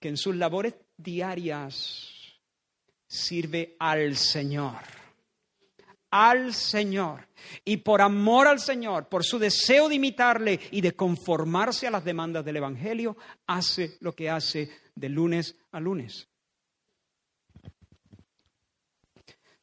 que 0.00 0.08
en 0.08 0.16
sus 0.16 0.36
labores 0.36 0.74
diarias 0.96 2.38
sirve 3.08 3.76
al 3.78 4.16
Señor 4.16 4.76
al 6.10 6.54
Señor. 6.54 7.28
Y 7.64 7.78
por 7.78 8.00
amor 8.00 8.46
al 8.48 8.60
Señor, 8.60 9.08
por 9.08 9.24
su 9.24 9.38
deseo 9.38 9.88
de 9.88 9.96
imitarle 9.96 10.58
y 10.70 10.80
de 10.80 10.94
conformarse 10.94 11.86
a 11.86 11.90
las 11.90 12.04
demandas 12.04 12.44
del 12.44 12.56
Evangelio, 12.56 13.16
hace 13.46 13.96
lo 14.00 14.14
que 14.14 14.30
hace 14.30 14.70
de 14.94 15.08
lunes 15.08 15.56
a 15.72 15.80
lunes. 15.80 16.28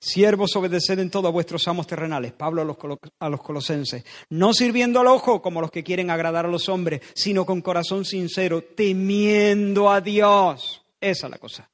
Siervos, 0.06 0.56
obedeced 0.56 1.00
en 1.00 1.10
todo 1.10 1.30
a 1.30 1.32
vuestros 1.32 1.66
amos 1.68 1.88
terrenales, 1.88 2.34
Pablo 2.34 2.62
a 2.62 2.66
los, 2.66 2.78
a 3.20 3.30
los, 3.30 3.42
colosenses, 3.42 4.04
no 4.30 4.54
sirviendo 4.54 5.00
al 5.00 5.08
ojo 5.08 5.42
como 5.42 5.62
los 5.62 5.72
que 5.72 5.84
quieren 5.84 6.10
agradar 6.10 6.46
a 6.46 6.50
los 6.50 6.68
hombres, 6.68 7.02
sino 7.16 7.46
con 7.46 7.62
corazón 7.62 8.04
sincero, 8.04 8.64
temiendo 8.76 9.90
a 9.90 10.02
Dios. 10.02 10.84
Esa 11.00 11.28
es 11.28 11.32
la 11.32 11.38
cosa 11.38 11.70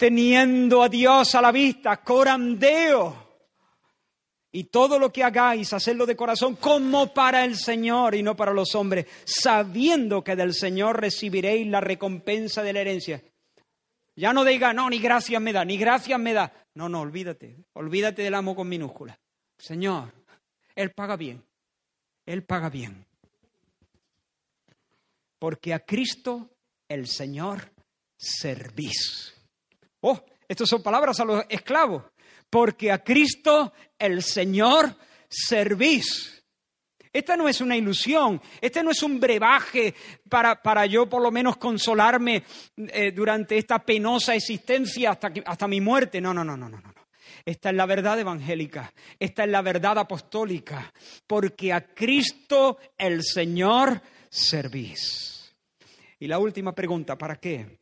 teniendo 0.00 0.82
a 0.82 0.88
Dios 0.88 1.34
a 1.34 1.42
la 1.42 1.52
vista, 1.52 1.98
corandeo. 1.98 3.28
Y 4.50 4.64
todo 4.64 4.98
lo 4.98 5.12
que 5.12 5.22
hagáis, 5.22 5.74
hacerlo 5.74 6.06
de 6.06 6.16
corazón 6.16 6.56
como 6.56 7.12
para 7.12 7.44
el 7.44 7.54
Señor 7.54 8.14
y 8.14 8.22
no 8.22 8.34
para 8.34 8.54
los 8.54 8.74
hombres, 8.74 9.04
sabiendo 9.26 10.24
que 10.24 10.36
del 10.36 10.54
Señor 10.54 10.98
recibiréis 10.98 11.66
la 11.66 11.82
recompensa 11.82 12.62
de 12.62 12.72
la 12.72 12.80
herencia. 12.80 13.22
Ya 14.20 14.34
no 14.34 14.44
diga, 14.44 14.74
no, 14.74 14.90
ni 14.90 14.98
gracias 14.98 15.40
me 15.40 15.50
da, 15.50 15.64
ni 15.64 15.78
gracias 15.78 16.20
me 16.20 16.34
da. 16.34 16.52
No, 16.74 16.90
no, 16.90 17.00
olvídate, 17.00 17.56
olvídate 17.72 18.20
del 18.20 18.34
amo 18.34 18.54
con 18.54 18.68
minúscula. 18.68 19.18
Señor, 19.56 20.12
Él 20.74 20.92
paga 20.92 21.16
bien, 21.16 21.42
Él 22.26 22.44
paga 22.44 22.68
bien. 22.68 23.06
Porque 25.38 25.72
a 25.72 25.78
Cristo 25.78 26.50
el 26.86 27.06
Señor 27.06 27.72
servís. 28.14 29.34
Oh, 30.02 30.22
estas 30.46 30.68
son 30.68 30.82
palabras 30.82 31.18
a 31.20 31.24
los 31.24 31.42
esclavos. 31.48 32.04
Porque 32.50 32.92
a 32.92 33.02
Cristo 33.02 33.72
el 33.98 34.22
Señor 34.22 34.96
servís. 35.30 36.39
Esta 37.12 37.36
no 37.36 37.48
es 37.48 37.60
una 37.60 37.76
ilusión, 37.76 38.40
este 38.60 38.82
no 38.84 38.92
es 38.92 39.02
un 39.02 39.18
brebaje 39.18 39.94
para, 40.28 40.62
para 40.62 40.86
yo 40.86 41.08
por 41.08 41.20
lo 41.20 41.32
menos 41.32 41.56
consolarme 41.56 42.44
eh, 42.76 43.10
durante 43.10 43.58
esta 43.58 43.80
penosa 43.80 44.34
existencia 44.34 45.10
hasta, 45.10 45.32
hasta 45.44 45.66
mi 45.66 45.80
muerte. 45.80 46.20
No, 46.20 46.32
no, 46.32 46.44
no, 46.44 46.56
no, 46.56 46.68
no, 46.68 46.80
no. 46.80 46.94
Esta 47.44 47.70
es 47.70 47.76
la 47.76 47.86
verdad 47.86 48.18
evangélica, 48.20 48.92
esta 49.18 49.44
es 49.44 49.50
la 49.50 49.62
verdad 49.62 49.98
apostólica, 49.98 50.92
porque 51.26 51.72
a 51.72 51.80
Cristo 51.94 52.78
el 52.96 53.24
Señor 53.24 54.00
servís. 54.28 55.56
Y 56.18 56.28
la 56.28 56.38
última 56.38 56.74
pregunta, 56.74 57.16
¿para 57.16 57.36
qué? 57.36 57.80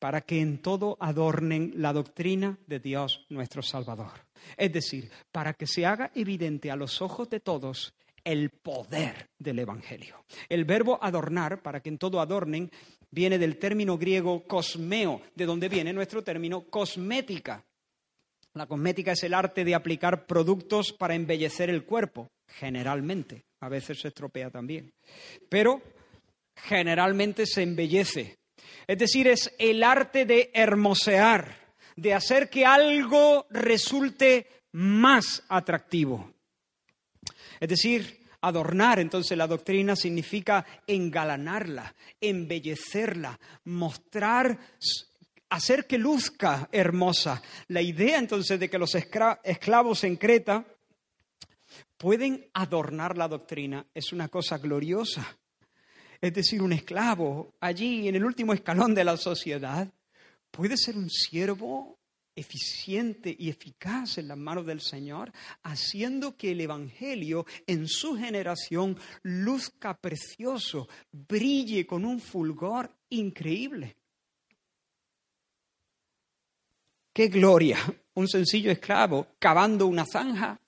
para 0.00 0.22
que 0.22 0.40
en 0.40 0.58
todo 0.58 0.96
adornen 0.98 1.72
la 1.76 1.92
doctrina 1.92 2.58
de 2.66 2.80
Dios 2.80 3.26
nuestro 3.28 3.62
Salvador. 3.62 4.26
Es 4.56 4.72
decir, 4.72 5.10
para 5.30 5.52
que 5.52 5.66
se 5.66 5.84
haga 5.84 6.10
evidente 6.14 6.70
a 6.70 6.76
los 6.76 7.02
ojos 7.02 7.28
de 7.28 7.38
todos 7.38 7.94
el 8.24 8.50
poder 8.50 9.28
del 9.38 9.58
Evangelio. 9.60 10.24
El 10.48 10.64
verbo 10.64 10.98
adornar, 11.02 11.62
para 11.62 11.80
que 11.80 11.88
en 11.88 11.98
todo 11.98 12.20
adornen, 12.20 12.70
viene 13.10 13.38
del 13.38 13.58
término 13.58 13.98
griego 13.98 14.44
cosmeo, 14.44 15.22
de 15.34 15.46
donde 15.46 15.68
viene 15.68 15.92
nuestro 15.92 16.22
término 16.22 16.62
cosmética. 16.62 17.64
La 18.54 18.66
cosmética 18.66 19.12
es 19.12 19.22
el 19.22 19.34
arte 19.34 19.64
de 19.64 19.74
aplicar 19.74 20.26
productos 20.26 20.92
para 20.92 21.14
embellecer 21.14 21.70
el 21.70 21.84
cuerpo, 21.84 22.28
generalmente. 22.48 23.44
A 23.60 23.68
veces 23.68 24.00
se 24.00 24.08
estropea 24.08 24.50
también. 24.50 24.92
Pero 25.48 25.80
generalmente 26.56 27.46
se 27.46 27.62
embellece 27.62 28.40
es 28.86 28.98
decir, 28.98 29.28
es 29.28 29.54
el 29.58 29.82
arte 29.82 30.24
de 30.24 30.50
hermosear, 30.52 31.56
de 31.96 32.14
hacer 32.14 32.50
que 32.50 32.66
algo 32.66 33.46
resulte 33.50 34.46
más 34.72 35.44
atractivo. 35.48 36.32
Es 37.60 37.68
decir, 37.68 38.26
adornar, 38.40 38.98
entonces 38.98 39.38
la 39.38 39.46
doctrina 39.46 39.94
significa 39.94 40.66
engalanarla, 40.86 41.94
embellecerla, 42.20 43.38
mostrar, 43.64 44.58
hacer 45.50 45.86
que 45.86 45.98
luzca 45.98 46.68
hermosa. 46.72 47.40
La 47.68 47.82
idea 47.82 48.18
entonces 48.18 48.58
de 48.58 48.68
que 48.68 48.78
los 48.78 48.96
esclavos 48.96 50.02
en 50.02 50.16
Creta 50.16 50.64
pueden 51.96 52.48
adornar 52.54 53.16
la 53.16 53.28
doctrina 53.28 53.86
es 53.94 54.12
una 54.12 54.28
cosa 54.28 54.58
gloriosa 54.58 55.36
es 56.20 56.34
decir, 56.34 56.60
un 56.60 56.72
esclavo 56.72 57.54
allí 57.60 58.08
en 58.08 58.14
el 58.14 58.24
último 58.24 58.52
escalón 58.52 58.94
de 58.94 59.04
la 59.04 59.16
sociedad, 59.16 59.88
puede 60.50 60.76
ser 60.76 60.96
un 60.96 61.08
siervo 61.08 61.98
eficiente 62.34 63.34
y 63.38 63.48
eficaz 63.48 64.18
en 64.18 64.28
las 64.28 64.38
manos 64.38 64.66
del 64.66 64.80
Señor, 64.80 65.32
haciendo 65.62 66.36
que 66.36 66.52
el 66.52 66.60
Evangelio 66.60 67.46
en 67.66 67.88
su 67.88 68.16
generación 68.16 68.98
luzca 69.22 69.96
precioso, 69.96 70.88
brille 71.12 71.86
con 71.86 72.04
un 72.04 72.20
fulgor 72.20 72.90
increíble. 73.10 73.96
¡Qué 77.12 77.28
gloria! 77.28 77.78
Un 78.14 78.28
sencillo 78.28 78.70
esclavo 78.70 79.28
cavando 79.38 79.86
una 79.86 80.04
zanja 80.04 80.60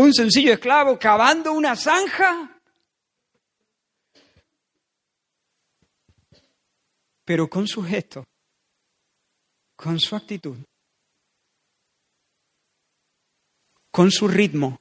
un 0.00 0.14
sencillo 0.14 0.54
esclavo 0.54 0.98
cavando 0.98 1.52
una 1.52 1.76
zanja. 1.76 2.59
Pero 7.30 7.48
con 7.48 7.68
su 7.68 7.80
gesto, 7.84 8.26
con 9.76 10.00
su 10.00 10.16
actitud, 10.16 10.58
con 13.92 14.10
su 14.10 14.26
ritmo, 14.26 14.80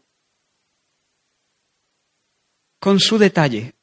con 2.79 2.99
su 2.99 3.19
detalle, 3.19 3.75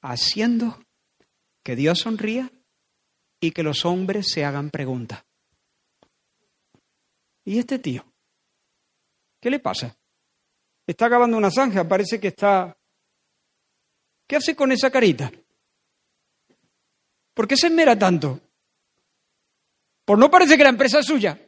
haciendo 0.00 0.80
que 1.64 1.74
Dios 1.74 1.98
sonría 1.98 2.48
y 3.40 3.50
que 3.50 3.64
los 3.64 3.84
hombres 3.84 4.28
se 4.30 4.44
hagan 4.44 4.70
preguntas. 4.70 5.24
¿Y 7.44 7.58
este 7.58 7.80
tío? 7.80 8.04
¿Qué 9.40 9.50
le 9.50 9.58
pasa? 9.58 9.98
Está 10.86 11.06
acabando 11.06 11.36
una 11.36 11.50
zanja, 11.50 11.82
parece 11.82 12.20
que 12.20 12.28
está... 12.28 12.78
¿Qué 14.28 14.36
hace 14.36 14.54
con 14.54 14.70
esa 14.70 14.88
carita? 14.88 15.32
¿Por 17.34 17.48
qué 17.48 17.56
se 17.56 17.68
esmera 17.68 17.98
tanto? 17.98 18.40
Pues 20.04 20.18
no 20.18 20.30
parece 20.30 20.56
que 20.56 20.64
la 20.64 20.70
empresa 20.70 20.98
es 20.98 21.06
suya. 21.06 21.38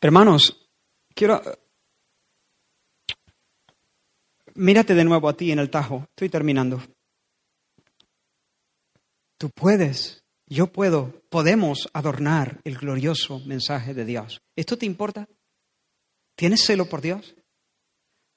Hermanos, 0.00 0.68
quiero... 1.14 1.40
Mírate 4.54 4.94
de 4.94 5.04
nuevo 5.04 5.28
a 5.28 5.36
ti 5.36 5.52
en 5.52 5.58
el 5.58 5.70
tajo. 5.70 6.06
Estoy 6.10 6.28
terminando. 6.28 6.82
Tú 9.38 9.50
puedes, 9.50 10.22
yo 10.46 10.66
puedo, 10.66 11.22
podemos 11.30 11.88
adornar 11.92 12.60
el 12.64 12.76
glorioso 12.76 13.40
mensaje 13.40 13.94
de 13.94 14.04
Dios. 14.04 14.42
¿Esto 14.54 14.76
te 14.76 14.86
importa? 14.86 15.28
¿Tienes 16.36 16.64
celo 16.64 16.86
por 16.86 17.00
Dios? 17.00 17.34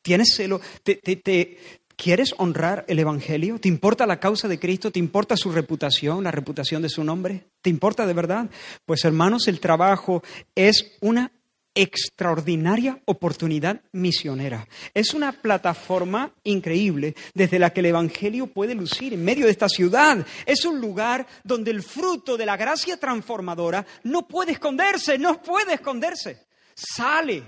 ¿Tienes 0.05 0.35
celo? 0.35 0.61
¿Te, 0.83 1.57
quieres 1.95 2.35
honrar 2.37 2.85
el 2.87 2.99
Evangelio? 2.99 3.57
¿Te 3.59 3.69
importa 3.69 4.05
la 4.05 4.19
causa 4.19 4.47
de 4.47 4.59
Cristo? 4.59 4.91
¿Te 4.91 4.99
importa 4.99 5.35
su 5.35 5.51
reputación, 5.51 6.23
la 6.23 6.29
reputación 6.29 6.83
de 6.83 6.89
su 6.89 7.03
nombre? 7.03 7.47
¿Te 7.63 7.71
importa 7.71 8.05
de 8.05 8.13
verdad? 8.13 8.47
Pues 8.85 9.03
hermanos, 9.03 9.47
el 9.47 9.59
trabajo 9.59 10.21
es 10.53 10.91
una 11.01 11.31
extraordinaria 11.73 13.01
oportunidad 13.05 13.81
misionera. 13.93 14.67
Es 14.93 15.15
una 15.15 15.31
plataforma 15.31 16.35
increíble 16.43 17.15
desde 17.33 17.57
la 17.57 17.71
que 17.71 17.79
el 17.79 17.87
Evangelio 17.87 18.45
puede 18.45 18.75
lucir 18.75 19.11
en 19.15 19.25
medio 19.25 19.45
de 19.45 19.51
esta 19.53 19.69
ciudad. 19.69 20.23
Es 20.45 20.65
un 20.65 20.79
lugar 20.79 21.25
donde 21.43 21.71
el 21.71 21.81
fruto 21.81 22.37
de 22.37 22.45
la 22.45 22.57
gracia 22.57 22.97
transformadora 22.97 23.83
no 24.03 24.27
puede 24.27 24.51
esconderse, 24.51 25.17
no 25.17 25.41
puede 25.41 25.73
esconderse. 25.73 26.45
Sale, 26.75 27.41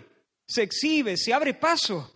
se 0.43 0.63
exhibe, 0.63 1.17
se 1.17 1.31
abre 1.31 1.53
paso. 1.53 2.15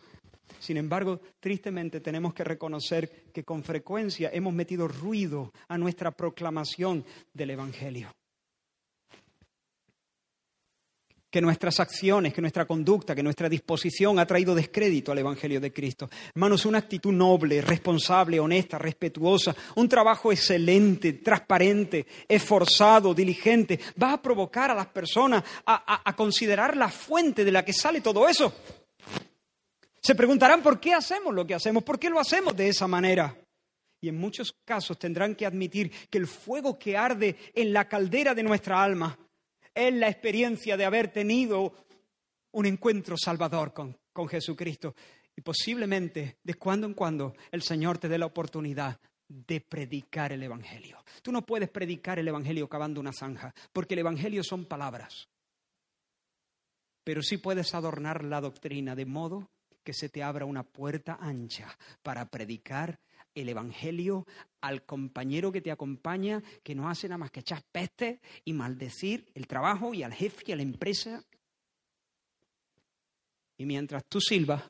Sin 0.61 0.77
embargo, 0.77 1.19
tristemente 1.39 2.01
tenemos 2.01 2.35
que 2.35 2.43
reconocer 2.43 3.31
que 3.33 3.43
con 3.43 3.63
frecuencia 3.63 4.29
hemos 4.31 4.53
metido 4.53 4.87
ruido 4.87 5.51
a 5.67 5.75
nuestra 5.75 6.11
proclamación 6.11 7.03
del 7.33 7.49
Evangelio. 7.49 8.11
que 11.31 11.39
nuestras 11.39 11.79
acciones, 11.79 12.33
que 12.33 12.41
nuestra 12.41 12.65
conducta, 12.65 13.15
que 13.15 13.23
nuestra 13.23 13.47
disposición 13.47 14.19
ha 14.19 14.25
traído 14.25 14.53
descrédito 14.53 15.13
al 15.13 15.19
Evangelio 15.19 15.61
de 15.61 15.71
Cristo. 15.71 16.09
Hermanos, 16.35 16.65
una 16.65 16.79
actitud 16.79 17.13
noble, 17.13 17.61
responsable, 17.61 18.37
honesta, 18.37 18.77
respetuosa, 18.77 19.55
un 19.75 19.87
trabajo 19.87 20.33
excelente, 20.33 21.13
transparente, 21.13 22.05
esforzado, 22.27 23.13
diligente, 23.13 23.79
va 24.01 24.11
a 24.11 24.21
provocar 24.21 24.71
a 24.71 24.75
las 24.75 24.87
personas 24.87 25.41
a, 25.65 26.01
a 26.03 26.15
considerar 26.17 26.75
la 26.75 26.89
fuente 26.89 27.45
de 27.45 27.51
la 27.53 27.63
que 27.63 27.71
sale 27.71 28.01
todo 28.01 28.27
eso. 28.27 28.53
Se 30.01 30.15
preguntarán 30.15 30.63
por 30.63 30.79
qué 30.79 30.93
hacemos 30.93 31.33
lo 31.33 31.45
que 31.45 31.53
hacemos, 31.53 31.83
por 31.83 31.99
qué 31.99 32.09
lo 32.09 32.19
hacemos 32.19 32.55
de 32.55 32.69
esa 32.69 32.87
manera. 32.87 33.37
Y 34.01 34.09
en 34.09 34.17
muchos 34.17 34.55
casos 34.65 34.97
tendrán 34.97 35.35
que 35.35 35.45
admitir 35.45 35.91
que 36.09 36.17
el 36.17 36.25
fuego 36.25 36.79
que 36.79 36.97
arde 36.97 37.37
en 37.53 37.71
la 37.71 37.87
caldera 37.87 38.33
de 38.33 38.41
nuestra 38.41 38.83
alma 38.83 39.17
es 39.75 39.93
la 39.93 40.09
experiencia 40.09 40.75
de 40.75 40.85
haber 40.85 41.09
tenido 41.09 41.85
un 42.53 42.65
encuentro 42.65 43.15
salvador 43.15 43.73
con, 43.73 43.95
con 44.11 44.27
Jesucristo. 44.27 44.95
Y 45.35 45.41
posiblemente 45.41 46.39
de 46.43 46.55
cuando 46.55 46.87
en 46.87 46.95
cuando 46.95 47.35
el 47.51 47.61
Señor 47.61 47.99
te 47.99 48.09
dé 48.09 48.17
la 48.17 48.25
oportunidad 48.25 48.99
de 49.27 49.61
predicar 49.61 50.33
el 50.33 50.41
Evangelio. 50.41 51.05
Tú 51.21 51.31
no 51.31 51.45
puedes 51.45 51.69
predicar 51.69 52.17
el 52.17 52.27
Evangelio 52.27 52.67
cavando 52.67 52.99
una 52.99 53.13
zanja, 53.13 53.53
porque 53.71 53.93
el 53.93 53.99
Evangelio 53.99 54.43
son 54.43 54.65
palabras. 54.65 55.29
Pero 57.03 57.21
sí 57.21 57.37
puedes 57.37 57.73
adornar 57.75 58.23
la 58.23 58.41
doctrina 58.41 58.95
de 58.95 59.05
modo 59.05 59.49
que 59.83 59.93
se 59.93 60.09
te 60.09 60.23
abra 60.23 60.45
una 60.45 60.63
puerta 60.63 61.17
ancha 61.19 61.77
para 62.03 62.25
predicar 62.25 62.99
el 63.33 63.49
Evangelio 63.49 64.25
al 64.61 64.83
compañero 64.83 65.51
que 65.51 65.61
te 65.61 65.71
acompaña, 65.71 66.41
que 66.63 66.75
no 66.75 66.89
hace 66.89 67.07
nada 67.07 67.17
más 67.17 67.31
que 67.31 67.39
echar 67.39 67.63
peste 67.71 68.19
y 68.43 68.53
maldecir 68.53 69.31
el 69.33 69.47
trabajo 69.47 69.93
y 69.93 70.03
al 70.03 70.13
jefe 70.13 70.43
y 70.47 70.51
a 70.51 70.55
la 70.55 70.63
empresa. 70.63 71.23
Y 73.57 73.65
mientras 73.65 74.03
tú 74.05 74.19
silbas, 74.19 74.63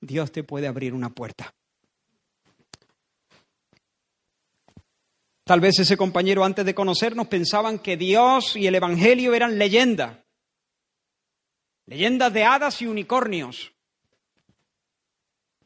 Dios 0.00 0.32
te 0.32 0.44
puede 0.44 0.66
abrir 0.66 0.94
una 0.94 1.10
puerta. 1.10 1.54
Tal 5.44 5.60
vez 5.60 5.80
ese 5.80 5.96
compañero 5.96 6.44
antes 6.44 6.64
de 6.64 6.74
conocernos 6.74 7.26
pensaban 7.26 7.80
que 7.80 7.96
Dios 7.96 8.54
y 8.54 8.66
el 8.66 8.76
Evangelio 8.76 9.34
eran 9.34 9.58
leyendas, 9.58 10.18
leyendas 11.86 12.32
de 12.32 12.44
hadas 12.44 12.80
y 12.82 12.86
unicornios. 12.86 13.72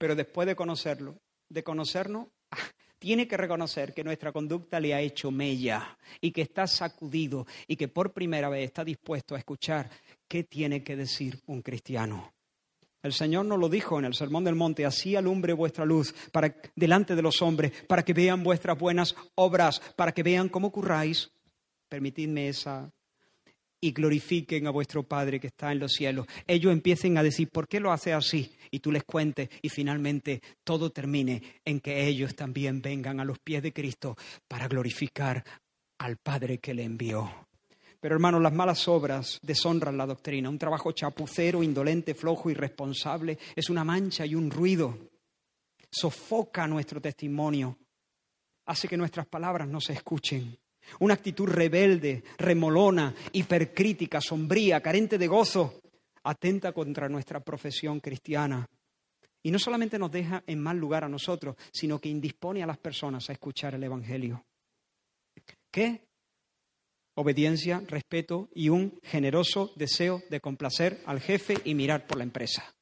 Pero 0.04 0.14
después 0.14 0.46
de 0.46 0.54
conocerlo, 0.54 1.18
de 1.48 1.64
conocernos, 1.64 2.28
tiene 2.98 3.26
que 3.26 3.38
reconocer 3.38 3.94
que 3.94 4.04
nuestra 4.04 4.32
conducta 4.32 4.78
le 4.78 4.92
ha 4.92 5.00
hecho 5.00 5.30
mella 5.30 5.96
y 6.20 6.30
que 6.30 6.42
está 6.42 6.66
sacudido 6.66 7.46
y 7.66 7.74
que 7.76 7.88
por 7.88 8.12
primera 8.12 8.50
vez 8.50 8.66
está 8.66 8.84
dispuesto 8.84 9.34
a 9.34 9.38
escuchar 9.38 9.88
qué 10.28 10.44
tiene 10.44 10.84
que 10.84 10.94
decir 10.94 11.40
un 11.46 11.62
cristiano. 11.62 12.34
El 13.02 13.14
Señor 13.14 13.46
nos 13.46 13.58
lo 13.58 13.70
dijo 13.70 13.98
en 13.98 14.04
el 14.04 14.12
Sermón 14.12 14.44
del 14.44 14.56
Monte, 14.56 14.84
así 14.84 15.16
alumbre 15.16 15.54
vuestra 15.54 15.86
luz 15.86 16.14
para, 16.30 16.54
delante 16.76 17.16
de 17.16 17.22
los 17.22 17.40
hombres, 17.40 17.72
para 17.88 18.04
que 18.04 18.12
vean 18.12 18.44
vuestras 18.44 18.78
buenas 18.78 19.16
obras, 19.36 19.80
para 19.96 20.12
que 20.12 20.22
vean 20.22 20.50
cómo 20.50 20.70
curráis. 20.70 21.30
Permitidme 21.88 22.50
esa 22.50 22.92
y 23.84 23.92
glorifiquen 23.92 24.66
a 24.66 24.70
vuestro 24.70 25.02
Padre 25.02 25.38
que 25.38 25.48
está 25.48 25.70
en 25.70 25.78
los 25.78 25.92
cielos. 25.92 26.26
Ellos 26.46 26.72
empiecen 26.72 27.18
a 27.18 27.22
decir, 27.22 27.50
¿por 27.50 27.68
qué 27.68 27.80
lo 27.80 27.92
hace 27.92 28.14
así? 28.14 28.50
Y 28.70 28.80
tú 28.80 28.90
les 28.90 29.04
cuentes 29.04 29.50
y 29.60 29.68
finalmente 29.68 30.40
todo 30.64 30.90
termine 30.90 31.42
en 31.66 31.80
que 31.80 32.06
ellos 32.06 32.34
también 32.34 32.80
vengan 32.80 33.20
a 33.20 33.26
los 33.26 33.38
pies 33.40 33.62
de 33.62 33.74
Cristo 33.74 34.16
para 34.48 34.68
glorificar 34.68 35.44
al 35.98 36.16
Padre 36.16 36.60
que 36.60 36.72
le 36.72 36.84
envió. 36.84 37.30
Pero 38.00 38.14
hermanos, 38.14 38.40
las 38.40 38.54
malas 38.54 38.88
obras 38.88 39.38
deshonran 39.42 39.98
la 39.98 40.06
doctrina. 40.06 40.48
Un 40.48 40.58
trabajo 40.58 40.92
chapucero, 40.92 41.62
indolente, 41.62 42.14
flojo, 42.14 42.48
irresponsable, 42.48 43.38
es 43.54 43.68
una 43.68 43.84
mancha 43.84 44.24
y 44.24 44.34
un 44.34 44.50
ruido. 44.50 45.10
Sofoca 45.90 46.66
nuestro 46.66 47.02
testimonio. 47.02 47.76
Hace 48.64 48.88
que 48.88 48.96
nuestras 48.96 49.26
palabras 49.26 49.68
no 49.68 49.78
se 49.78 49.92
escuchen. 49.92 50.56
Una 51.00 51.14
actitud 51.14 51.46
rebelde, 51.46 52.22
remolona, 52.38 53.14
hipercrítica, 53.32 54.20
sombría, 54.20 54.80
carente 54.80 55.18
de 55.18 55.26
gozo, 55.26 55.80
atenta 56.24 56.72
contra 56.72 57.08
nuestra 57.08 57.40
profesión 57.40 58.00
cristiana. 58.00 58.66
Y 59.42 59.50
no 59.50 59.58
solamente 59.58 59.98
nos 59.98 60.10
deja 60.10 60.42
en 60.46 60.60
mal 60.60 60.78
lugar 60.78 61.04
a 61.04 61.08
nosotros, 61.08 61.56
sino 61.72 62.00
que 62.00 62.08
indispone 62.08 62.62
a 62.62 62.66
las 62.66 62.78
personas 62.78 63.28
a 63.28 63.32
escuchar 63.32 63.74
el 63.74 63.84
Evangelio. 63.84 64.44
¿Qué? 65.70 66.06
Obediencia, 67.16 67.82
respeto 67.86 68.48
y 68.54 68.70
un 68.70 68.98
generoso 69.02 69.72
deseo 69.76 70.22
de 70.30 70.40
complacer 70.40 71.02
al 71.06 71.20
jefe 71.20 71.58
y 71.64 71.74
mirar 71.74 72.06
por 72.06 72.18
la 72.18 72.24
empresa. 72.24 72.74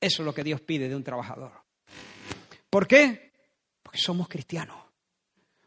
Eso 0.00 0.22
es 0.22 0.26
lo 0.26 0.34
que 0.34 0.44
Dios 0.44 0.60
pide 0.60 0.88
de 0.88 0.96
un 0.96 1.04
trabajador. 1.04 1.52
¿Por 2.70 2.86
qué? 2.86 3.32
Porque 3.82 3.98
somos 3.98 4.28
cristianos 4.28 4.85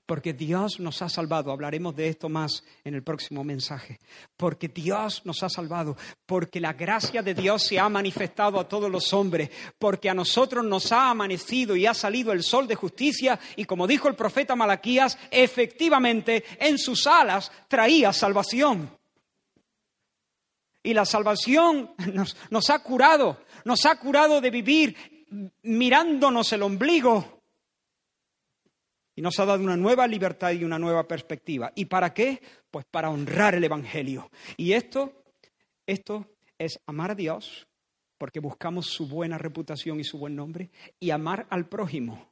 porque 0.09 0.33
Dios 0.33 0.79
nos 0.79 1.03
ha 1.03 1.07
salvado. 1.07 1.51
Hablaremos 1.51 1.95
de 1.95 2.07
esto 2.07 2.29
más 2.29 2.63
en 2.83 2.95
el 2.95 3.03
próximo 3.03 3.43
mensaje. 3.43 3.99
Porque 4.35 4.67
Dios 4.67 5.21
nos 5.23 5.43
ha 5.43 5.49
salvado, 5.49 5.95
porque 6.25 6.59
la 6.59 6.73
gracia 6.73 7.21
de 7.21 7.35
Dios 7.35 7.61
se 7.61 7.77
ha 7.77 7.87
manifestado 7.89 8.59
a 8.59 8.67
todos 8.67 8.89
los 8.89 9.13
hombres, 9.13 9.51
porque 9.77 10.09
a 10.09 10.15
nosotros 10.15 10.65
nos 10.65 10.91
ha 10.91 11.11
amanecido 11.11 11.75
y 11.75 11.85
ha 11.85 11.93
salido 11.93 12.31
el 12.31 12.41
sol 12.41 12.67
de 12.67 12.73
justicia 12.73 13.39
y 13.55 13.65
como 13.65 13.85
dijo 13.85 14.07
el 14.07 14.15
profeta 14.15 14.55
Malaquías, 14.55 15.15
efectivamente 15.29 16.43
en 16.59 16.79
sus 16.79 17.05
alas 17.05 17.51
traía 17.67 18.11
salvación. 18.11 18.89
Y 20.81 20.95
la 20.95 21.05
salvación 21.05 21.91
nos, 22.13 22.35
nos 22.49 22.71
ha 22.71 22.79
curado, 22.79 23.43
nos 23.63 23.85
ha 23.85 23.95
curado 23.99 24.41
de 24.41 24.49
vivir 24.49 25.27
mirándonos 25.61 26.51
el 26.51 26.63
ombligo 26.63 27.38
y 29.19 29.21
nos 29.21 29.37
ha 29.37 29.45
dado 29.45 29.61
una 29.61 29.75
nueva 29.75 30.07
libertad 30.07 30.51
y 30.51 30.63
una 30.63 30.79
nueva 30.79 31.05
perspectiva. 31.05 31.73
¿Y 31.75 31.83
para 31.83 32.13
qué? 32.13 32.41
Pues 32.71 32.85
para 32.85 33.09
honrar 33.09 33.53
el 33.53 33.65
Evangelio. 33.65 34.31
Y 34.55 34.71
esto, 34.71 35.11
esto 35.85 36.25
es 36.57 36.79
amar 36.85 37.11
a 37.11 37.15
Dios, 37.15 37.67
porque 38.17 38.39
buscamos 38.39 38.85
su 38.85 39.09
buena 39.09 39.37
reputación 39.37 39.99
y 39.99 40.05
su 40.05 40.17
buen 40.17 40.37
nombre, 40.37 40.71
y 41.01 41.09
amar 41.09 41.47
al 41.49 41.67
prójimo, 41.67 42.31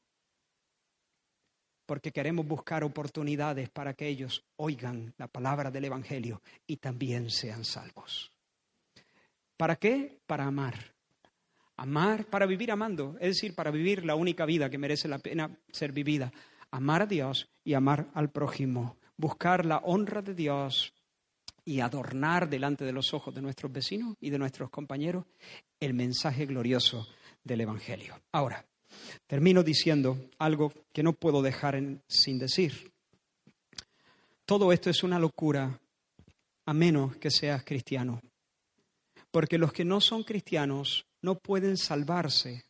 porque 1.85 2.13
queremos 2.13 2.47
buscar 2.47 2.85
oportunidades 2.85 3.69
para 3.69 3.93
que 3.93 4.07
ellos 4.07 4.45
oigan 4.55 5.13
la 5.17 5.27
palabra 5.27 5.69
del 5.69 5.83
Evangelio 5.83 6.41
y 6.67 6.77
también 6.77 7.29
sean 7.29 7.65
salvos. 7.65 8.31
¿Para 9.57 9.75
qué? 9.75 10.21
Para 10.25 10.45
amar. 10.45 10.93
Amar, 11.75 12.27
para 12.27 12.45
vivir 12.45 12.71
amando, 12.71 13.17
es 13.19 13.35
decir, 13.35 13.53
para 13.55 13.71
vivir 13.71 14.05
la 14.05 14.15
única 14.15 14.45
vida 14.45 14.69
que 14.69 14.77
merece 14.77 15.09
la 15.09 15.19
pena 15.19 15.51
ser 15.69 15.91
vivida. 15.91 16.31
Amar 16.72 17.03
a 17.03 17.05
Dios 17.05 17.49
y 17.63 17.74
amar 17.74 18.09
al 18.13 18.30
prójimo. 18.30 18.97
Buscar 19.18 19.65
la 19.65 19.78
honra 19.78 20.22
de 20.22 20.34
Dios 20.34 20.93
y 21.65 21.82
adornar 21.82 22.49
delante 22.49 22.86
de 22.86 22.93
los 22.93 23.13
ojos 23.13 23.34
de 23.34 23.41
nuestros 23.41 23.72
vecinos 23.72 24.15
y 24.22 24.30
de 24.30 24.39
nuestros 24.39 24.70
compañeros 24.70 25.26
el 25.80 25.93
mensaje 25.93 26.45
glorioso 26.45 27.07
del 27.43 27.61
Evangelio. 27.61 28.20
Ahora, 28.32 28.65
termino 29.26 29.63
diciendo 29.63 30.18
algo 30.38 30.72
que 30.93 31.03
no 31.03 31.13
puedo 31.13 31.41
dejar 31.41 31.82
sin 32.07 32.39
decir. 32.39 32.91
Todo 34.45 34.72
esto 34.72 34.89
es 34.89 35.03
una 35.03 35.20
locura 35.20 35.80
a 36.65 36.74
menos 36.74 37.18
que 37.18 37.32
seas 37.32 37.63
cristiano. 37.63 38.22
Porque 39.32 39.57
los 39.57 39.74
que 39.74 39.84
no 39.84 39.99
son 39.99 40.24
cristianos 40.24 41.05
no 41.22 41.36
pueden 41.39 41.78
salvarse 41.78 42.65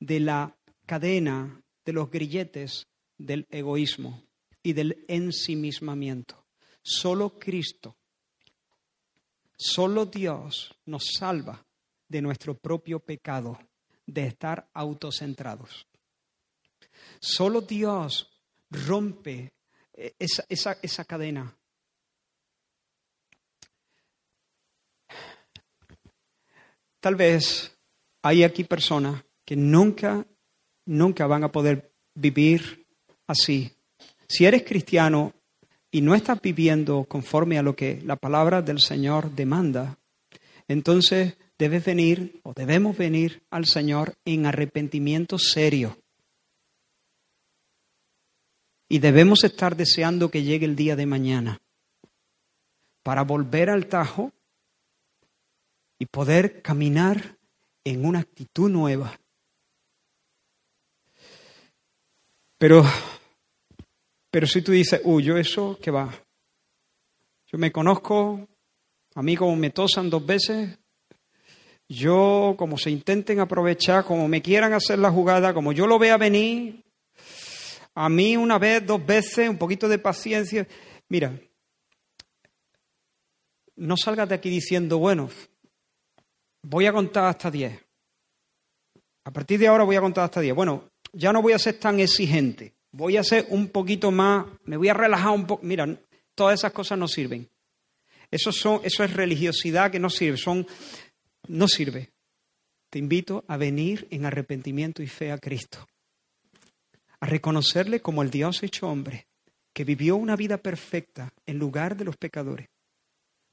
de 0.00 0.20
la 0.20 0.56
cadena, 0.86 1.62
de 1.84 1.92
los 1.92 2.10
grilletes 2.10 2.86
del 3.18 3.46
egoísmo 3.50 4.22
y 4.62 4.72
del 4.72 5.04
ensimismamiento. 5.08 6.44
Solo 6.82 7.38
Cristo, 7.38 7.96
solo 9.56 10.06
Dios 10.06 10.74
nos 10.86 11.12
salva 11.18 11.64
de 12.08 12.22
nuestro 12.22 12.56
propio 12.56 13.00
pecado, 13.00 13.58
de 14.06 14.26
estar 14.26 14.68
autocentrados. 14.74 15.86
Solo 17.20 17.62
Dios 17.62 18.30
rompe 18.70 19.52
eh, 19.94 20.14
esa, 20.18 20.44
esa, 20.48 20.78
esa 20.82 21.04
cadena. 21.04 21.56
Tal 27.00 27.16
vez 27.16 27.76
hay 28.22 28.44
aquí 28.44 28.64
personas 28.64 29.22
que 29.44 29.56
nunca, 29.56 30.26
nunca 30.86 31.26
van 31.26 31.44
a 31.44 31.52
poder 31.52 31.92
vivir 32.14 32.86
así. 33.26 33.72
Si 34.28 34.44
eres 34.44 34.64
cristiano 34.64 35.32
y 35.90 36.00
no 36.00 36.14
estás 36.14 36.40
viviendo 36.40 37.04
conforme 37.04 37.58
a 37.58 37.62
lo 37.62 37.76
que 37.76 38.00
la 38.02 38.16
palabra 38.16 38.62
del 38.62 38.80
Señor 38.80 39.30
demanda, 39.30 39.98
entonces 40.68 41.36
debes 41.58 41.84
venir 41.84 42.40
o 42.42 42.52
debemos 42.52 42.96
venir 42.96 43.42
al 43.50 43.66
Señor 43.66 44.14
en 44.24 44.46
arrepentimiento 44.46 45.38
serio. 45.38 45.98
Y 48.88 48.98
debemos 48.98 49.44
estar 49.44 49.76
deseando 49.76 50.30
que 50.30 50.42
llegue 50.42 50.66
el 50.66 50.76
día 50.76 50.96
de 50.96 51.06
mañana 51.06 51.60
para 53.02 53.22
volver 53.22 53.70
al 53.70 53.86
tajo 53.86 54.32
y 55.98 56.06
poder 56.06 56.62
caminar 56.62 57.38
en 57.84 58.04
una 58.04 58.20
actitud 58.20 58.70
nueva. 58.70 59.18
Pero 62.58 62.84
pero 64.34 64.48
si 64.48 64.62
tú 64.62 64.72
dices, 64.72 65.00
uy, 65.04 65.22
yo 65.22 65.36
eso, 65.36 65.78
¿qué 65.80 65.92
va? 65.92 66.12
Yo 67.46 67.56
me 67.56 67.70
conozco, 67.70 68.48
a 69.14 69.22
mí 69.22 69.36
como 69.36 69.54
me 69.54 69.70
tosan 69.70 70.10
dos 70.10 70.26
veces, 70.26 70.76
yo 71.88 72.56
como 72.58 72.76
se 72.76 72.90
intenten 72.90 73.38
aprovechar, 73.38 74.04
como 74.04 74.26
me 74.26 74.42
quieran 74.42 74.72
hacer 74.72 74.98
la 74.98 75.12
jugada, 75.12 75.54
como 75.54 75.70
yo 75.70 75.86
lo 75.86 76.00
vea 76.00 76.16
venir, 76.16 76.84
a 77.94 78.08
mí 78.08 78.36
una 78.36 78.58
vez, 78.58 78.84
dos 78.84 79.06
veces, 79.06 79.48
un 79.48 79.56
poquito 79.56 79.88
de 79.88 80.00
paciencia. 80.00 80.66
Mira, 81.08 81.38
no 83.76 83.96
salgas 83.96 84.28
de 84.28 84.34
aquí 84.34 84.50
diciendo, 84.50 84.98
bueno, 84.98 85.30
voy 86.60 86.86
a 86.86 86.92
contar 86.92 87.26
hasta 87.26 87.52
diez. 87.52 87.80
A 89.22 89.30
partir 89.30 89.60
de 89.60 89.68
ahora 89.68 89.84
voy 89.84 89.94
a 89.94 90.00
contar 90.00 90.24
hasta 90.24 90.40
diez. 90.40 90.56
Bueno, 90.56 90.90
ya 91.14 91.32
no 91.32 91.42
voy 91.42 91.52
a 91.52 91.58
ser 91.58 91.78
tan 91.78 92.00
exigente 92.00 92.74
voy 92.94 93.16
a 93.16 93.24
ser 93.24 93.46
un 93.50 93.68
poquito 93.68 94.10
más, 94.10 94.46
me 94.64 94.76
voy 94.76 94.88
a 94.88 94.94
relajar 94.94 95.32
un 95.32 95.46
poco. 95.46 95.64
Mira, 95.64 95.86
todas 96.34 96.60
esas 96.60 96.72
cosas 96.72 96.98
no 96.98 97.08
sirven. 97.08 97.48
Eso, 98.30 98.52
son, 98.52 98.80
eso 98.84 99.04
es 99.04 99.12
religiosidad 99.12 99.90
que 99.90 99.98
no 99.98 100.10
sirve, 100.10 100.36
son, 100.36 100.66
no 101.48 101.68
sirve. 101.68 102.12
Te 102.90 102.98
invito 102.98 103.44
a 103.48 103.56
venir 103.56 104.06
en 104.10 104.24
arrepentimiento 104.24 105.02
y 105.02 105.08
fe 105.08 105.32
a 105.32 105.38
Cristo, 105.38 105.86
a 107.20 107.26
reconocerle 107.26 108.00
como 108.00 108.22
el 108.22 108.30
Dios 108.30 108.62
hecho 108.62 108.88
hombre, 108.88 109.26
que 109.72 109.84
vivió 109.84 110.16
una 110.16 110.36
vida 110.36 110.58
perfecta 110.58 111.32
en 111.46 111.58
lugar 111.58 111.96
de 111.96 112.04
los 112.04 112.16
pecadores, 112.16 112.68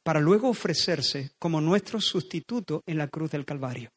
para 0.04 0.20
luego 0.20 0.50
ofrecerse 0.50 1.32
como 1.40 1.62
nuestro 1.62 2.00
sustituto 2.00 2.84
en 2.86 3.00
la 3.00 3.08
cruz 3.08 3.32
del 3.32 3.46
Calvario 3.46 3.92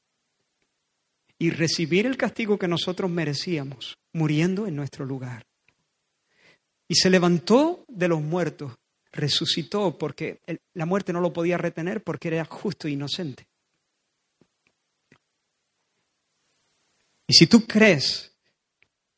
y 1.45 1.51
recibir 1.51 2.07
el 2.07 2.17
castigo 2.17 2.59
que 2.59 2.67
nosotros 2.67 3.11
merecíamos, 3.11 3.99
muriendo 4.15 4.67
en 4.67 4.77
nuestro 4.77 5.05
lugar. 5.05 5.45
Y 6.89 6.95
se 6.95 7.11
levantó 7.11 7.85
de 7.87 8.09
los 8.09 8.23
muertos, 8.23 8.73
resucitó 9.13 9.99
porque 9.99 10.41
la 10.73 10.87
muerte 10.87 11.13
no 11.13 11.21
lo 11.21 11.35
podía 11.35 11.59
retener 11.59 12.03
porque 12.03 12.29
era 12.29 12.47
justo 12.47 12.89
e 12.89 12.93
inocente. 12.93 13.47
Y 17.27 17.35
si 17.35 17.47
tú 17.47 17.67
crees 17.67 18.35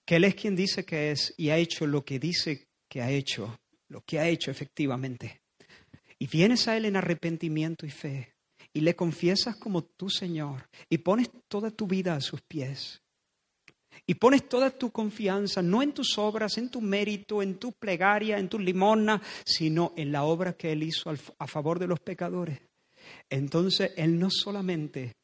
que 0.05 0.17
Él 0.17 0.25
es 0.25 0.35
quien 0.35 0.57
dice 0.57 0.85
que 0.85 1.13
es 1.13 1.33
y 1.37 1.51
ha 1.51 1.59
hecho 1.59 1.87
lo 1.87 2.05
que 2.05 2.19
dice 2.19 2.67
que 2.89 3.03
ha 3.03 3.11
hecho, 3.13 3.61
lo 3.87 4.01
que 4.01 4.19
ha 4.19 4.27
hecho 4.27 4.51
efectivamente, 4.51 5.43
y 6.19 6.27
vienes 6.27 6.67
a 6.67 6.77
Él 6.77 6.87
en 6.87 6.97
arrepentimiento 6.97 7.87
y 7.87 7.91
fe, 7.91 8.35
y 8.77 8.81
le 8.81 8.95
confiesas 8.95 9.57
como 9.57 9.85
tu 9.85 10.11
Señor 10.11 10.69
y 10.91 10.99
pones 10.99 11.31
toda 11.49 11.71
tu 11.71 11.87
vida 11.87 12.15
a 12.15 12.21
sus 12.21 12.43
pies. 12.43 13.01
Y 14.07 14.17
pones 14.17 14.47
toda 14.51 14.71
tu 14.71 14.91
confianza 14.91 15.63
no 15.63 15.81
en 15.81 15.95
tus 15.95 16.19
obras, 16.19 16.59
en 16.59 16.69
tu 16.69 16.83
mérito, 16.83 17.41
en 17.41 17.59
tu 17.59 17.73
plegaria, 17.73 18.39
en 18.39 18.51
tu 18.51 18.59
limosna, 18.59 19.23
sino 19.47 19.95
en 19.97 20.13
la 20.13 20.25
obra 20.25 20.53
que 20.53 20.73
Él 20.73 20.83
hizo 20.83 21.11
a 21.39 21.47
favor 21.47 21.79
de 21.79 21.87
los 21.87 22.01
pecadores. 22.01 22.61
Entonces 23.31 23.93
Él 23.97 24.19
no 24.19 24.29
solamente 24.31 25.15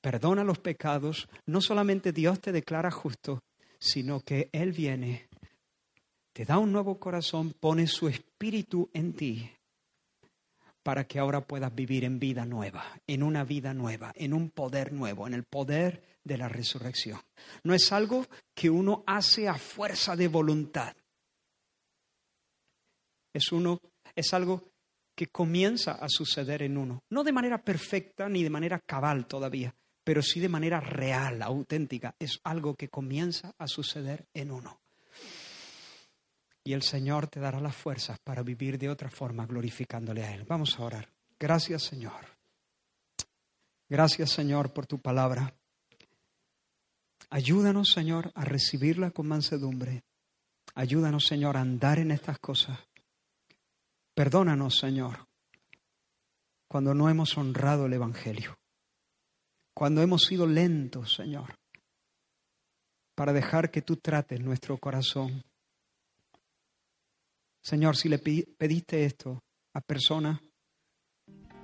perdona 0.00 0.42
los 0.42 0.58
pecados, 0.58 1.28
no 1.44 1.60
solamente 1.60 2.10
Dios 2.10 2.40
te 2.40 2.52
declara 2.52 2.90
justo, 2.90 3.40
sino 3.78 4.20
que 4.20 4.48
Él 4.50 4.72
viene, 4.72 5.28
te 6.32 6.46
da 6.46 6.56
un 6.56 6.72
nuevo 6.72 6.98
corazón, 6.98 7.52
pone 7.52 7.86
su 7.86 8.08
espíritu 8.08 8.88
en 8.94 9.12
ti 9.12 9.50
para 10.82 11.04
que 11.04 11.18
ahora 11.18 11.46
puedas 11.46 11.74
vivir 11.74 12.04
en 12.04 12.18
vida 12.18 12.44
nueva, 12.44 13.00
en 13.06 13.22
una 13.22 13.44
vida 13.44 13.72
nueva, 13.74 14.12
en 14.16 14.34
un 14.34 14.50
poder 14.50 14.92
nuevo, 14.92 15.26
en 15.26 15.34
el 15.34 15.44
poder 15.44 16.02
de 16.24 16.38
la 16.38 16.48
resurrección. 16.48 17.20
No 17.64 17.74
es 17.74 17.92
algo 17.92 18.26
que 18.54 18.70
uno 18.70 19.04
hace 19.06 19.48
a 19.48 19.54
fuerza 19.54 20.16
de 20.16 20.28
voluntad. 20.28 20.94
Es 23.32 23.50
uno 23.52 23.80
es 24.14 24.34
algo 24.34 24.72
que 25.14 25.28
comienza 25.28 25.92
a 25.92 26.08
suceder 26.08 26.62
en 26.62 26.76
uno, 26.76 27.04
no 27.10 27.22
de 27.22 27.32
manera 27.32 27.62
perfecta 27.62 28.28
ni 28.28 28.42
de 28.42 28.50
manera 28.50 28.80
cabal 28.80 29.26
todavía, 29.26 29.74
pero 30.04 30.22
sí 30.22 30.40
de 30.40 30.48
manera 30.48 30.80
real, 30.80 31.42
auténtica. 31.42 32.14
Es 32.18 32.40
algo 32.44 32.74
que 32.74 32.88
comienza 32.88 33.54
a 33.58 33.66
suceder 33.66 34.26
en 34.34 34.50
uno 34.50 34.81
y 36.64 36.72
el 36.72 36.82
Señor 36.82 37.26
te 37.26 37.40
dará 37.40 37.60
las 37.60 37.74
fuerzas 37.74 38.18
para 38.20 38.42
vivir 38.42 38.78
de 38.78 38.88
otra 38.88 39.10
forma 39.10 39.46
glorificándole 39.46 40.24
a 40.24 40.34
Él. 40.34 40.44
Vamos 40.44 40.78
a 40.78 40.84
orar. 40.84 41.08
Gracias 41.38 41.82
Señor. 41.82 42.26
Gracias 43.88 44.30
Señor 44.30 44.72
por 44.72 44.86
tu 44.86 45.00
palabra. 45.00 45.54
Ayúdanos 47.30 47.90
Señor 47.90 48.30
a 48.34 48.44
recibirla 48.44 49.10
con 49.10 49.26
mansedumbre. 49.26 50.04
Ayúdanos 50.74 51.26
Señor 51.26 51.56
a 51.56 51.62
andar 51.62 51.98
en 51.98 52.12
estas 52.12 52.38
cosas. 52.38 52.78
Perdónanos 54.14 54.78
Señor 54.78 55.26
cuando 56.68 56.94
no 56.94 57.10
hemos 57.10 57.36
honrado 57.36 57.86
el 57.86 57.92
Evangelio. 57.92 58.56
Cuando 59.74 60.00
hemos 60.00 60.22
sido 60.22 60.46
lentos 60.46 61.14
Señor 61.14 61.54
para 63.14 63.32
dejar 63.32 63.70
que 63.70 63.82
tú 63.82 63.96
trates 63.96 64.40
nuestro 64.40 64.78
corazón 64.78 65.42
Señor, 67.62 67.96
si 67.96 68.08
le 68.08 68.18
pediste 68.18 69.04
esto 69.04 69.44
a 69.74 69.80
personas 69.80 70.40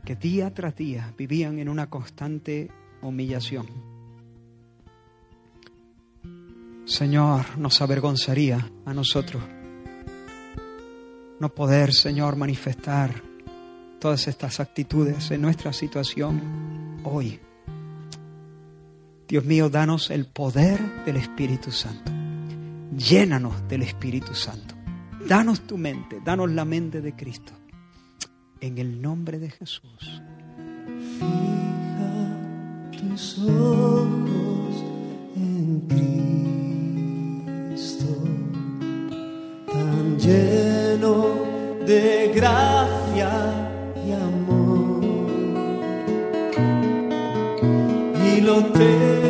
que 0.04 0.16
día 0.16 0.54
tras 0.54 0.76
día 0.76 1.12
vivían 1.18 1.58
en 1.58 1.68
una 1.68 1.90
constante 1.90 2.70
humillación, 3.02 3.66
Señor, 6.84 7.58
nos 7.58 7.82
avergonzaría 7.82 8.70
a 8.86 8.94
nosotros 8.94 9.42
no 11.40 11.54
poder, 11.54 11.92
Señor, 11.92 12.36
manifestar 12.36 13.22
todas 14.00 14.26
estas 14.28 14.60
actitudes 14.60 15.30
en 15.30 15.42
nuestra 15.42 15.72
situación 15.72 17.00
hoy. 17.04 17.40
Dios 19.28 19.44
mío, 19.44 19.68
danos 19.68 20.10
el 20.10 20.26
poder 20.26 21.04
del 21.04 21.16
Espíritu 21.16 21.70
Santo. 21.70 22.10
Llénanos 22.96 23.68
del 23.68 23.82
Espíritu 23.82 24.34
Santo. 24.34 24.77
Danos 25.26 25.60
tu 25.62 25.76
mente, 25.76 26.20
danos 26.24 26.50
la 26.50 26.64
mente 26.64 27.00
de 27.00 27.14
Cristo. 27.14 27.52
En 28.60 28.78
el 28.78 29.02
nombre 29.02 29.38
de 29.38 29.50
Jesús. 29.50 30.22
Fija 31.18 32.36
tus 32.92 33.38
ojos 33.38 34.84
en 35.36 35.80
Cristo, 37.76 38.06
tan 39.66 40.18
lleno 40.18 41.34
de 41.86 42.32
gracia 42.34 43.30
y 44.06 44.12
amor. 44.12 45.04
Y 48.24 48.40
lo 48.40 48.64
terrenal 48.72 49.27